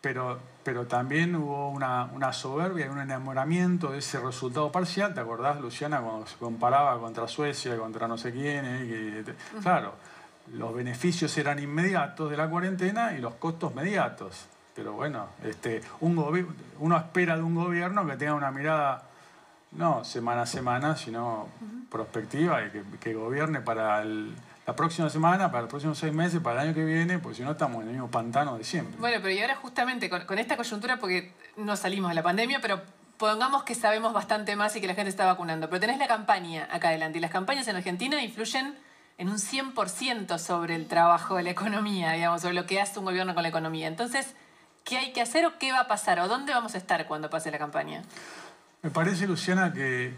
[0.00, 5.12] pero, pero también hubo una, una soberbia y un enamoramiento de ese resultado parcial.
[5.14, 8.64] ¿Te acordás, Luciana, cuando se comparaba contra Suecia, contra no sé quién?
[8.64, 9.94] eh, que- Claro,
[10.54, 14.46] los beneficios eran inmediatos de la cuarentena y los costos mediatos.
[14.74, 16.16] Pero bueno, este, un
[16.78, 19.02] uno espera de un gobierno que tenga una mirada
[19.72, 21.48] no semana a semana, sino
[21.90, 24.34] prospectiva y que, que gobierne para el-
[24.70, 27.42] la próxima semana, para los próximos seis meses, para el año que viene, porque si
[27.42, 29.00] no estamos en el mismo pantano de siempre.
[29.00, 32.60] Bueno, pero y ahora justamente con, con esta coyuntura, porque no salimos de la pandemia,
[32.62, 32.80] pero
[33.16, 35.68] pongamos que sabemos bastante más y que la gente está vacunando.
[35.68, 38.78] Pero tenés la campaña acá adelante y las campañas en Argentina influyen
[39.18, 43.06] en un 100% sobre el trabajo de la economía, digamos, sobre lo que hace un
[43.06, 43.88] gobierno con la economía.
[43.88, 44.36] Entonces,
[44.84, 46.20] ¿qué hay que hacer o qué va a pasar?
[46.20, 48.02] ¿O dónde vamos a estar cuando pase la campaña?
[48.82, 50.14] Me parece, Luciana, que,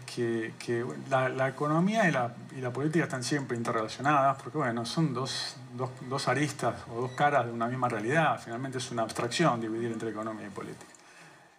[1.09, 6.75] la, economía y la, política están siempre interrelacionadas, porque bueno, son dos, dos- dos aristas
[6.95, 8.39] o dos caras de una misma realidad.
[8.41, 10.85] Finalmente es una abstracción dividir entre economía y política.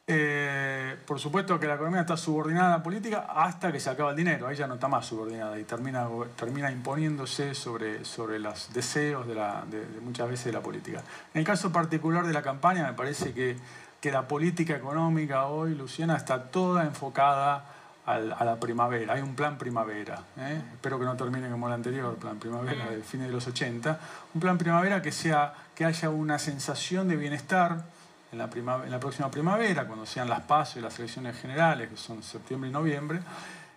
[0.06, 4.10] Eh, por supuesto que la economía está subordinada a la política hasta que se acaba
[4.10, 4.46] el dinero.
[4.46, 6.06] Ahí ya no está más subordinada y termina,
[6.36, 11.02] termina imponiéndose sobre, sobre los deseos de, la- de muchas veces de la política.
[11.34, 13.56] En el caso particular de la campaña, me parece que,
[14.04, 17.64] que la política económica hoy, Luciana, está toda enfocada
[18.04, 19.14] al- a la primavera.
[19.14, 20.20] Hay un plan primavera.
[20.36, 20.60] ¿eh?
[20.74, 23.98] Espero que no termine como el anterior, plan primavera de fines de los 80.
[24.34, 27.82] Un plan primavera que, sea, que haya una sensación de bienestar
[28.30, 31.88] en la, primavera, en la próxima primavera, cuando sean las pasos y las elecciones generales,
[31.88, 33.20] que son septiembre y noviembre,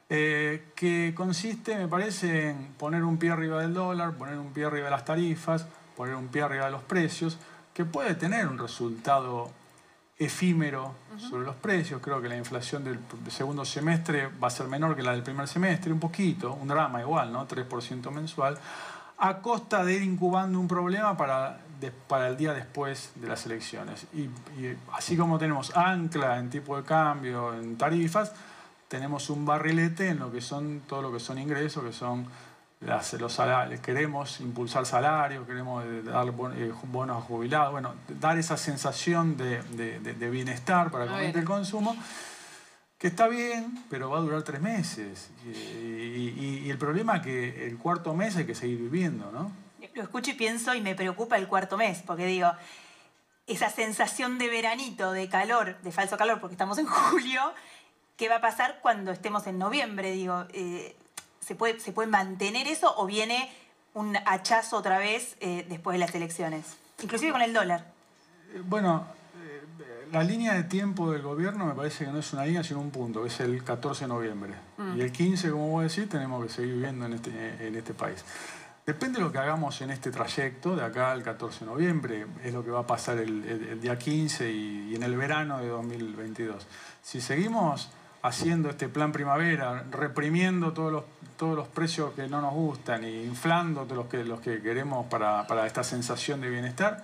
[0.10, 4.66] eh, que consiste, me parece, en poner un pie arriba del dólar, poner un pie
[4.66, 7.38] arriba de las tarifas, poner un pie arriba de los precios,
[7.74, 9.52] que puede tener un resultado
[10.20, 12.02] efímero sobre los precios.
[12.02, 13.00] Creo que la inflación del
[13.30, 17.02] segundo semestre va a ser menor que la del primer semestre, un poquito, un drama
[17.02, 17.48] igual, ¿no?
[17.48, 18.58] 3% mensual,
[19.20, 23.46] a costa de ir incubando un problema para, de- para el día después de las
[23.46, 24.06] elecciones.
[24.14, 24.22] Y,
[24.62, 28.32] y así como tenemos ancla en tipo de cambio, en tarifas,
[28.88, 32.28] tenemos un barrilete en lo que son todo lo que son ingresos, que son
[32.80, 33.80] las- los salarios.
[33.82, 39.62] Queremos impulsar salarios, queremos eh, dar eh, bonos a jubilados, bueno, dar esa sensación de,
[39.64, 41.96] de- de- de bienestar para que el consumo,
[42.98, 45.30] que está bien, pero va a durar tres meses.
[45.46, 49.52] Y, y- y el problema es que el cuarto mes hay que seguir viviendo, ¿no?
[49.94, 52.52] Lo escucho y pienso y me preocupa el cuarto mes, porque digo,
[53.48, 57.42] esa sensación de veranito, de calor, de falso calor, porque estamos en julio,
[58.18, 60.12] ¿qué va a pasar cuando estemos en noviembre?
[60.12, 60.96] Digo, eh,
[61.48, 63.50] ¿se, puede, ¿se puede mantener eso o viene
[63.94, 66.66] un hachazo otra vez eh, después de las elecciones?
[67.02, 67.86] Inclusive con el dólar.
[68.54, 69.06] Eh, Bueno,
[69.42, 72.80] eh, la línea de tiempo del gobierno me parece que no es una línea, sino
[72.82, 74.54] un punto, que es el 14 de noviembre.
[74.78, 74.98] Mm.
[74.98, 78.24] Y el 15, como vos decís, tenemos que seguir viviendo en este, en este país.
[78.86, 82.54] Depende de lo que hagamos en este trayecto, de acá al 14 de noviembre, es
[82.54, 85.58] lo que va a pasar el, el- el día 15 y, y en el verano
[85.60, 86.66] de 2022.
[87.04, 87.90] Si seguimos
[88.28, 91.04] haciendo este plan primavera, reprimiendo todos los,
[91.38, 95.06] todos los precios que no nos gustan e inflando todos los que, los que queremos
[95.08, 97.04] para, para esta sensación de bienestar,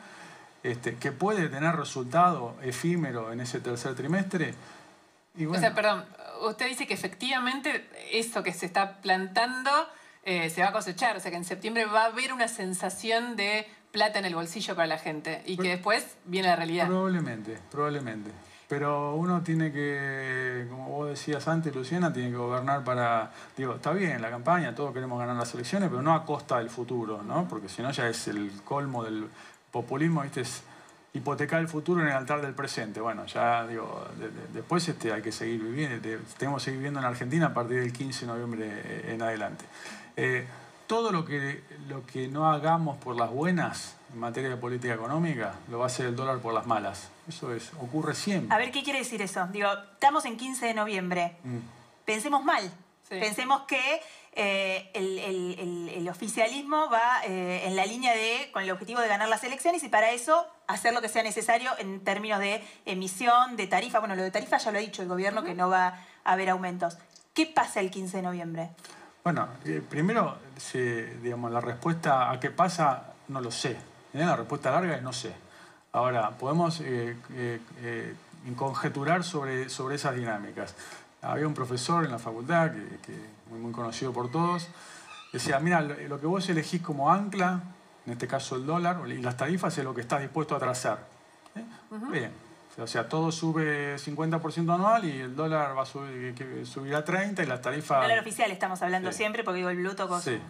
[0.63, 4.53] este, que puede tener resultado efímero en ese tercer trimestre.
[5.35, 6.05] Y bueno, O sea, perdón,
[6.47, 9.71] usted dice que efectivamente eso que se está plantando
[10.23, 13.35] eh, se va a cosechar, o sea que en septiembre va a haber una sensación
[13.35, 16.87] de plata en el bolsillo para la gente y que después viene la realidad.
[16.87, 18.31] Probablemente, probablemente.
[18.75, 23.31] Pero uno tiene que, como vos decías antes, Luciana, tiene que gobernar para.
[23.55, 26.71] Digo, está bien la campaña, todos queremos ganar las elecciones, pero no a costa del
[26.71, 27.47] futuro, ¿no?
[27.47, 29.27] Porque si no ya es el colmo del
[29.71, 30.41] populismo, ¿viste?
[30.41, 30.63] Es
[31.13, 32.99] hipotecar el futuro en el altar del presente.
[32.99, 36.01] Bueno, ya digo, de- de- después este, hay que seguir viviendo,
[36.39, 39.65] tenemos que seguir viviendo en Argentina a partir del 15 de noviembre eh, en adelante.
[40.17, 40.47] Eh,
[40.93, 45.55] todo lo que, lo que no hagamos por las buenas en materia de política económica,
[45.69, 47.09] lo va a hacer el dólar por las malas.
[47.27, 48.53] Eso es, ocurre siempre.
[48.53, 49.47] A ver, ¿qué quiere decir eso?
[49.47, 51.35] Digo, estamos en 15 de noviembre.
[51.43, 51.57] Mm.
[52.05, 52.71] Pensemos mal.
[53.09, 54.01] Pensemos que
[54.35, 58.99] eh, el, el- el- el oficialismo va eh, en la línea de, con el objetivo
[59.01, 62.63] de ganar las elecciones y para eso hacer lo que sea necesario en términos de
[62.85, 63.97] emisión, de tarifa.
[63.99, 65.87] Bueno, lo de tarifa ya lo ha dicho el gobierno que no va
[66.23, 66.97] a haber aumentos.
[67.33, 68.69] ¿Qué pasa el 15 de noviembre?
[69.23, 73.71] Bueno, eh, primero, se- digamos, la respuesta a qué pasa, no lo sé.
[73.71, 73.77] ¿eh?
[74.25, 75.33] La respuesta larga es no sé.
[75.93, 77.15] Ahora, podemos eh,
[78.57, 80.75] conjeturar sobre, sobre esas dinámicas.
[81.21, 83.17] Había un profesor en la facultad, que, que
[83.49, 84.67] muy, muy conocido por todos,
[85.31, 87.61] decía, mira, lo, lo que vos elegís como ancla,
[88.05, 90.99] en este caso el dólar, y las tarifas es lo que estás dispuesto a trazar.
[91.55, 91.63] ¿eh?
[92.11, 92.31] Bien.
[92.79, 97.43] O sea, todo sube 50% anual y el dólar va a subir, que subirá 30
[97.43, 98.01] y las tarifas...
[98.01, 99.17] Dólar oficial estamos hablando Sí.
[99.19, 100.19] siempre porque digo el blue tocó.
[100.19, 100.41] Sí, eh,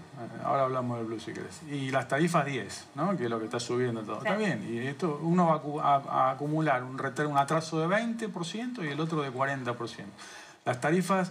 [0.46, 1.62] ahora hablamos del blue si querés.
[1.70, 3.18] Y las tarifas 10, ¿no?
[3.18, 4.22] que es lo que está subiendo todo.
[4.22, 4.28] Sí.
[4.28, 7.80] Está bien, y esto uno va a acu- a, a acumular un, reter- un atraso
[7.82, 9.76] de 20% y el otro de 40%.
[10.64, 11.30] Las tarifas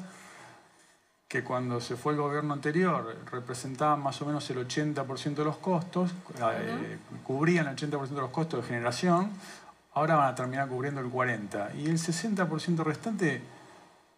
[1.27, 5.56] que cuando se fue el gobierno anterior representaban más o menos el 80% de los
[5.56, 9.31] costos, eh, cubrían el 80% de los costos de generación,
[9.94, 11.74] ahora van a terminar cubriendo el 40%.
[11.77, 13.43] Y el 60% restante,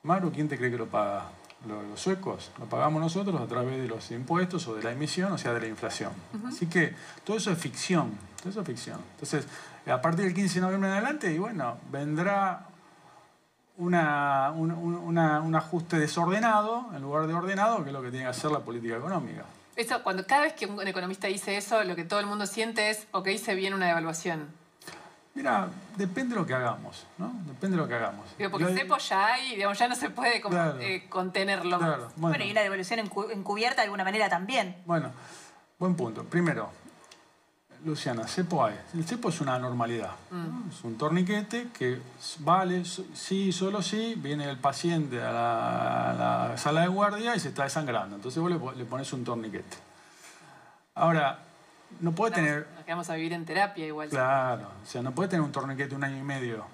[0.03, 1.25] Maru, ¿quién te cree que lo paga?
[1.67, 5.33] Lo- Los suecos, lo pagamos nosotros a través de los impuestos o de la emisión,
[5.33, 6.13] o sea, de la inflación.
[6.47, 6.95] Así que
[7.25, 9.01] todo eso es ficción, todo eso es ficción.
[9.15, 9.47] Entonces,
[9.87, 12.67] a partir del 15 de noviembre en adelante, y bueno, vendrá
[13.77, 18.11] una, un, un- una- un ajuste desordenado en lugar de ordenado, que es lo que
[18.11, 19.45] tiene que hacer la política económica.
[19.75, 22.91] Eso, cuando cada vez que un economista dice eso, lo que todo el mundo siente
[22.91, 24.47] es, ok, se viene una devaluación.
[25.35, 27.32] Mira, depende de lo que hagamos, ¿no?
[27.47, 28.27] Depende de lo que hagamos.
[28.39, 30.78] Digo, porque Yo- cepo ya hay, digamos, ya no se puede como, Claro.
[30.81, 31.78] eh, contenerlo.
[31.78, 32.44] Claro, Bueno, bueno.
[32.44, 34.77] y una devolución encu- encubierta de alguna manera también.
[34.86, 35.11] Bueno,
[35.78, 36.23] buen punto.
[36.24, 36.70] Primero,
[37.85, 38.78] Luciana, cepo hay.
[38.94, 40.12] El cepo es una normalidad.
[40.31, 40.70] ¿no?
[40.70, 42.01] Es un torniquete que
[42.39, 46.15] vale, sí, solo sí, viene el paciente a la, a
[46.51, 48.16] la sala de guardia y se está desangrando.
[48.16, 49.77] Entonces vos le pones un torniquete.
[50.94, 51.40] Ahora,
[52.01, 52.69] no puede tener...
[52.75, 54.09] Nos quedamos a vivir en terapia igual.
[54.09, 56.65] Claro, o sea, no puede tener un torniquete un año y medio.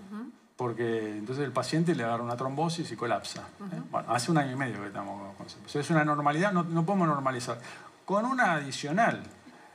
[0.57, 3.41] Porque entonces el paciente le agarra una trombosis y colapsa.
[3.41, 3.81] ¿eh?
[3.91, 5.79] Bueno, hace un año y medio que estamos con eso.
[5.79, 7.59] Es una normalidad, no, no podemos normalizar.
[8.05, 9.23] Con una adicional,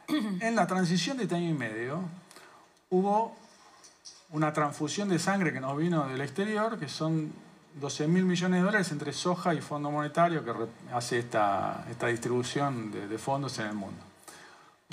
[0.07, 2.01] en la transición de este año y medio
[2.89, 3.35] hubo
[4.29, 7.31] una transfusión de sangre que nos vino del exterior, que son
[7.75, 10.51] 12 mil millones de dólares entre Soja y Fondo Monetario, que
[10.93, 14.04] hace esta, esta distribución de, de fondos en el mundo.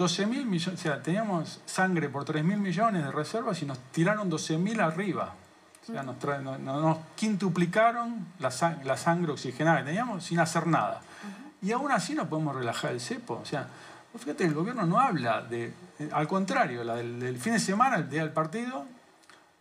[0.03, 3.79] 12 mil millones, o sea, teníamos sangre por 3 mil millones de reservas y nos
[3.93, 5.35] tiraron 12 mil arriba.
[5.83, 6.17] O sea, nos,
[7.17, 11.01] quintuplicaron la, sa- la sangre oxigenada que teníamos sin hacer nada.
[11.61, 13.35] Y aún así no podemos relajar el cepo.
[13.43, 13.67] O sea,
[14.17, 15.73] fíjate, el gobierno no habla de...
[15.99, 18.85] eh, Al contrario, la del, del fin de semana, el día del partido,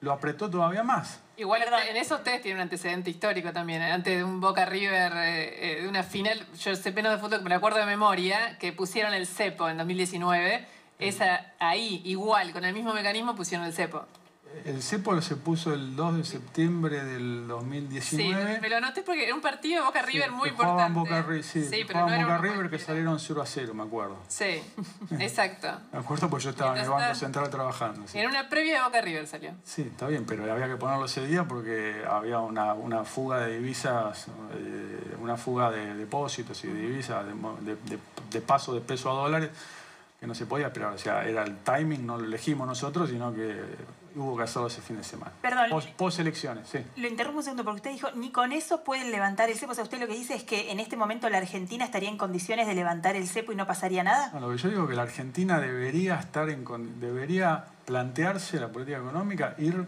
[0.01, 1.19] lo apretó todavía más.
[1.37, 3.81] Igual en eso ustedes tienen un antecedente histórico también.
[3.81, 3.91] ¿eh?
[3.91, 7.39] Antes de un Boca River, eh, eh, de una final, yo sé menos de fútbol
[7.39, 10.67] que me acuerdo de memoria, que pusieron el cepo en 2019.
[10.99, 14.05] Esa, ahí, igual, con el mismo mecanismo, pusieron el cepo.
[14.65, 18.55] El cepo se puso el 2 de septiembre del 2019.
[18.55, 20.99] Sí, me lo anoté porque era un partido de Boca River Sí, muy importante.
[20.99, 23.73] Boca, sí, Sí, que pero jugaban no era Boca River que salieron 0 a 0,
[23.73, 24.17] me acuerdo.
[24.27, 24.61] Sí,
[25.19, 25.67] exacto.
[25.91, 28.07] Me acuerdo porque yo estaba en el Banco Central trabajando.
[28.07, 28.19] sí.
[28.19, 29.51] Era una previa de Boca River salió.
[29.63, 33.57] Sí, está bien, pero había que ponerlo ese día porque había una, una fuga de
[33.57, 37.77] divisas, eh, una fuga de depósitos y de divisas, de-
[38.31, 39.49] de paso de peso a dólares,
[40.19, 40.93] que no se podía esperar.
[40.93, 43.59] O sea, era el timing, no lo elegimos nosotros, sino que
[44.15, 45.31] hubo hacerlo ese fin de semana.
[45.41, 45.69] Perdón.
[45.69, 46.79] Post, post elecciones, sí.
[46.95, 49.71] Lo interrumpo un segundo porque usted dijo, ni con eso pueden levantar el cepo.
[49.71, 52.17] O sea, usted lo que dice es que en este momento la Argentina estaría en
[52.17, 54.31] condiciones de levantar el cepo y no pasaría nada.
[54.33, 56.65] No, lo que yo digo es que la Argentina debería estar en
[56.99, 59.85] debería plantearse la política económica, ir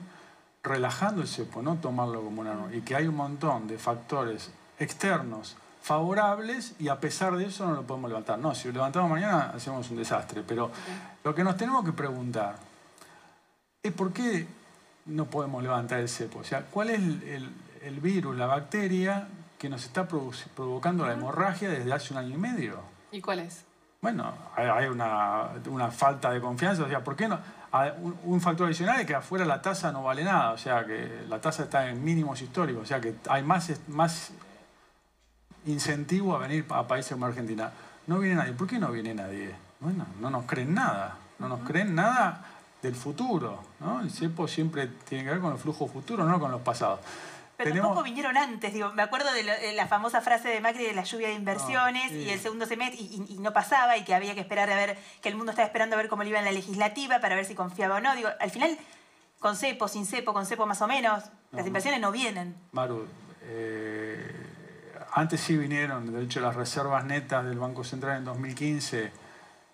[0.64, 2.76] relajando el cepo, no tomarlo como una norma.
[2.76, 7.76] Y que hay un montón de factores externos favorables y a pesar de eso no
[7.76, 8.40] lo podemos levantar.
[8.40, 10.42] No, si lo levantamos mañana hacemos un desastre.
[10.48, 10.72] Pero
[11.24, 12.56] lo que nos tenemos que preguntar
[13.84, 14.48] es por qué
[15.06, 16.40] no podemos levantar el cepo.
[16.40, 17.54] O sea, ¿cuál es el, el-
[17.84, 19.28] el virus, la bacteria
[19.60, 22.80] que nos está provocando la hemorragia desde hace un año y medio?
[23.12, 23.66] ¿Y cuál es?
[24.02, 26.84] Bueno, hay- una, una falta de confianza.
[26.84, 27.40] O sea, ¿por qué no?
[28.02, 30.52] Un, un factor adicional es que afuera la tasa no vale nada.
[30.52, 32.84] O sea, que la tasa está en mínimos históricos.
[32.84, 34.32] O sea, que hay más, más
[35.66, 37.72] incentivo a venir a países como Argentina.
[38.08, 38.54] No viene nadie.
[38.54, 39.56] ¿Por qué no viene nadie?
[39.80, 41.18] Bueno, no nos creen nada.
[41.40, 42.46] No nos creen nada
[42.84, 43.64] del futuro.
[43.80, 44.02] ¿no?
[44.02, 47.00] El CEPO siempre tiene que ver con el flujo futuro, no con los pasados.
[47.56, 50.60] Pero Tenemos- tampoco vinieron antes, digo, me acuerdo de, lo- de la famosa frase de
[50.60, 52.16] Macri de la lluvia de inversiones Ah, sí.
[52.18, 54.76] y el segundo semestre y, y- y no pasaba y que había que esperar a
[54.76, 57.36] ver, que el mundo estaba esperando a ver cómo le iba en la legislativa para
[57.36, 58.16] ver si confiaba o no.
[58.16, 58.78] Digo, al final,
[59.40, 62.56] con cepo, sin cepo, con cepo más o menos, las inversiones no vienen.
[62.72, 63.06] Maru,
[63.44, 64.36] eh,
[65.14, 69.12] antes sí vinieron, de hecho las reservas netas del Banco Central en 2015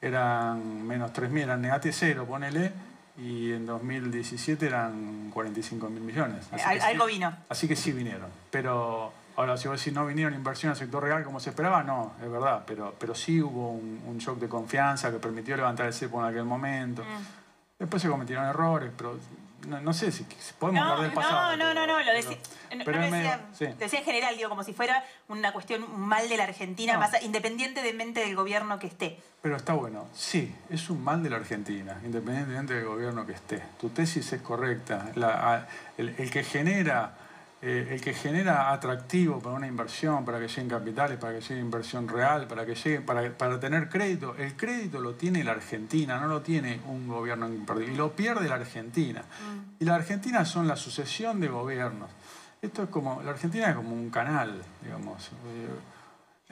[0.01, 2.71] eran menos 3.000, eran negate cero, ponele,
[3.21, 6.47] y en 2017 eran 45 mil millones.
[6.51, 7.35] Así sí- algo vino.
[7.49, 8.29] Así que sí vinieron.
[8.49, 12.13] Pero ahora, si vos decís no vinieron inversión al sector real como se esperaba, no,
[12.23, 12.63] es verdad.
[12.65, 16.29] Pero, pero sí hubo un, un shock de confianza que permitió levantar el cepo en
[16.31, 17.03] aquel momento.
[17.77, 19.17] Después se cometieron errores, pero
[19.67, 21.57] no, no sé si, si podemos hablar del pasado.
[21.57, 22.37] no, no, no, lo decía,
[22.75, 23.65] no, pero no es medio- decía, sí.
[23.65, 26.99] lo decía en general, digo, como si fuera una cuestión mal de la Argentina, No.
[26.99, 29.19] más independiente de mente del gobierno que esté.
[29.41, 30.07] Pero está bueno.
[30.13, 33.63] Sí, es un mal de la Argentina, independientemente del gobierno que esté.
[33.79, 35.11] Tu tesis es correcta.
[35.15, 35.67] La- a-
[35.97, 37.13] el, el que genera,
[37.61, 41.59] eh, el que genera atractivo para una inversión, para que lleguen capitales, para que llegue
[41.59, 46.19] inversión real, para que llegue, para, para tener crédito, el crédito lo tiene la Argentina,
[46.19, 47.89] no lo tiene un gobierno particular.
[47.93, 49.23] Y lo pierde la Argentina.
[49.79, 52.09] Y la Argentina son la sucesión de gobiernos.
[52.61, 55.27] Esto es como, la Argentina es como un canal, digamos.
[55.27, 55.67] Eh,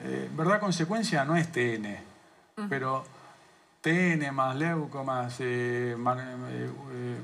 [0.00, 1.96] eh, verdad consecuencia no es TN,
[2.68, 3.04] pero
[3.80, 6.22] TN más Leuco más, eh, Mar-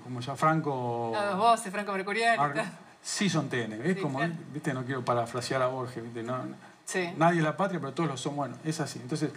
[0.02, 1.10] como ya Franco...
[1.14, 2.34] Las dos voces, Franco Mercurial.
[2.36, 2.72] y Mar- tal.
[3.04, 4.32] Sí son TN, es Sí, como, claro.
[4.52, 6.38] viste, no quiero parafrasear a Borges, viste, no,
[6.86, 7.10] Sí.
[7.16, 8.98] nadie es la patria, pero todos lo son, bueno, es así.
[9.00, 9.30] Entonces,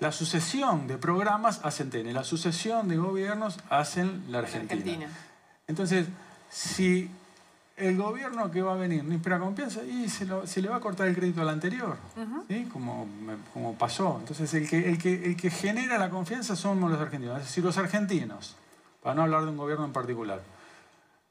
[0.00, 4.80] la sucesión de programas hacen TN, la sucesión de gobiernos hacen la Argentina.
[4.80, 5.06] Argentina.
[5.66, 6.06] Entonces,
[6.50, 7.10] si
[7.76, 10.76] el gobierno que va a venir no inspira confianza, y se, lo- se le va
[10.76, 11.96] a cortar el crédito al anterior.
[12.48, 12.68] ¿sí?
[12.72, 13.06] como,
[13.78, 14.18] pasó.
[14.20, 17.64] Entonces, el que, el, que, el que genera la confianza somos los argentinos, es decir,
[17.64, 18.54] los argentinos,
[19.02, 20.40] para no hablar de un gobierno en particular.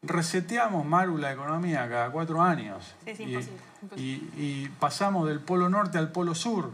[0.03, 2.93] Reseteamos, Maru, la economía cada cuatro años.
[3.05, 3.57] Sí, sí, y, imposible,
[3.95, 6.69] y- y pasamos del polo norte al polo sur.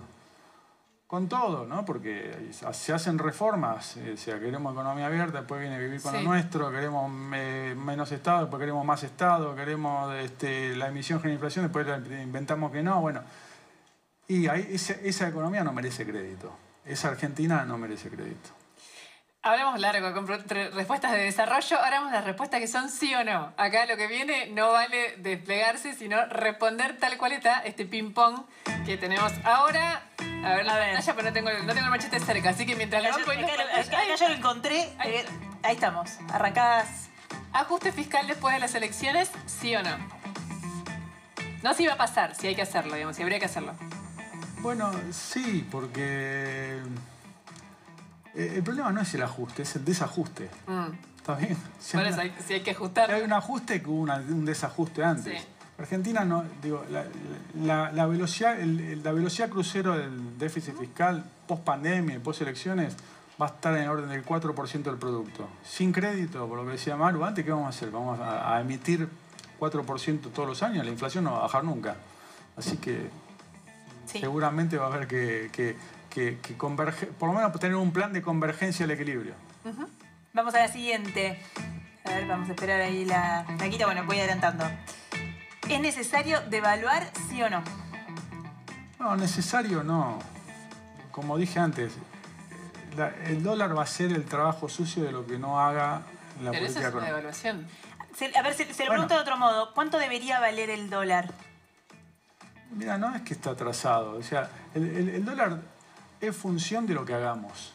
[1.05, 1.85] Con todo, ¿no?
[1.85, 6.19] Porque se hacen reformas, eh, o sea, queremos economía abierta, después viene vivir con Sí.
[6.23, 11.33] lo nuestro, queremos eh, menos Estado, después queremos más Estado, queremos este, la emisión genera
[11.33, 11.87] inflación, después
[12.21, 13.21] inventamos que no, bueno.
[14.27, 16.51] Y ahí, esa, esa economía no merece crédito.
[16.85, 18.49] Esa Argentina no merece crédito.
[19.41, 23.23] Hablamos largo con respuestas de desarrollo, ahora vamos a las respuestas que son sí o
[23.23, 23.53] no.
[23.55, 28.41] Acá lo que viene no vale desplegarse, sino responder tal cual está este ping-pong
[28.85, 30.03] que tenemos ahora.
[30.43, 32.75] A ver la pantalla, pero no tengo, el- no tengo el machete cerca, así que
[32.75, 35.25] mientras lo Acá, van poniendo acá- en pantalla- acá yo lo encontré, eh,
[35.63, 37.07] ahí estamos, arrancadas.
[37.53, 39.97] ¿Ajuste fiscal después de las elecciones, sí o no?
[41.63, 43.73] No si va a pasar, si hay que hacerlo, digamos, si habría que hacerlo.
[44.59, 46.01] Bueno, sí, porque
[46.77, 46.83] eh,
[48.57, 50.49] el problema no es el ajuste, es el desajuste.
[50.67, 50.87] Mm.
[51.17, 51.57] ¿Está bien?
[51.79, 53.07] Si hay eso una- hay, si hay que ajustar.
[53.07, 55.41] si hay un ajuste que hubo una- un desajuste antes.
[55.41, 55.47] Sí.
[55.77, 57.05] Argentina no, digo, la,
[57.61, 62.95] la- la velocidad, el- la velocidad crucero del déficit fiscal post pandemia y post elecciones
[63.41, 65.47] va a estar en el orden del 4% del producto.
[65.63, 67.91] Sin crédito, por lo que decía Maru, antes, ¿qué vamos a hacer?
[67.91, 69.07] Vamos a, a emitir
[69.59, 71.95] 4% todos los años, la inflación no va a bajar nunca.
[72.57, 73.09] Así que
[74.05, 75.77] seguramente va a haber que, que,
[76.09, 79.33] que- que converge- por lo menos tener un plan de convergencia al equilibrio.
[80.33, 81.39] Vamos a la siguiente.
[82.05, 83.85] A ver, vamos a esperar ahí la maquita.
[83.85, 84.65] Bueno, voy adelantando.
[85.69, 87.61] ¿Es necesario devaluar, sí o no?
[88.99, 90.19] No, necesario no.
[91.11, 91.93] Como dije antes,
[92.97, 96.01] la- el dólar va a ser el trabajo sucio de lo que no haga
[96.41, 97.67] la Pero eso política es una devaluación.
[98.15, 98.91] Se- a ver, se, se lo Bueno.
[99.07, 99.73] pregunto de otro modo.
[99.73, 101.31] ¿Cuánto debería valer el dólar?
[102.71, 104.11] Mira, no es que está atrasado.
[104.17, 105.59] O sea, el, el- el dólar
[106.21, 107.73] es función de lo que hagamos.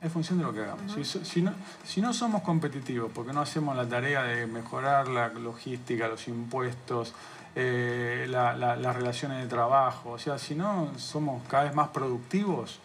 [0.00, 0.92] Es función de lo que hagamos.
[1.24, 1.52] si, no,
[1.84, 7.14] si no somos competitivos, porque no hacemos la tarea de mejorar la logística, los impuestos,
[7.54, 11.88] eh, la- la- las relaciones de trabajo, o sea, si no somos cada vez más
[11.88, 12.78] productivos,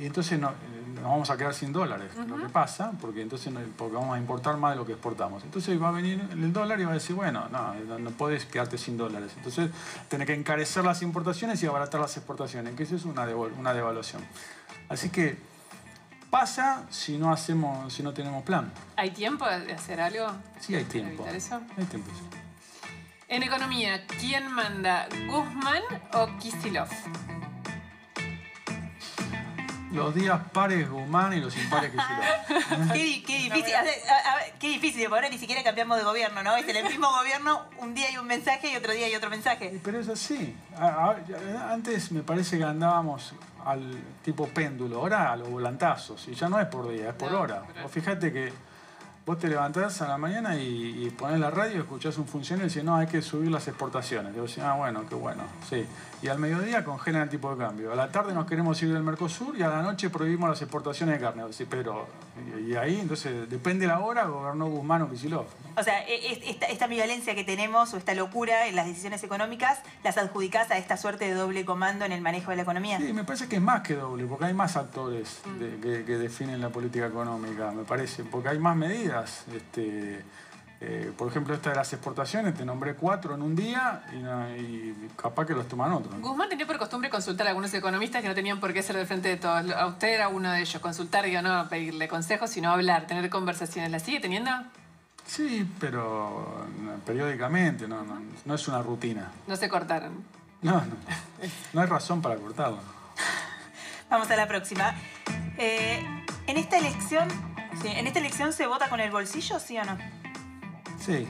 [0.00, 3.96] entonces no- eh, nos vamos a quedar sin dólares, lo que pasa, porque entonces porque
[3.96, 5.42] vamos a importar más de lo que exportamos.
[5.42, 8.78] Entonces va a venir el dólar y va a decir, bueno, no, no, puedes quedarte
[8.78, 9.32] sin dólares.
[9.36, 9.70] Entonces
[10.08, 13.26] tenés que encarecer las importaciones y abaratar las exportaciones, que eso es una,
[13.58, 14.22] una devaluación.
[14.88, 15.36] Así que
[16.30, 18.72] pasa si no hacemos, si no tenemos plan.
[18.96, 20.32] ¿Hay tiempo de hacer algo?
[20.60, 21.22] Sí hay para tiempo.
[21.24, 21.60] evitar eso?
[21.76, 22.10] Hay tiempo.
[22.10, 22.38] sí.
[23.28, 25.08] En economía, ¿quién manda?
[25.26, 26.88] ¿Guzmán o Kisilov?
[29.92, 31.98] Los días pares Guzmán y los impares que
[32.92, 33.74] qué, qué difícil.
[33.74, 36.56] A ver, a- a ver, qué difícil, porque ahora ni siquiera cambiamos de gobierno, ¿no?
[36.56, 39.80] Es el mismo gobierno, un día hay un mensaje y otro día hay otro mensaje.
[39.84, 40.56] Pero es así.
[41.70, 46.26] Antes me parece que andábamos al tipo péndulo, ahora a los volantazos.
[46.28, 47.62] Y ya no es por día, es por No, hora.
[47.82, 48.52] Vos fíjate que
[49.24, 52.66] vos te levantás a la mañana y, y ponés la radio y escuchás un funcionario
[52.66, 54.34] y decís, no, hay que subir las exportaciones.
[54.34, 55.44] Digo, ah, bueno, qué bueno.
[55.68, 55.86] Sí.
[56.22, 57.92] Y al mediodía congelan el tipo de cambio.
[57.92, 61.16] A la tarde nos queremos ir del Mercosur y a la noche prohibimos las exportaciones
[61.18, 61.42] de carne.
[61.68, 62.06] Pero,
[62.64, 65.48] y, ahí, entonces, depende la hora, gobernó Guzmán o Kicillof.
[65.76, 69.24] O sea, e- e- esta, esta ambivalencia que tenemos o esta locura en las decisiones
[69.24, 72.98] económicas, las adjudicás a esta suerte de doble comando en el manejo de la economía.
[72.98, 76.18] Sí, me parece que es más que doble, porque hay más actores de- que, que
[76.18, 79.44] definen la política económica, me parece, porque hay más medidas.
[79.52, 80.22] Este,
[80.84, 84.02] eh, por ejemplo, esta de las exportaciones, te nombré cuatro en un día
[84.58, 86.20] y, capaz que los toman otros.
[86.20, 89.06] Guzmán tenía por costumbre consultar a algunos economistas que no tenían por qué ser del
[89.06, 89.70] frente de todos.
[89.70, 90.82] A usted era uno de ellos.
[90.82, 93.92] Consultar, digo, no pedirle consejos, sino hablar, tener conversaciones.
[93.92, 94.50] ¿La sigue teniendo?
[95.24, 99.30] Sí, pero no, periódicamente, no, no, no es una rutina.
[99.46, 100.24] No se cortaron.
[100.62, 100.96] No, no,
[101.74, 102.80] no hay razón para cortarlo.
[104.10, 104.96] Vamos a la próxima.
[105.58, 106.04] Eh,
[106.48, 107.28] en esta elección,
[107.80, 110.21] sí, en esta elección se vota con el bolsillo, ¿sí o no?
[111.04, 111.26] Sí,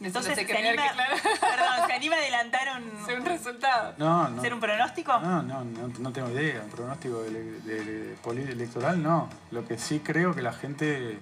[0.00, 1.14] Entonces, ¿se anima, que claro.
[1.40, 3.94] perdón, ¿se anima a adelantar un, un resultado?
[3.98, 4.38] no, no.
[4.40, 5.18] hacer un pronóstico?
[5.20, 6.60] No, no, no, no tengo idea.
[6.64, 7.30] Un pronóstico de,
[7.60, 9.28] de- de no.
[9.50, 11.18] Lo que sí creo que la gente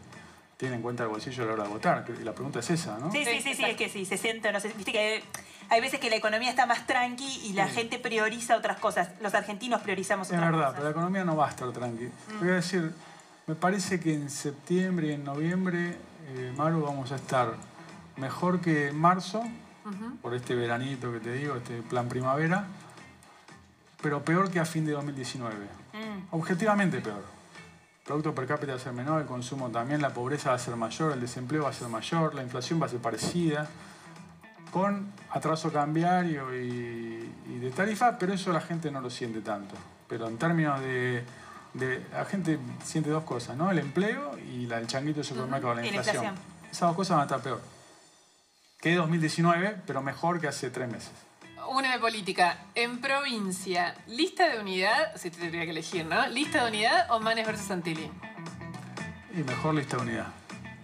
[0.56, 2.04] tiene en cuenta el bolsillo a la hora de votar.
[2.20, 3.10] Y la pregunta es esa, ¿no?
[3.12, 5.24] Sí, sí, sí, sí, es que sí, se siente, no sé, viste que hay,
[5.68, 9.10] hay veces que la economía está más tranqui y la gente prioriza otras cosas.
[9.20, 10.74] Los argentinos priorizamos Es otras verdad, cosas.
[10.76, 12.08] pero la economía no va a estar tranqui.
[12.40, 12.92] Voy a decir,
[13.46, 15.96] me parece que en septiembre y en noviembre,
[16.28, 17.54] eh, Maru, vamos a estar
[18.16, 19.42] mejor que en marzo,
[20.20, 22.66] por este veranito que te digo, este plan primavera,
[24.02, 25.54] pero peor que a fin de 2019.
[25.54, 26.34] Mm.
[26.34, 27.22] Objetivamente peor.
[28.00, 30.58] El producto per cápita va a ser menor, el consumo también, la pobreza va a
[30.58, 33.68] ser mayor, el desempleo va a ser mayor, la inflación va a ser parecida,
[34.72, 39.74] con atraso cambiario y, y de tarifa, pero eso la gente no lo siente tanto.
[40.08, 41.24] Pero en términos de,
[41.78, 43.70] de- La gente siente dos cosas, ¿no?
[43.70, 46.24] El empleo y la, el changuito de supermercado, la Y la inflación.
[46.24, 46.54] inflación.
[46.70, 47.62] Esas dos cosas van a estar peor.
[48.80, 51.10] Que 2019, pero mejor que hace tres meses.
[51.68, 52.58] Una de política.
[52.74, 56.26] En provincia, lista de unidad, si te tendría que elegir, ¿no?
[56.28, 58.10] ¿Lista de unidad o Manes versus Santilli?
[59.34, 60.26] Y mejor lista de unidad.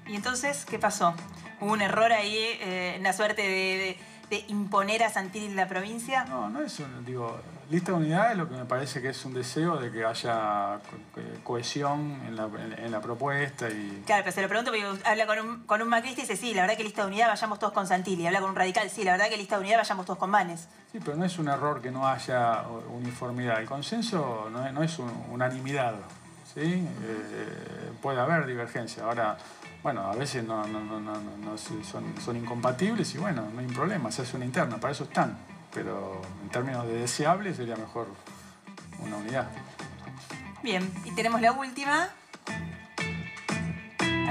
[0.08, 1.14] ¿Y entonces qué pasó?
[1.60, 3.98] ¿Hubo un error ahí, eh, una suerte de, de-
[4.32, 6.24] de imponer a Santilli en la provincia?
[6.24, 7.38] No, no es un, digo,
[7.68, 10.78] lista de unidad es lo que me parece que es un deseo de que haya
[10.90, 14.70] co- eh, cohesión en la, en- en la propuesta y Claro, pero se lo pregunto
[14.70, 17.08] porque habla con un, con un macrista y dice, sí, la verdad que lista de
[17.08, 18.26] unidad vayamos todos con Santilli.
[18.26, 20.66] Habla con un radical, sí, la verdad que lista de unidad vayamos todos con Manes.
[20.92, 23.60] Sí, pero no es un error que no haya uniformidad.
[23.60, 25.96] El consenso no es, no es un- unanimidad.
[26.54, 26.60] ¿sí?
[26.62, 29.04] Eh, puede haber divergencia.
[29.04, 29.36] Ahora,
[29.82, 33.48] bueno, a veces no, no- no- no- no- no se- son, son incompatibles y bueno,
[33.52, 35.36] no hay problema, se hace una interna, para eso están.
[35.74, 38.06] Pero en términos de deseable sería mejor
[38.98, 39.48] una unidad.
[40.62, 42.08] Bien, y tenemos la última.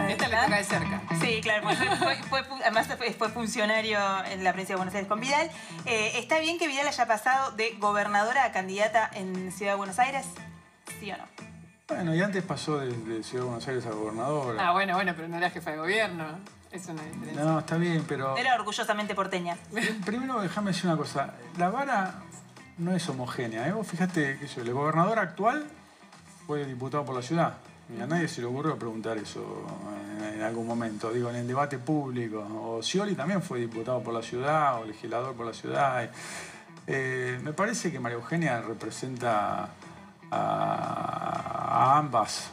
[0.07, 1.01] Esta le toca de cerca.
[1.21, 4.93] Sí, claro, fue, fue- fue fu- además fue, fue funcionario en la provincia de Buenos
[4.93, 5.49] Aires con Vidal.
[5.85, 9.99] Eh, ¿Está bien que Vidal haya pasado de gobernadora a candidata en Ciudad de Buenos
[9.99, 10.25] Aires?
[10.99, 11.23] ¿Sí o no?
[11.95, 14.69] Bueno, y antes pasó de, de Ciudad de Buenos Aires a gobernadora.
[14.69, 16.23] Ah, bueno, bueno, pero no era jefa de gobierno.
[16.71, 17.43] Es una diferencia.
[17.43, 18.37] No, está bien, pero...
[18.37, 19.57] Era orgullosamente porteña.
[20.05, 21.33] Primero déjame decir una cosa.
[21.57, 22.21] La vara
[22.77, 23.67] no es homogénea.
[23.67, 23.73] ¿eh?
[23.73, 25.67] Vos fíjate que yo, el gobernador actual
[26.47, 27.57] fue diputado por la ciudad.
[27.95, 29.67] Y a nadie se le ocurrió preguntar eso
[30.17, 32.39] en, en algún momento, digo, en el debate público.
[32.39, 36.09] O Scioli también fue diputado por la ciudad o legislador por la ciudad.
[36.87, 39.69] Eh, me parece que María Eugenia representa
[40.31, 42.49] a, ambas,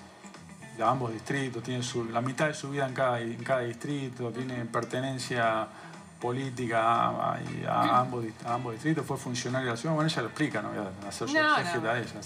[0.81, 1.83] a ambos distritos, tiene
[2.13, 5.69] la mitad de su vida en cada, en cada distrito, tiene pertenencia
[6.21, 9.95] política a, ambos, ambos distritos, fue funcionario de la ciudad.
[9.95, 11.91] Bueno, ella lo explica, no voy a hacer no, no.
[11.91, 12.21] a ella.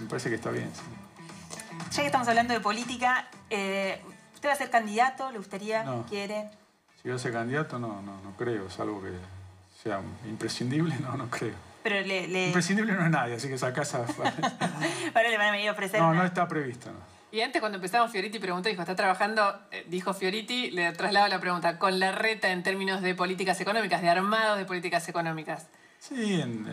[0.00, 0.70] Me parece que está bien.
[1.90, 4.00] Ya que estamos hablando de política, eh,
[4.34, 5.30] ¿usted va a ser candidato?
[5.32, 5.84] ¿Le gustaría?
[6.08, 6.50] ¿Quiere?
[7.02, 8.66] Si va a ser candidato, no, no, no creo.
[8.66, 9.12] Es algo que
[9.82, 11.69] sea imprescindible, no, no creo.
[11.82, 14.04] Pero le, Imprescindible no es nadie, así que esa casa...
[15.14, 16.00] Ahora le van a venir a ofrecer...
[16.00, 17.20] No, no está previsto, no.
[17.32, 19.56] Y antes cuando empezamos Fioriti preguntó, dijo, ¿está trabajando?
[19.70, 24.02] Eh, dijo Fioriti, le traslado la pregunta, ¿con la reta en términos de políticas económicas,
[24.02, 25.68] de armados de políticas económicas?
[26.00, 26.64] Sí, en,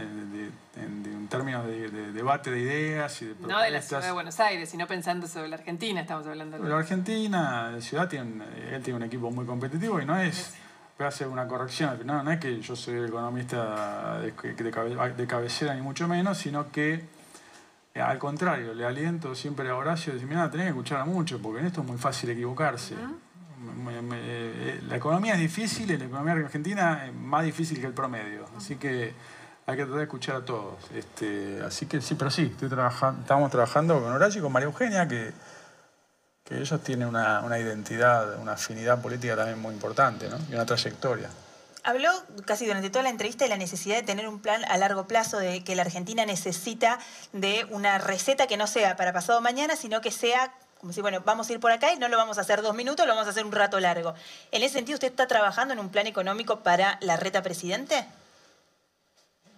[1.29, 3.57] términos de, debate de ideas y de propuestas.
[3.57, 6.57] No de la ciudad de Buenos Aires, sino pensando sobre la Argentina, estamos hablando.
[6.57, 6.67] De...
[6.67, 10.55] La Argentina, la ciudad, tiene, él tiene un equipo muy competitivo y no es...
[10.97, 15.75] Voy a hacer una corrección, no, no es que yo soy economista de, de cabecera
[15.75, 17.05] ni mucho menos, sino que
[17.97, 21.61] eh, al contrario, le aliento siempre a Horacio, decir, mira, tenés que escuchar mucho, porque
[21.61, 22.93] en esto es muy fácil equivocarse.
[22.93, 28.45] Eh, la economía es difícil, y la economía argentina es más difícil que el promedio.
[28.55, 29.15] Así que
[29.65, 30.75] hay que tratar de escuchar a todos.
[30.93, 34.67] Este, así que sí, pero sí, estoy trabajando, estamos trabajando con Horacio y con María
[34.67, 35.33] Eugenia, que,
[36.47, 40.37] que ellos tienen una, una identidad, una afinidad política también muy importante, ¿no?
[40.49, 41.29] Y una trayectoria.
[41.83, 42.11] Habló
[42.45, 45.39] casi durante toda la entrevista de la necesidad de tener un plan a largo plazo,
[45.39, 46.99] de que la Argentina necesita
[47.33, 51.21] de una receta que no sea para pasado mañana, sino que sea como si, bueno,
[51.25, 53.27] vamos a ir por acá y no lo vamos a hacer dos minutos, lo vamos
[53.27, 54.13] a hacer un rato largo.
[54.51, 58.05] En ese sentido, ¿usted está trabajando en un plan económico para la reta presidente?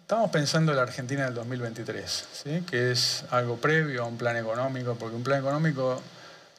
[0.01, 2.63] Estamos pensando en la Argentina del 2023, ¿sí?
[2.69, 6.01] que es algo previo a un plan económico, porque un plan económico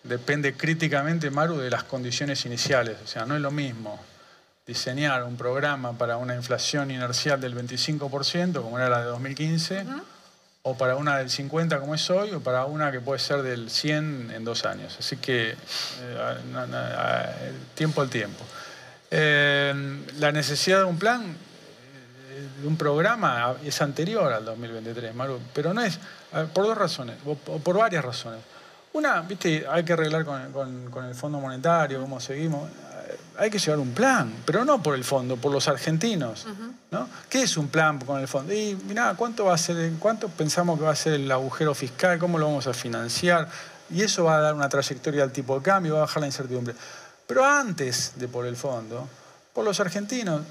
[0.02, 2.96] depende críticamente, Maru, de las condiciones iniciales.
[3.04, 3.98] O sea, no es lo mismo
[4.66, 9.84] diseñar un programa para una inflación inercial del 25%, como era la de 2015,
[10.62, 13.68] o para una del 50% como es hoy, o para una que puede ser del
[13.68, 14.96] 100% en dos años.
[14.98, 15.56] Así que
[16.00, 18.44] eh, tiempo al tiempo.
[19.10, 19.74] Eh,
[20.18, 25.12] la necesidad de un plan, eh, de un programa, es anterior al 2023,
[25.52, 25.98] pero no es,
[26.54, 28.40] por dos razones, o por varias razones.
[28.92, 32.68] Una, viste, hay que arreglar con, con el Fondo Monetario, cómo seguimos
[33.40, 36.46] hay que llevar un plan, pero no por el fondo, por los argentinos.
[36.90, 37.08] ¿no?
[37.30, 38.52] ¿Qué es un plan con el fondo?
[38.52, 42.18] Y mirá, ¿cuánto va a ser, cuánto pensamos que va a ser el agujero fiscal?
[42.18, 43.48] ¿Cómo lo vamos a financiar?
[43.88, 46.26] Y eso va a dar una trayectoria al tipo de cambio, va a bajar la
[46.26, 46.74] incertidumbre.
[47.26, 49.08] Pero antes de por el fondo,
[49.54, 50.42] por los argentinos,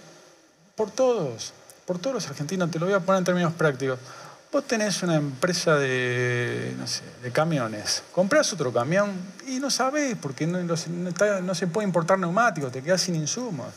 [0.75, 1.53] por todos,
[1.85, 3.99] por todos los argentinos, te lo voy a poner en términos prácticos.
[4.51, 9.11] Vos tenés una empresa de, no sé, de camiones, comprás otro camión
[9.45, 13.67] y no sabés porque no, no, se puede importar neumáticos, te quedás sin insumos.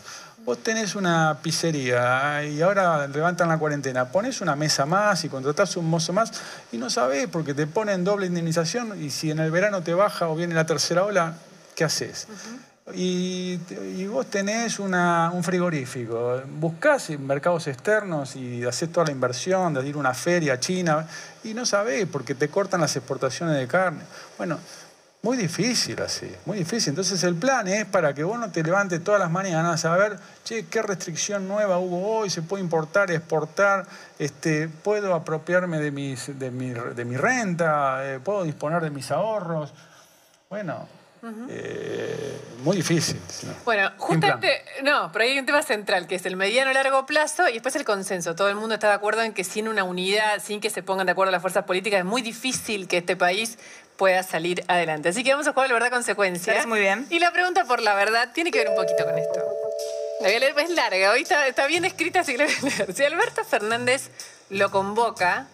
[0.47, 5.77] Vos tenés una pizzería y ahora levantan la cuarentena, pones una mesa más y contratás
[5.77, 6.32] un mozo más
[6.73, 10.28] y no sabés porque te ponen doble indemnización y si en el verano te baja
[10.28, 11.35] o viene la tercera ola,
[11.74, 12.27] ¿qué haces?
[12.95, 13.59] Y,
[14.07, 19.95] vos tenés un frigorífico, buscás en mercados externos y haces toda la inversión de ir
[19.95, 21.07] a una feria a China
[21.45, 24.03] y no sabés porque te cortan las exportaciones de carne.
[24.37, 24.59] Bueno,
[25.23, 26.91] muy difícil así, muy difícil.
[26.91, 30.19] Entonces el plan es para que vos no te levantes todas las mañanas a ver,
[30.43, 33.87] che, qué restricción nueva hubo hoy, se puede importar, exportar,
[34.19, 39.13] este, puedo apropiarme de, mis, de, mi, de mi renta, eh, puedo disponer de mis
[39.13, 39.73] ahorros.
[40.51, 40.89] Bueno,
[41.49, 43.20] eh, muy difícil.
[43.65, 47.55] Bueno, justamente, no, pero hay un tema central que es el mediano largo plazo y
[47.55, 48.35] después el consenso.
[48.35, 51.07] Todo el mundo está de acuerdo en que sin una unidad, sin que se pongan
[51.07, 53.57] de acuerdo las fuerzas políticas, es muy difícil que este país
[53.97, 55.11] pueda salir adelante.
[55.11, 56.66] Así que vamos a jugar la verdad consecuencia.
[56.66, 57.07] muy bien.
[57.09, 59.40] Y la pregunta por la verdad tiene que ver un poquito con esto.
[60.20, 62.62] La voy a leer, es larga, hoy está, bien escrita, así que la voy a
[62.62, 62.94] leer.
[62.94, 64.11] Si Alberto Fernández
[64.51, 65.47] lo convoca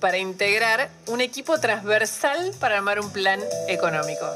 [0.00, 4.26] para integrar un equipo transversal para armar un plan económico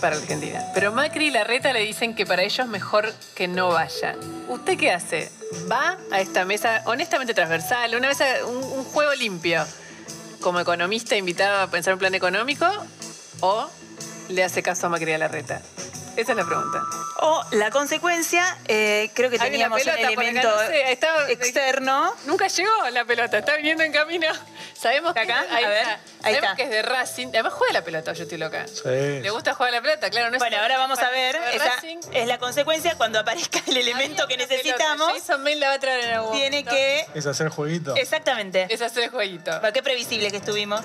[0.00, 0.64] para Argentina.
[0.74, 4.16] Pero Macri y Larreta le dicen que para ellos mejor que no vaya.
[4.48, 5.30] ¿Usted qué hace?
[5.70, 9.64] ¿Va a esta mesa honestamente transversal, una mesa, un, juego limpio,
[10.40, 12.66] como economista invitado a pensar un plan económico?
[13.40, 13.68] ¿O
[14.28, 15.62] le hace caso a Macri y a Larreta?
[16.16, 16.82] Esa es la pregunta.
[17.22, 20.50] O la consecuencia, eh, creo que teníamos un elemento
[21.28, 22.14] externo.
[22.26, 24.28] Nunca llegó la pelota, está viniendo en camino.
[24.74, 26.00] Sabemos que acá, ahí está.
[26.22, 27.28] Sabemos que es de Racing.
[27.28, 28.66] Además juega la pelota, yo estoy loca.
[28.66, 29.20] Sí.
[29.20, 30.30] Le gusta jugar la pelota, claro.
[30.30, 31.36] No bueno, ahora vamos a ver.
[31.52, 31.74] Esa
[32.12, 35.12] es la consecuencia cuando aparezca el elemento que necesitamos.
[35.12, 37.06] Jason Mail la va a traer en algún Tiene que...
[37.14, 37.94] Es hacer jueguito.
[37.96, 38.66] Exactamente.
[38.70, 39.60] Es hacer jueguito.
[39.72, 40.80] qué previsible que estuvimos.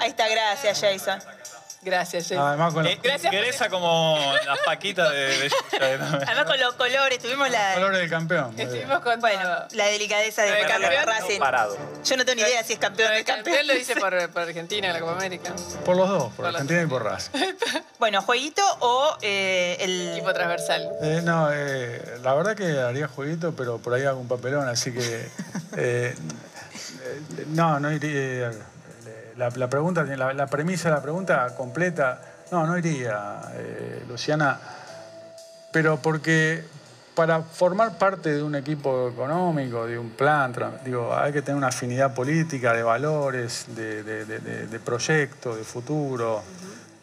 [0.00, 1.22] Ahí está, gracias Jason.
[1.82, 2.38] Gracias, Jess.
[2.38, 2.98] Además, con los Eh,
[3.30, 5.50] Gresa como las paquitas de, de
[5.80, 8.54] Además con los colores, tuvimos la, colores del campeón.
[8.58, 11.38] Estuvimos con bueno, la delicadeza de a campeón, Racing.
[11.38, 11.76] parado.
[12.04, 13.56] Yo no tengo ni idea si es campeón o no es el campeón.
[13.56, 15.52] campeón lo dice por, por Argentina en la Copa América.
[15.84, 17.30] Por los dos, por Por los Argentina y por Raz.
[17.98, 20.88] Bueno, jueguito o eh, el Equipo transversal.
[21.02, 24.92] Eh, no, eh, la verdad que haría jueguito, pero por ahí hago un papelón, así
[24.92, 25.00] que.
[25.76, 28.52] eh, eh, no, no iría.
[29.38, 32.20] La, la pregunta, la, la premisa la pregunta completa,
[32.50, 34.58] no, no iría, eh, Luciana,
[35.70, 36.64] pero porque
[37.14, 40.52] para formar parte de un equipo económico, de un plan,
[40.84, 46.42] digo, hay que tener una afinidad política, de valores, de, de, de- proyecto, de futuro.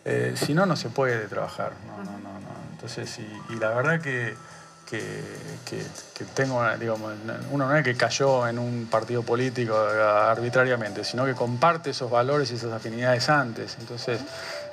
[0.03, 1.71] Eh, si no, no se puede trabajar.
[1.87, 2.71] No, no, no, no.
[2.73, 3.17] Entonces,
[3.49, 4.35] y la verdad que,
[4.89, 5.21] que,
[5.69, 7.13] que- tengo, digamos,
[7.51, 12.51] uno no es que cayó en un partido político arbitrariamente, sino que comparte esos valores
[12.51, 13.75] y esas afinidades antes.
[13.79, 14.21] Entonces,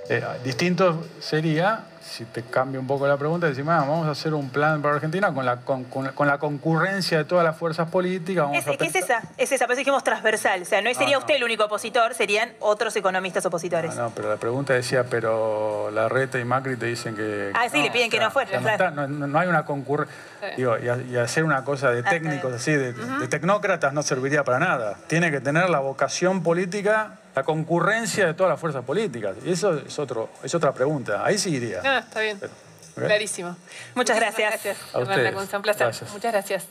[0.08, 4.34] eh, distinto sería, si te cambio un poco la pregunta, decir, "Ah, vamos a hacer
[4.34, 7.88] un plan para Argentina con la, con, con- con la concurrencia de todas las fuerzas
[7.88, 8.44] políticas.
[8.44, 10.62] Vamos Es, a es esa, es esa, por eso dijimos transversal.
[10.62, 11.20] O sea, no sería no.
[11.20, 13.92] usted el único opositor, serían otros economistas opositores.
[13.96, 17.50] Ah, no, pero la pregunta decía, pero la Reta y Macri te dicen que...
[17.54, 18.84] Ah, sí, le piden que no fuera, o sea, no, claro.
[18.90, 20.14] está- no- no- no hay una concurrencia.
[20.56, 24.02] Digo, y, a- y hacer una cosa de Ah, técnicos así, de, de tecnócratas, no
[24.02, 24.96] serviría para nada.
[25.06, 29.36] Tiene que tener la vocación política, la concurrencia de todas las fuerzas políticas.
[29.44, 31.24] Y eso es, otro, es otra pregunta.
[31.24, 31.80] Ahí sí iría.
[31.82, 32.36] No, está bien.
[32.38, 32.50] ¿ok?
[32.94, 33.56] Clarísimo.
[33.94, 34.50] Muchas gracias.
[34.50, 35.54] Gracias, A Hernán ustedes.
[35.54, 35.86] Un placer.
[35.86, 36.12] Gracias.
[36.12, 36.66] Muchas gracias.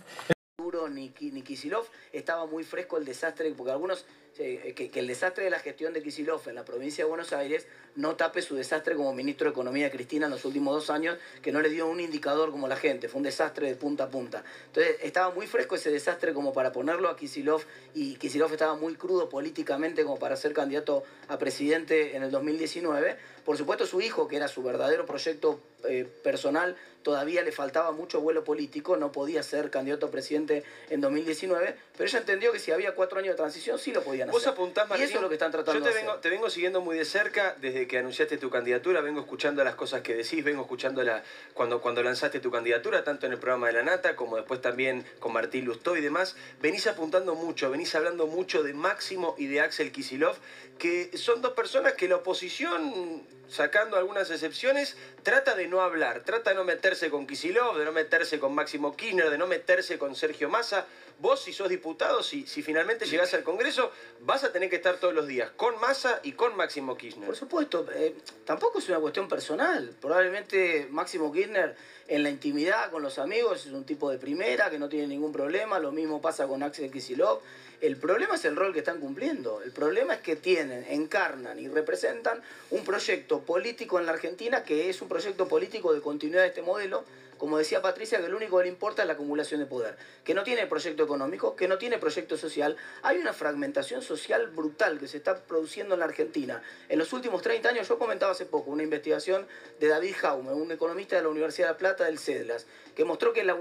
[0.92, 4.06] Ni, Ki- ni Kisilov estaba muy fresco el desastre, porque algunos,
[4.36, 7.68] que, que el desastre de la gestión de Kisilov en la provincia de Buenos Aires
[7.96, 11.18] no tape su desastre como ministro de Economía de Cristina en los últimos dos años,
[11.42, 14.10] que no le dio un indicador como la gente, fue un desastre de punta a
[14.10, 14.44] punta.
[14.68, 17.64] Entonces estaba muy fresco ese desastre como para ponerlo a Kisilov,
[17.94, 23.18] y Kisilov estaba muy crudo políticamente como para ser candidato a presidente en el 2019.
[23.44, 28.22] Por supuesto su hijo, que era su verdadero proyecto eh, personal, todavía le faltaba mucho
[28.22, 32.72] vuelo político, no podía ser candidato a presidente en 2019, pero ella entendió que si
[32.72, 34.54] había cuatro años de transición sí lo podían Vos hacer.
[34.54, 35.06] apuntás, y Martín.
[35.08, 36.22] eso es lo que están tratando Yo te de vengo, hacer.
[36.22, 40.02] te vengo siguiendo muy de cerca desde que anunciaste tu candidatura, vengo escuchando las cosas
[40.02, 41.24] que decís, vengo escuchando la,
[41.54, 45.06] cuando, cuando lanzaste tu candidatura, tanto en el programa de La Nata como después también
[45.20, 46.36] con Martín Lustó y demás.
[46.62, 50.36] Venís apuntando mucho, venís hablando mucho de Máximo y de Axel Kisilov,
[50.82, 56.50] que son dos personas que la oposición, sacando algunas excepciones, trata de no hablar, trata
[56.50, 60.16] de no meterse con Kisilov, de no meterse con Máximo Kirchner, de no meterse con
[60.16, 60.88] Sergio Massa.
[61.20, 63.92] Vos, si sos diputado, si, si finalmente llegás al Congreso,
[64.22, 67.28] vas a tener que estar todos los días con Massa y con Máximo Kirchner.
[67.28, 69.96] Por supuesto, eh, tampoco es una cuestión personal.
[70.02, 71.76] Probablemente Máximo Kirchner
[72.08, 75.32] en la intimidad con los amigos es un tipo de primera que no tiene ningún
[75.32, 75.78] problema.
[75.78, 77.44] Lo mismo pasa con Axel Kicillof.
[77.82, 79.64] El problema es el rol que están cumpliendo.
[79.64, 82.40] El problema es que tienen, encarnan y representan
[82.70, 86.62] un proyecto político en la Argentina que es un proyecto político de continuidad de este
[86.62, 87.04] modelo.
[87.42, 89.98] Como decía Patricia, que lo único que le importa es la acumulación de poder.
[90.24, 92.78] Que no tiene proyecto económico, que no tiene proyecto social.
[93.02, 96.62] Hay una fragmentación social brutal que se está produciendo en la Argentina.
[96.88, 99.48] En los últimos 30 años, yo comentaba hace poco una investigación
[99.80, 103.34] de David Jaume, un economista de la Universidad de La Plata del CEDLAS, que mostró
[103.34, 103.58] que la,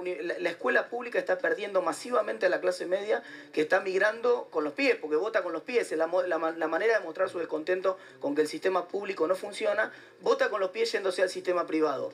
[0.50, 3.22] escuela pública está perdiendo masivamente a la clase media
[3.54, 6.98] que está migrando con los pies, porque vota con los pies, es la, la manera
[6.98, 9.90] de mostrar su descontento con que el sistema público no funciona,
[10.20, 12.12] vota con los pies yéndose al sistema privado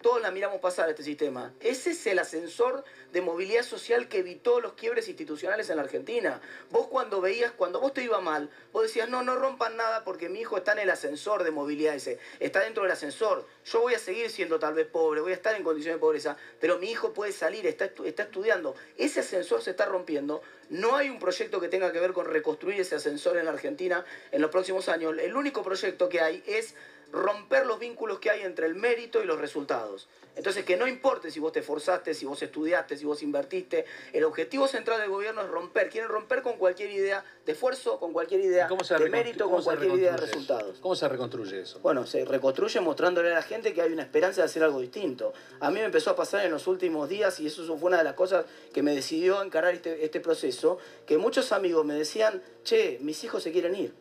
[0.00, 1.52] todos la miramos pasar a este sistema.
[1.60, 6.40] Ese es el ascensor de movilidad social que evitó los quiebres institucionales en la Argentina.
[6.70, 10.28] Vos cuando veías, cuando vos te iba mal, vos decías, no, no rompan nada porque
[10.28, 13.46] mi hijo está en el ascensor de movilidad ese, está dentro del ascensor.
[13.64, 16.36] Yo voy a seguir siendo tal vez pobre, voy a estar en condiciones de pobreza,
[16.60, 18.74] pero mi hijo puede salir, está, está estudiando.
[18.96, 20.42] Ese ascensor se está rompiendo.
[20.68, 24.04] No hay un proyecto que tenga que ver con reconstruir ese ascensor en la Argentina
[24.32, 25.14] en los próximos años.
[25.18, 26.74] El único proyecto que hay es
[27.12, 30.08] romper los vínculos que hay entre el mérito y los resultados.
[30.36, 34.22] Entonces, que no importe si vos te esforzaste, si vos estudiaste, si vos invertiste, el
[34.24, 35.88] objetivo central del gobierno es romper.
[35.88, 39.62] Quieren romper con cualquier idea de esfuerzo, con cualquier idea ¿Cómo se de mérito, con
[39.62, 40.26] cualquier idea de eso?
[40.26, 40.78] resultados.
[40.80, 41.80] ¿Cómo se reconstruye eso?
[41.80, 45.32] Bueno, se reconstruye mostrándole a la gente que hay una esperanza de hacer algo distinto.
[45.60, 48.04] A mí me empezó a pasar en los últimos días, y eso fue una de
[48.04, 50.76] las cosas que me decidió encarar este, este proceso,
[51.06, 53.94] que muchos amigos me decían, che, mis hijos se quieren ir.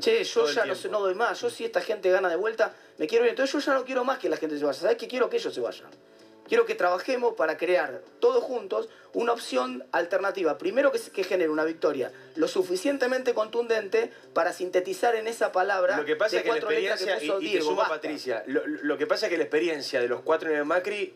[0.00, 2.74] Che, yo ya no, sé, no doy más, yo si esta gente gana de vuelta,
[2.98, 3.30] me quiero ir.
[3.30, 4.78] Entonces yo ya no quiero más que la gente se vaya.
[4.78, 5.28] ¿Sabes qué quiero?
[5.28, 5.90] Que ellos se vayan.
[6.48, 10.56] Quiero que trabajemos para crear todos juntos una opción alternativa.
[10.58, 16.04] Primero que, que genere una victoria lo suficientemente contundente para sintetizar en esa palabra Lo
[16.06, 17.64] que pasa de es que la cuatro letras experiencia, que y, puso y te Diego.
[17.66, 17.94] sumo, basta.
[17.94, 21.14] Patricia, lo, lo que pasa es que la experiencia de los cuatro años de Macri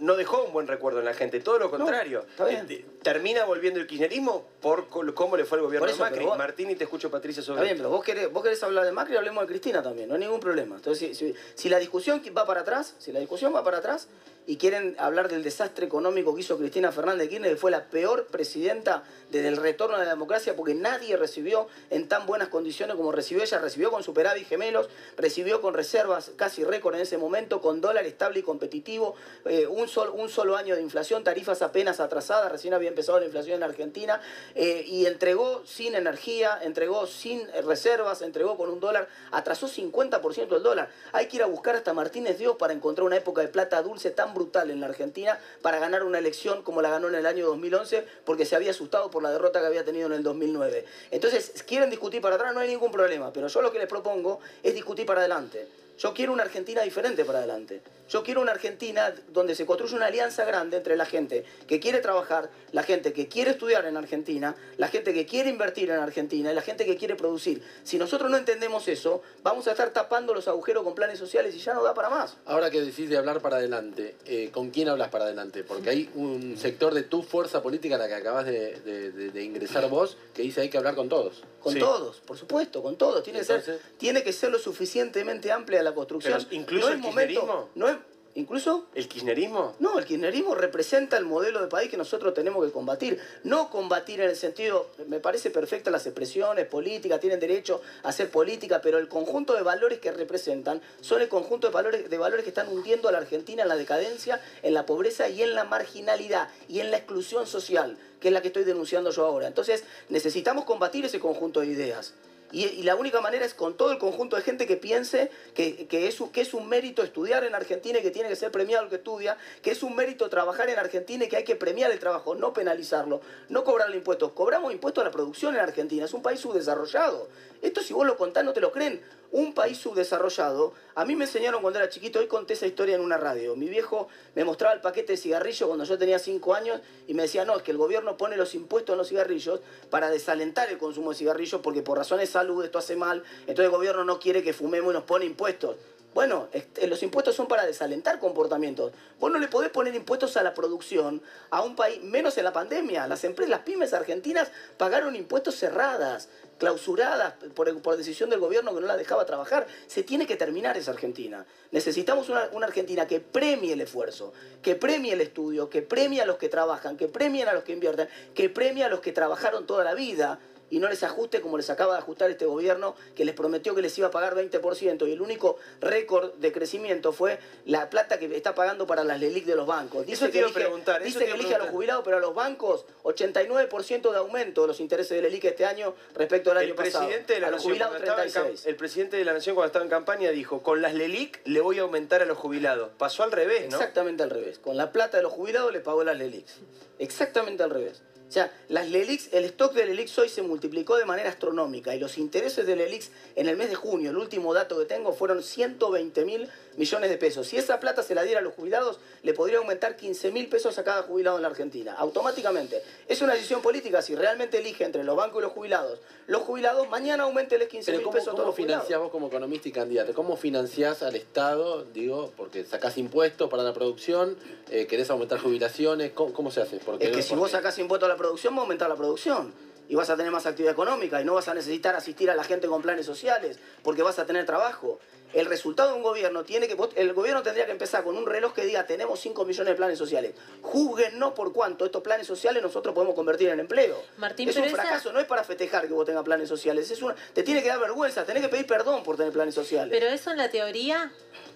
[0.00, 2.26] no dejó un buen recuerdo en la gente, todo lo contrario.
[2.48, 6.24] Eh, Termina volviendo el kirchnerismo por cómo le fue al gobierno eso, de Macri.
[6.24, 7.84] vos- Martín, y te escucho, Patricia, sobre Está bien, esto.
[7.84, 10.40] pero vos querés, vos querés hablar de Macri, hablemos de Cristina también, no hay ningún
[10.40, 10.74] problema.
[10.76, 14.08] Entonces, si, si- si la discusión va para atrás, si la discusión va para atrás
[14.48, 17.28] y quieren hablar del desastre económico que hizo Cristina Fernández de
[17.58, 22.26] Fue la peor presidenta desde el retorno a la democracia, porque nadie recibió en tan
[22.26, 27.00] buenas condiciones como recibió ella, recibió con superávit gemelos, recibió con reservas casi récord en
[27.00, 31.24] ese momento, con dólar estable y competitivo, eh, un, sol- un solo año de inflación,
[31.24, 34.20] tarifas apenas atrasadas, recién había empezado la inflación en Argentina,
[34.54, 40.62] eh, y entregó sin energía, entregó sin reservas, entregó con un dólar, atrasó 50% el
[40.62, 40.88] dólar.
[41.12, 44.10] Hay que ir a buscar hasta Martínez Dios para encontrar una época de plata dulce
[44.12, 47.46] tan brutal en la Argentina para ganar una elección como la ganó en el año
[47.46, 50.84] 2011, porque se había asustado por la derrota que había tenido en el 2009.
[51.10, 54.40] Entonces, quieren discutir para atrás, no hay ningún problema, pero yo lo que les propongo
[54.62, 55.66] es discutir para adelante.
[55.98, 57.80] Yo quiero una Argentina diferente para adelante.
[58.08, 61.98] Yo quiero una Argentina donde se construye una alianza grande entre la gente que quiere
[62.00, 66.52] trabajar, la gente que quiere estudiar en Argentina, la gente que quiere invertir en Argentina
[66.52, 67.62] y la gente que quiere producir.
[67.82, 71.58] Si nosotros no entendemos eso, vamos a estar tapando los agujeros con planes sociales y
[71.58, 72.36] ya no da para más.
[72.44, 75.64] Ahora que decís de hablar para adelante, eh, ¿con quién hablas para adelante?
[75.64, 79.30] Porque hay un sector de tu fuerza política a la que acabas de, de- de-
[79.30, 81.42] de ingresar vos que dice hay que hablar con todos.
[81.60, 83.24] Con todos, por supuesto, con todos.
[83.24, 86.34] Tiene, que ser, tiene que ser lo suficientemente amplia la construcción.
[86.48, 87.68] Pero incluso No el momento- kirchnerismo.
[87.74, 87.96] no es,
[88.38, 88.84] ¿Incluso?
[88.94, 89.74] ¿El kirchnerismo?
[89.78, 93.18] No, el kirchnerismo representa el modelo de país que nosotros tenemos que combatir.
[93.44, 98.30] No combatir en el sentido, me parece perfecta las expresiones políticas, tienen derecho a hacer
[98.30, 102.42] política, pero el conjunto de valores que representan son el conjunto de valores, de valores
[102.44, 105.64] que están hundiendo a la Argentina en la decadencia, en la pobreza y en la
[105.64, 109.46] marginalidad y en la exclusión social, que es la que estoy denunciando yo ahora.
[109.46, 112.12] Entonces, necesitamos combatir ese conjunto de ideas.
[112.52, 116.06] Y, la única manera es con todo el conjunto de gente que piense que, que
[116.06, 118.90] es, que es un mérito estudiar en Argentina y que tiene que ser premiado el
[118.90, 121.98] que estudia, que es un mérito trabajar en Argentina y que hay que premiar el
[121.98, 124.32] trabajo, no penalizarlo, no cobrarle impuestos.
[124.32, 127.28] Cobramos impuestos a la producción en Argentina, es un país subdesarrollado.
[127.62, 129.00] Esto si vos lo contás no te lo creen.
[129.32, 133.00] Un país subdesarrollado, a mí me enseñaron cuando era chiquito, hoy conté esa historia en
[133.00, 133.56] una radio.
[133.56, 137.22] Mi viejo me mostraba el paquete de cigarrillos cuando yo tenía 5 años y me
[137.22, 140.78] decía, no, es que el gobierno pone los impuestos en los cigarrillos para desalentar el
[140.78, 144.18] consumo de cigarrillos porque por razones de salud esto hace mal, entonces el gobierno no
[144.18, 145.76] quiere que fumemos y nos pone impuestos.
[146.16, 148.90] Bueno, este, los impuestos son para desalentar comportamientos.
[149.20, 151.20] Vos no le podés poner impuestos a la producción
[151.50, 153.06] a un país, menos en la pandemia.
[153.06, 158.86] Las empresas, las pymes argentinas pagaron impuestos cerradas, clausuradas por, decisión del gobierno que no
[158.86, 159.66] las dejaba trabajar.
[159.88, 161.44] Se tiene que terminar esa Argentina.
[161.70, 164.32] Necesitamos una, una Argentina que premie el esfuerzo,
[164.62, 167.74] que premie el estudio, que premie a los que trabajan, que premien a los que
[167.74, 170.38] invierten, que premie a los que trabajaron toda la vida
[170.70, 173.82] y no les ajuste como les acaba de ajustar este gobierno que les prometió que
[173.82, 178.34] les iba a pagar 20% y el único récord de crecimiento fue la plata que
[178.36, 180.06] está pagando para las LELIC de los bancos.
[180.06, 182.84] Dice Eso que elige, preguntar, dice que elige a los jubilados, pero a los bancos
[183.04, 187.04] 89% de aumento de los intereses de LELIC este año respecto al año El pasado.
[187.06, 188.66] presidente de la a los Nación jubilados cuando estaba en cam- 36.
[188.66, 191.78] el presidente de la Nación cuando estaba en campaña dijo, con las LELIC le voy
[191.78, 192.90] a aumentar a los jubilados.
[192.98, 193.76] Pasó al revés, ¿no?
[193.76, 194.58] Exactamente al revés.
[194.58, 196.52] Con la plata de los jubilados le pagó las LELIX.
[196.98, 198.02] Exactamente al revés.
[198.28, 202.00] O sea, las LELIX, el stock de LELIX hoy se multiplicó de manera astronómica y
[202.00, 205.42] los intereses de LELIX en el mes de junio, el último dato que tengo, fueron
[205.42, 207.46] 120 mil millones de pesos.
[207.46, 210.76] Si esa plata se la diera a los jubilados, le podría aumentar 15 mil pesos
[210.78, 212.82] a cada jubilado en la Argentina, automáticamente.
[213.08, 216.88] Es una decisión política, si realmente elige entre los bancos y los jubilados, los jubilados,
[216.88, 218.84] mañana aumentenles 15 Pero mil ¿cómo, pesos a cómo todos los jubilados.
[218.84, 220.12] financiás vos como economista y candidato?
[220.14, 221.84] ¿Cómo financiás al Estado?
[221.84, 224.36] Digo, porque sacás impuestos para la producción,
[224.70, 226.78] eh, querés aumentar jubilaciones, ¿cómo, cómo se hace?
[226.78, 229.52] Porque Es que si vos sacás impuestos a la producción, va a aumentar la producción.
[229.88, 232.42] Y vas a tener más actividad económica y no vas a necesitar asistir a la
[232.42, 234.98] gente con planes sociales porque vas a tener trabajo.
[235.32, 236.76] El resultado de un gobierno tiene que.
[236.96, 239.96] El gobierno tendría que empezar con un reloj que diga tenemos 5 millones de planes
[239.98, 240.34] sociales.
[240.62, 244.02] Juzguennos por cuánto estos planes sociales nosotros podemos convertir en empleo.
[244.16, 246.90] Martín, es un esa- fracaso, no es para festejar que vos tengas planes sociales.
[246.90, 249.96] Es una, te tiene que dar vergüenza, tenés que pedir perdón por tener planes sociales.
[249.96, 251.12] Pero eso en la teoría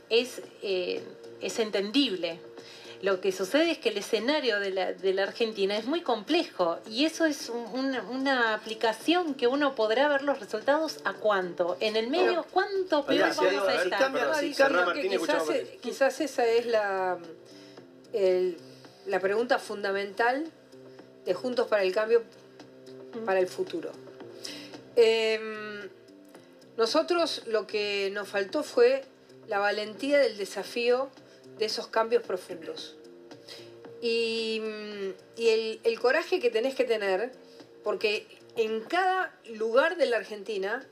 [0.08, 1.02] es, eh,
[1.40, 2.38] es entendible.
[3.02, 6.78] Lo que sucede es que el escenario de la, de la Argentina es muy complejo
[6.86, 11.78] y eso es un- una, una aplicación que uno podrá ver los resultados a cuánto.
[11.80, 14.00] En el medio, ¿cuánto peor vamos a estar?
[14.38, 15.48] Adicional, que quizás,
[15.80, 17.18] quizás esa es la,
[18.12, 18.58] el-
[19.06, 20.46] la pregunta fundamental
[21.24, 22.22] de Juntos para el Cambio
[23.24, 23.90] para el futuro.
[24.96, 25.88] Em,
[26.76, 29.04] nosotros lo que nos faltó fue
[29.48, 31.08] la valentía del desafío
[31.60, 32.96] de esos cambios profundos.
[34.02, 34.60] y,
[35.36, 37.30] y el, el coraje que tenés que tener,
[37.84, 38.26] porque
[38.56, 40.84] en cada lugar de la Argentina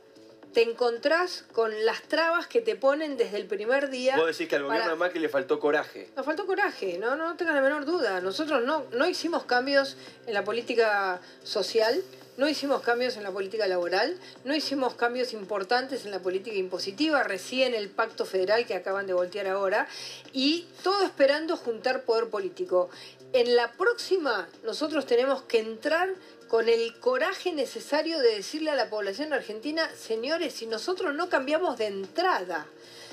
[0.52, 4.16] te encontrás con las trabas que te ponen desde el primer día.
[4.16, 6.10] Vos decís que al gobierno para- de Macri le faltó coraje.
[6.16, 8.20] Nos faltó coraje, no, no tengan la menor duda.
[8.20, 9.96] Nosotros no, no hicimos cambios
[10.26, 12.02] en la política social,
[12.38, 17.24] no hicimos cambios en la política laboral, no hicimos cambios importantes en la política impositiva,
[17.24, 19.88] recién el pacto federal que acaban de voltear ahora,
[20.32, 22.90] y todo esperando juntar poder político.
[23.32, 26.08] En la próxima nosotros tenemos que entrar
[26.46, 31.76] con el coraje necesario de decirle a la población argentina, señores, si nosotros no cambiamos
[31.76, 32.66] de entrada,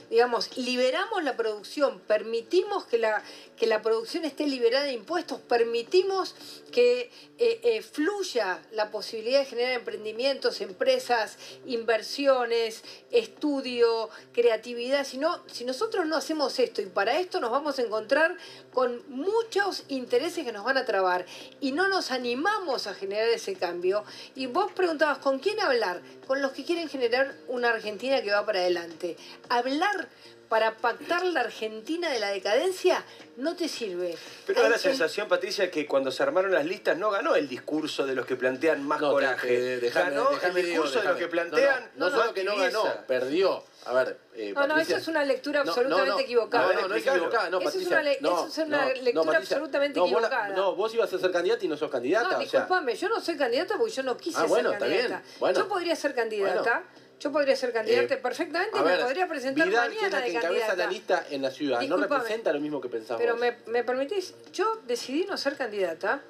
[0.10, 3.23] digamos, liberamos la producción, permitimos que la,
[3.57, 6.36] que la producción esté liberada de impuestos, permitimos
[6.72, 15.06] que eh, eh, fluya la posibilidad de generar emprendimientos, empresas, inversiones, estudio, creatividad.
[15.06, 18.38] Si, si nosotros no hacemos esto y para esto nos vamos a encontrar
[18.73, 21.26] con muchos intereses que nos van a trabar
[21.61, 24.03] y no nos animamos a generar ese cambio.
[24.36, 26.02] Y vos preguntabas, ¿con quién hablar?
[26.28, 29.16] Con los que quieren generar una Argentina que va para adelante.
[29.50, 30.08] Hablar
[30.56, 33.03] para pactar la Argentina de la decadencia
[33.36, 34.15] no te sirve.
[34.48, 38.06] Pero da la sensación, Patricia, que cuando se armaron las listas no ganó el discurso
[38.06, 39.49] de los que plantean más No, coraje.
[39.73, 41.91] eh, déjame- ganó déjame, el discurso de los que plantean.
[41.98, 43.65] No, no, no solo que no ganó, perdió.
[43.84, 46.19] A ver, eh, No, no, eso es una lectura absolutamente no, no.
[46.22, 46.73] equivocada.
[46.73, 47.91] No, no, no es equivocada, no, Eso es Patricia.
[47.91, 50.56] una le- no, eso es una no, lectura no, Patricia, absolutamente no, vos la- equivocada.
[50.56, 52.23] no, vos ibas a ser candidata y no sos candidata.
[52.23, 54.76] No, o sea, disculpame, yo no soy candidata porque yo no quise Ah, bueno, ser
[54.76, 55.27] está bien, candidata.
[55.40, 55.60] bueno.
[55.60, 56.84] Yo podría ser candidata,
[57.20, 60.32] yo podría ser candidata Eh, perfectamente me podría presentar Vidal, que es mañana la que
[60.32, 63.22] de encabeza la lista en la ciudad, no representa lo mismo que pensamos.
[63.22, 66.22] Pero me, me permitís, yo decidí no ser candidata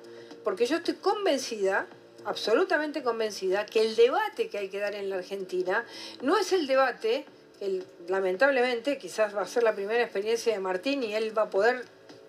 [0.44, 1.88] porque yo estoy convencida,
[2.24, 5.86] absolutamente convencida, que el debate que hay que dar en la Argentina
[6.22, 7.26] no es el debate,
[7.60, 11.50] el, lamentablemente, quizás va a ser la primera experiencia de Martín y él va a
[11.50, 11.86] poder,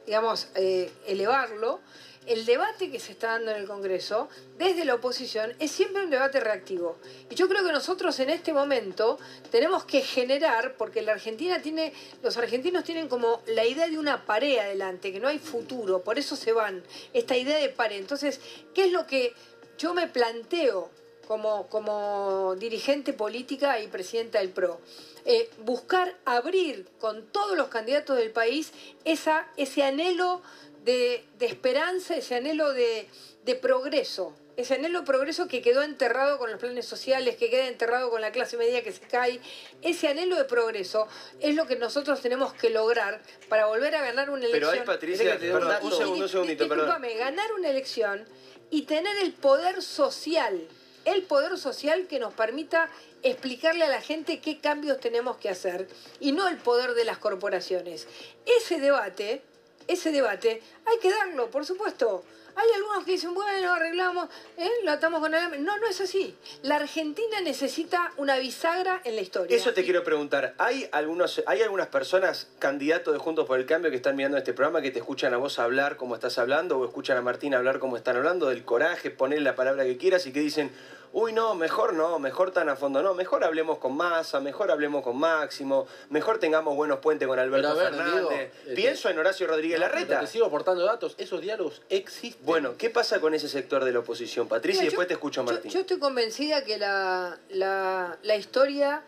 [0.07, 1.81] digamos, eh, elevarlo.
[2.27, 4.29] El debate que se está dando en el Congreso
[4.59, 6.97] desde la oposición es siempre un debate reactivo.
[7.31, 9.19] Y yo creo que nosotros en este momento
[9.53, 11.93] tenemos que generar, porque la Argentina tiene,
[12.23, 16.19] los argentinos tienen como la idea de una pared adelante, que no hay futuro, por
[16.19, 16.83] eso se van,
[17.13, 17.99] esta idea de pared.
[17.99, 18.41] Entonces,
[18.75, 19.33] ¿qué es lo que
[19.79, 20.91] yo me planteo
[21.29, 24.81] como, como dirigente política y presidenta del PRO?
[25.29, 28.73] Eh, buscar abrir con todos los candidatos del país
[29.05, 30.41] esa, ese anhelo
[30.87, 33.09] de, de esperanza, ese anhelo de,
[33.45, 37.67] de progreso, ese anhelo de progreso que quedó enterrado con los planes sociales, que queda
[37.67, 39.41] enterrado con la clase media que se cae,
[39.83, 41.09] ese anhelo de progreso
[41.41, 44.71] es lo que nosotros tenemos que lograr para volver a ganar una elección.
[44.71, 47.03] Pero ahí, Patricia, perdón, un segundo, un segundito, perdón.
[47.19, 48.25] Ganar una elección
[48.71, 50.69] y tener el poder social,
[51.05, 52.89] el poder social que nos permita
[53.23, 55.89] explicarle a la gente qué cambios tenemos que hacer
[56.21, 58.07] y no el poder de las corporaciones.
[58.47, 59.43] Ese debate,
[59.89, 62.25] ese debate, hay que darlo, por supuesto.
[62.57, 64.71] Hay algunos que dicen, bueno, arreglamos, ¿eh?
[64.83, 65.63] lo atamos con el...
[65.63, 66.35] No, no es así.
[66.63, 69.55] La Argentina necesita una bisagra en la historia.
[69.55, 70.55] Eso te quiero preguntar.
[70.57, 74.55] ¿Hay, algunos, ¿Hay algunas personas, candidatos de Juntos por el Cambio, que están mirando este
[74.55, 77.79] programa, que te escuchan a vos hablar como estás hablando, o escuchan a Martín hablar
[77.79, 80.71] como están hablando, del coraje, poner la palabra que quieras, y que dicen,
[81.13, 85.03] uy, no, mejor no, mejor tan a fondo no, mejor hablemos con Massa, mejor hablemos
[85.03, 88.13] con Máximo, mejor tengamos buenos puentes con Alberto ver, Fernández.
[88.13, 90.21] Diego, eh, Pienso en Horacio Rodríguez No, Larreta.
[90.21, 92.45] Te sigo aportando datos, esos diálogos existen.
[92.47, 94.83] Bueno, ¿qué pasa con ese sector de la oposición, Patricia?
[94.83, 95.69] Mira, y después yo- te escucho, Martín.
[95.73, 99.03] Yo, estoy convencida que la, la- la historia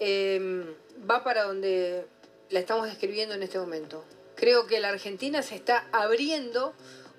[0.00, 0.64] eh,
[1.08, 2.06] va para donde
[2.48, 4.06] la estamos describiendo en este momento.
[4.36, 6.72] Creo que la Argentina se está abriendo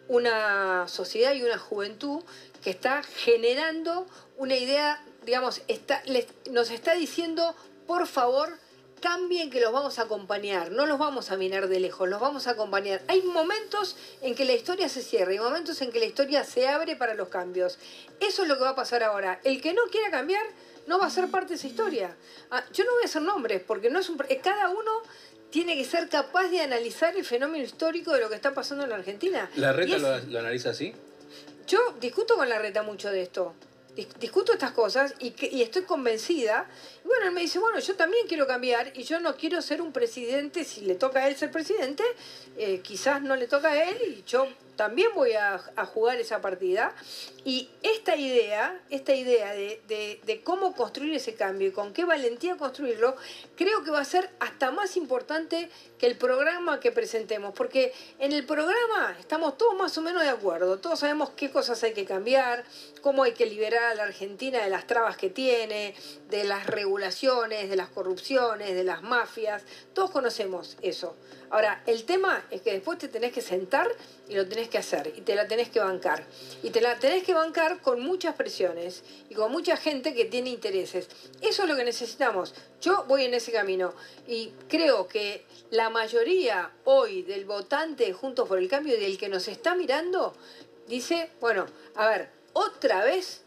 [0.08, 2.24] una sociedad y una juventud
[2.64, 7.56] que está generando una idea, digamos, está, les- nos está diciendo,
[7.86, 8.58] por favor,
[9.00, 12.48] cambien que los vamos a acompañar, no los vamos a mirar de lejos, los vamos
[12.48, 13.02] a acompañar.
[13.08, 16.68] Hay momentos en que la historia se cierra, hay momentos en que la historia se
[16.68, 17.78] abre para los cambios.
[18.20, 19.40] Eso es lo que va a pasar ahora.
[19.44, 20.44] El que no quiera cambiar
[20.88, 22.16] no va a ser parte de esa historia.
[22.52, 24.92] Ah, yo no voy a hacer nombres, porque no es un, cada uno
[25.52, 28.90] tiene que ser capaz de analizar el fenómeno histórico de lo que está pasando en
[28.92, 29.50] la Argentina.
[29.56, 30.94] ¿La Y reta es- lo, lo analiza así?
[31.68, 33.54] yo discuto con la reta mucho de esto.
[33.96, 36.68] Dis- Discuto estas cosas y, y estoy convencida.
[37.04, 39.82] Y bueno, él me dice, bueno, yo también quiero cambiar y yo no quiero ser
[39.82, 42.04] un presidente, si le toca a él ser presidente,
[42.58, 46.40] eh, quizás no le toca a él y yo también voy a, a jugar esa
[46.42, 46.96] partida.
[47.50, 49.82] Y esta idea, esta idea de,
[50.24, 53.16] de- cómo construir ese cambio y con qué valentía construirlo,
[53.56, 55.68] creo que va a ser hasta más importante
[55.98, 57.56] que el programa que presentemos.
[57.56, 60.78] Porque en el programa estamos todos más o menos de acuerdo.
[60.78, 62.66] Todos sabemos qué cosas hay que cambiar,
[63.02, 65.96] cómo hay que liberar a la Argentina de las trabas que tiene,
[66.30, 69.64] de las regulaciones, de las corrupciones, de las mafias.
[69.96, 71.16] Todos conocemos eso.
[71.50, 73.88] Ahora, el tema es que después te tenés que sentar
[74.28, 76.24] y lo tenés que hacer y te la tenés que bancar.
[76.62, 80.50] Y te la tenés que bancar con muchas presiones y con mucha gente que tiene
[80.50, 81.08] intereses.
[81.42, 82.54] Eso es lo que necesitamos.
[82.82, 83.94] Yo voy en ese camino
[84.28, 89.30] y creo que la mayoría hoy del votante Juntos por el Cambio y del que
[89.30, 90.34] nos está mirando
[90.88, 93.44] dice, bueno, a ver, otra vez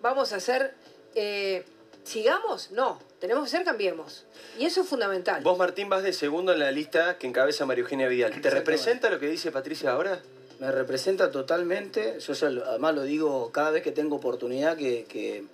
[0.00, 0.74] vamos a hacer,
[1.14, 1.64] eh,
[2.04, 4.24] sigamos, no, tenemos que ser cambiemos.
[4.58, 5.42] Y eso es fundamental.
[5.42, 8.40] Vos, Martín, vas de segundo en la lista que encabeza María Eugenia Vidal.
[8.40, 10.22] ¿Te representa lo que dice Patricia ahora?
[10.58, 12.32] Me representa totalmente, yo
[12.66, 15.44] además lo digo cada vez que tengo oportunidad, que, que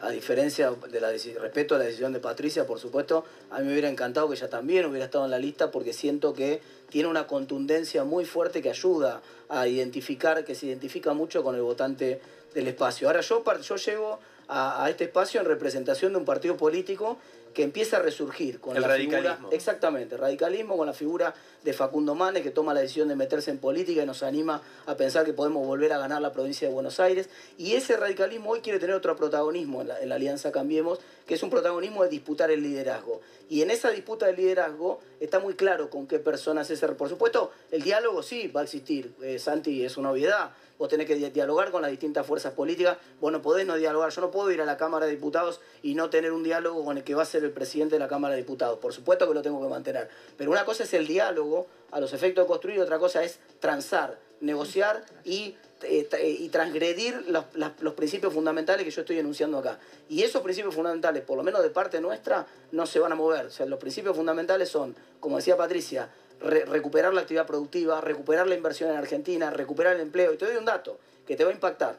[0.00, 3.72] a diferencia de la respeto a la decisión de Patricia, por supuesto, a mí me
[3.72, 6.60] hubiera encantado que ella también hubiera estado en la lista porque siento que
[6.90, 11.62] tiene una contundencia muy fuerte que ayuda a identificar, que se identifica mucho con el
[11.62, 12.20] votante
[12.54, 13.08] del espacio.
[13.08, 17.18] Ahora yo, yo llego a, a este espacio en representación de un partido político
[17.52, 19.48] que empieza a resurgir con El la figura- radicalismo.
[19.52, 23.58] exactamente, radicalismo con la figura de Facundo Manes que toma la decisión de meterse en
[23.58, 26.98] política y nos anima a pensar que podemos volver a ganar la provincia de Buenos
[27.00, 27.28] Aires.
[27.58, 31.34] Y ese radicalismo hoy quiere tener otro protagonismo en la, en la Alianza Cambiemos, que
[31.34, 33.20] es un protagonismo de disputar el liderazgo.
[33.48, 37.50] Y en esa disputa del liderazgo está muy claro con qué personas es Por supuesto,
[37.70, 39.14] el diálogo sí va a existir.
[39.22, 40.50] Eh, Santi, es una obviedad.
[40.78, 42.98] Vos tenés que di- dialogar con las distintas fuerzas políticas.
[43.20, 44.10] Vos no podés no dialogar.
[44.10, 46.96] Yo no puedo ir a la Cámara de Diputados y no tener un diálogo con
[46.98, 48.78] el que va a ser el presidente de la Cámara de Diputados.
[48.80, 50.08] Por supuesto que lo tengo que mantener.
[50.36, 54.18] Pero una cosa es el diálogo a los efectos de construir, otra cosa es transar,
[54.40, 57.44] negociar y, eh, eh, y transgredir los,
[57.80, 59.78] los principios fundamentales que yo estoy enunciando acá.
[60.08, 63.46] Y esos principios fundamentales, por lo menos de parte nuestra, no se van a mover.
[63.46, 66.08] O sea, los principios fundamentales son, como decía Patricia,
[66.40, 70.32] re- recuperar la actividad productiva, recuperar la inversión en Argentina, recuperar el empleo.
[70.32, 71.98] Y te doy un dato que te va a impactar.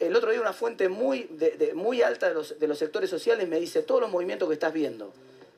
[0.00, 3.46] El otro día una fuente muy, de- muy alta de los, de los sectores sociales
[3.48, 5.12] me dice todos los movimientos que estás viendo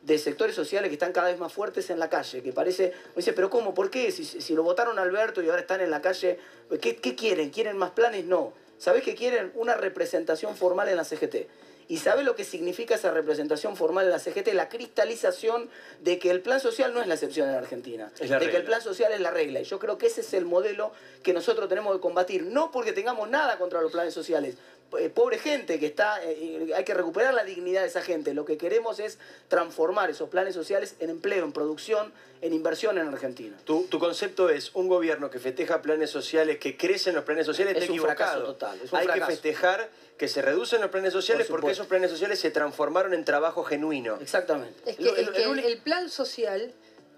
[0.07, 3.16] de sectores sociales que están cada vez más fuertes en la calle, que parece, me
[3.16, 3.74] dice, pero ¿cómo?
[3.74, 4.12] ¿Por qué?
[4.12, 6.39] Si, si lo votaron a Alberto y ahora están en la calle,
[6.81, 7.51] ¿qué, qué quieren?
[7.51, 8.24] ¿Quieren más planes?
[8.24, 8.53] No.
[8.78, 11.49] ¿Sabés que quieren una representación formal en la CGT?
[11.89, 14.53] ¿Y sabés lo que significa esa representación formal en la CGT?
[14.55, 15.70] La cristalización
[16.01, 18.11] de que el plan social no es la excepción en Argentina.
[18.19, 19.61] Es la de que el plan social es la regla.
[19.61, 20.93] Y yo creo que ese es el modelo
[21.23, 22.43] que nosotros tenemos que combatir.
[22.45, 24.57] No porque tengamos nada contra los planes sociales.
[24.99, 28.35] Eh, Pobre gente que está, eh, hay que recuperar la dignidad de esa gente.
[28.35, 29.19] Lo que queremos es
[29.49, 33.57] transformar esos planes sociales en empleo, en producción, en inversión en Argentina.
[33.65, 37.47] Tu, tu concepto es un gobierno que festeja planes sociales, que crece en los planes
[37.47, 38.31] sociales, Es está un equivocado.
[38.33, 39.27] fracaso total, es un Hay fracaso.
[39.27, 43.13] que festejar que se reducen los planes sociales Por porque esos planes sociales se transformaron
[43.13, 44.19] en trabajo genuino.
[44.21, 44.79] Exactamente.
[44.89, 46.73] Es que, es que el, el plan social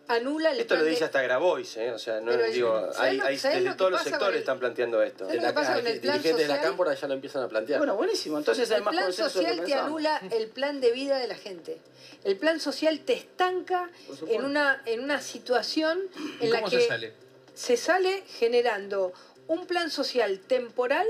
[0.09, 1.93] anula el Esto lo plan dice de- hasta Grabois, ¿eh?
[1.93, 4.03] O sea, no Pero digo, ¿sabes hay, lo- hay- sabes desde lo que todos los
[4.03, 5.27] sectores el- están planteando esto.
[5.27, 6.71] ¿Sabes lo que pasa con el plan dirigentes de la social?
[6.71, 7.79] cámpora ya lo empiezan a plantear.
[7.79, 8.39] Bueno, buenísimo.
[8.39, 10.93] Entonces hay El más plan consenso de lo social que te anula el plan de
[10.93, 11.79] vida de la gente.
[12.25, 13.91] El plan social te estanca
[14.29, 16.01] en una, en una situación
[16.41, 17.13] en ¿Y la cómo que se sale?
[17.55, 19.13] se sale generando
[19.47, 21.07] un plan social temporal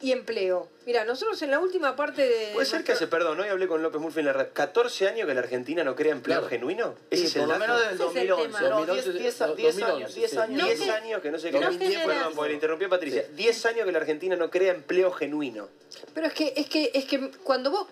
[0.00, 0.68] y empleo.
[0.84, 2.50] Mira, nosotros en la última parte de...
[2.54, 5.28] Puede ser que hace, perdón, hoy hablé con López Murphy en la red, 14 años
[5.28, 6.48] que la Argentina no crea empleo Claro.
[6.50, 6.94] genuino.
[7.10, 7.72] Sí, Ese es el por lo dato.
[7.72, 8.42] menos desde el Ese es el 2011.
[8.58, 8.60] tema.
[8.68, 9.38] No, 2011, 10, 10, 10
[9.78, 10.36] 2011, años, 10 sí.
[10.38, 10.58] años.
[10.60, 11.70] No 10 que- años que no se no crea.
[11.72, 13.24] generas- Perdón, porque le interrumpió Patricia.
[13.34, 15.68] 10 años que la Argentina no crea empleo genuino.
[16.14, 17.86] Pero es que, es que, es que cuando vos,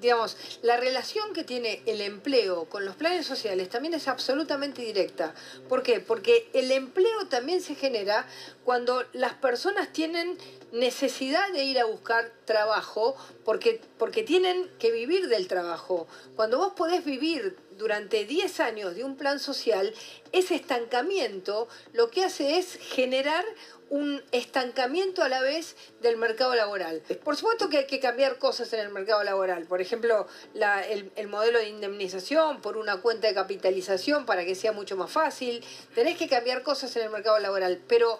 [0.00, 5.34] digamos, la relación que tiene el empleo con los planes sociales también es absolutamente directa.
[5.68, 6.00] ¿Por qué?
[6.00, 8.26] Porque el empleo también se genera
[8.62, 10.36] cuando las personas tienen
[10.72, 16.06] necesidad de ir a buscar trabajo porque, porque tienen que vivir del trabajo.
[16.36, 19.92] Cuando vos podés vivir durante 10 años de un plan social,
[20.32, 23.44] ese estancamiento lo que hace es generar
[23.90, 27.02] un estancamiento a la vez del mercado laboral.
[27.24, 29.66] Por supuesto que hay que cambiar cosas en el mercado laboral.
[29.66, 34.70] Por ejemplo, el, el modelo de indemnización por una cuenta de capitalización para que sea
[34.70, 35.64] mucho más fácil.
[35.94, 37.80] Tenés que cambiar cosas en el mercado laboral.
[37.88, 38.18] Pero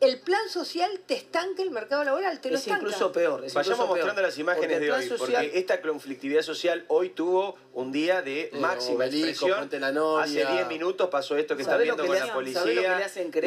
[0.00, 2.82] el plan social te estanca el mercado laboral, te lo Es estanca.
[2.84, 3.44] incluso peor.
[3.44, 3.88] es Vayamos incluso peor.
[3.98, 8.42] mostrando las imágenes de hoy, social- porque esta conflictividad social hoy tuvo un día de
[8.44, 9.50] Eh, máxima expresión.
[9.70, 10.22] La.
[10.22, 12.60] Hace 10 minutos pasó esto que están ¿Sabe lo viendo con le la hacen- policía.
[12.82, 12.98] lo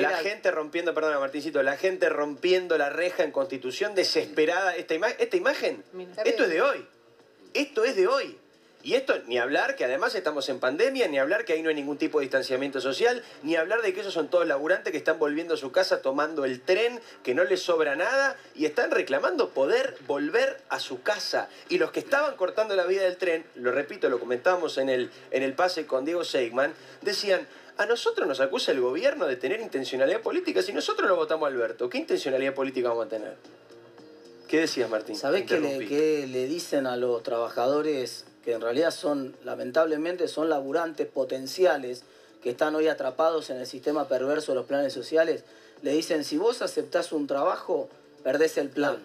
[0.10, 4.76] la al- gente rompiendo, perdona Martincito, la gente rompiendo la reja en Constitución desesperada.
[4.76, 6.22] Esta, ima- esta imagen, Mira.
[6.24, 6.88] esto es de hoy.
[7.54, 8.38] Esto es de hoy.
[8.84, 11.76] Y esto, ni hablar que además estamos en pandemia, ni hablar que ahí no hay
[11.76, 15.18] ningún tipo de distanciamiento social, ni hablar de que esos son todos laburantes que están
[15.20, 19.52] volviendo a su casa tomando el tren, que no les sobra nada, y están reclamando
[19.52, 21.48] poder volver a su casa.
[21.70, 25.10] Y los que estaban cortando la vida del tren, lo repito, lo comentábamos en el,
[25.32, 27.48] en el pase con Diego Seigman, decían,
[27.78, 30.62] a nosotros nos acusa el gobierno de tener intencionalidad política.
[30.62, 33.38] Si nosotros lo votamos a Alberto, ¿qué intencionalidad política vamos a tener?
[34.50, 35.16] ¿Qué decías, Martín?
[35.16, 35.88] ¿Sabés qué le, Interrumpí.
[35.88, 42.04] qué le dicen a los trabajadores que en realidad son, lamentablemente, son laburantes potenciales
[42.42, 45.44] que están hoy atrapados en el sistema perverso de los planes sociales?
[45.82, 47.90] Le dicen, si vos aceptás un trabajo,
[48.24, 48.98] perdés el plan.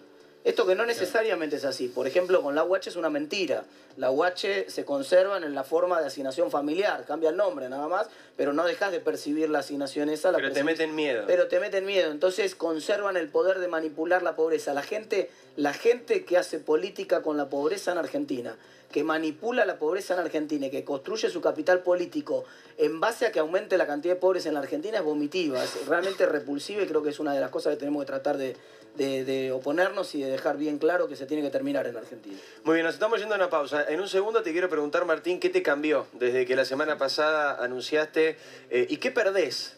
[0.45, 1.89] Esto que no necesariamente es así.
[1.89, 3.65] Por ejemplo, con la UH es una mentira.
[3.97, 8.09] La UH se conservan en la forma de asignación familiar, cambia el nombre nada más,
[8.39, 10.31] pero no dejas de percibir la asignación esa.
[10.31, 11.25] La Pero te meten miedo.
[11.27, 12.11] Pero te meten miedo.
[12.13, 14.73] Entonces conservan el poder de manipular la pobreza.
[14.73, 18.57] La gente, la gente que hace política con la pobreza en Argentina,
[18.93, 22.45] que manipula la pobreza en Argentina y que construye su capital político
[22.79, 25.87] en base a que aumente la cantidad de pobres en la Argentina es vomitiva, es
[25.87, 28.57] realmente repulsiva y creo que es una de las cosas que tenemos que tratar de,
[28.97, 32.39] de- de oponernos y de dejar bien claro que se tiene que terminar en Argentina.
[32.65, 33.85] Muy bien, nos estamos yendo a una pausa.
[33.89, 37.63] En un segundo te quiero preguntar, Martín, ¿qué te cambió desde que la semana pasada
[37.63, 38.28] anunciaste
[38.71, 39.75] eh, y qué perdés?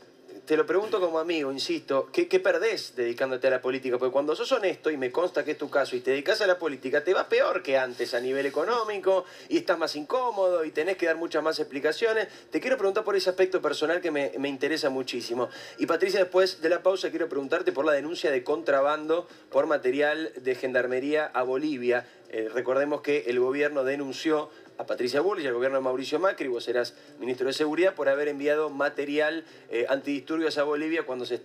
[0.47, 3.99] Te lo pregunto como amigo, insisto, ¿qué, ¿qué perdés dedicándote a la política?
[3.99, 6.47] Porque cuando sos honesto, y me consta que es tu caso, y te dedicas a
[6.49, 10.73] la política, te va peor que antes a nivel económico, y estás más incómodo, y
[10.73, 12.27] tenés que dar muchas más explicaciones.
[12.51, 15.51] Te quiero preguntar por ese aspecto personal que me, me interesa muchísimo.
[15.79, 20.33] Y Patricia, después de la pausa, quiero preguntarte por la denuncia de contrabando por material
[20.35, 22.09] de gendarmería a Bolivia.
[22.29, 24.51] Eh, recordemos que el gobierno denunció
[24.81, 28.29] a Patricia Bullrich al gobierno de Mauricio Macri, vos eras ministro de Seguridad, por haber
[28.29, 31.35] enviado material eh, antidisturbios a Bolivia cuando se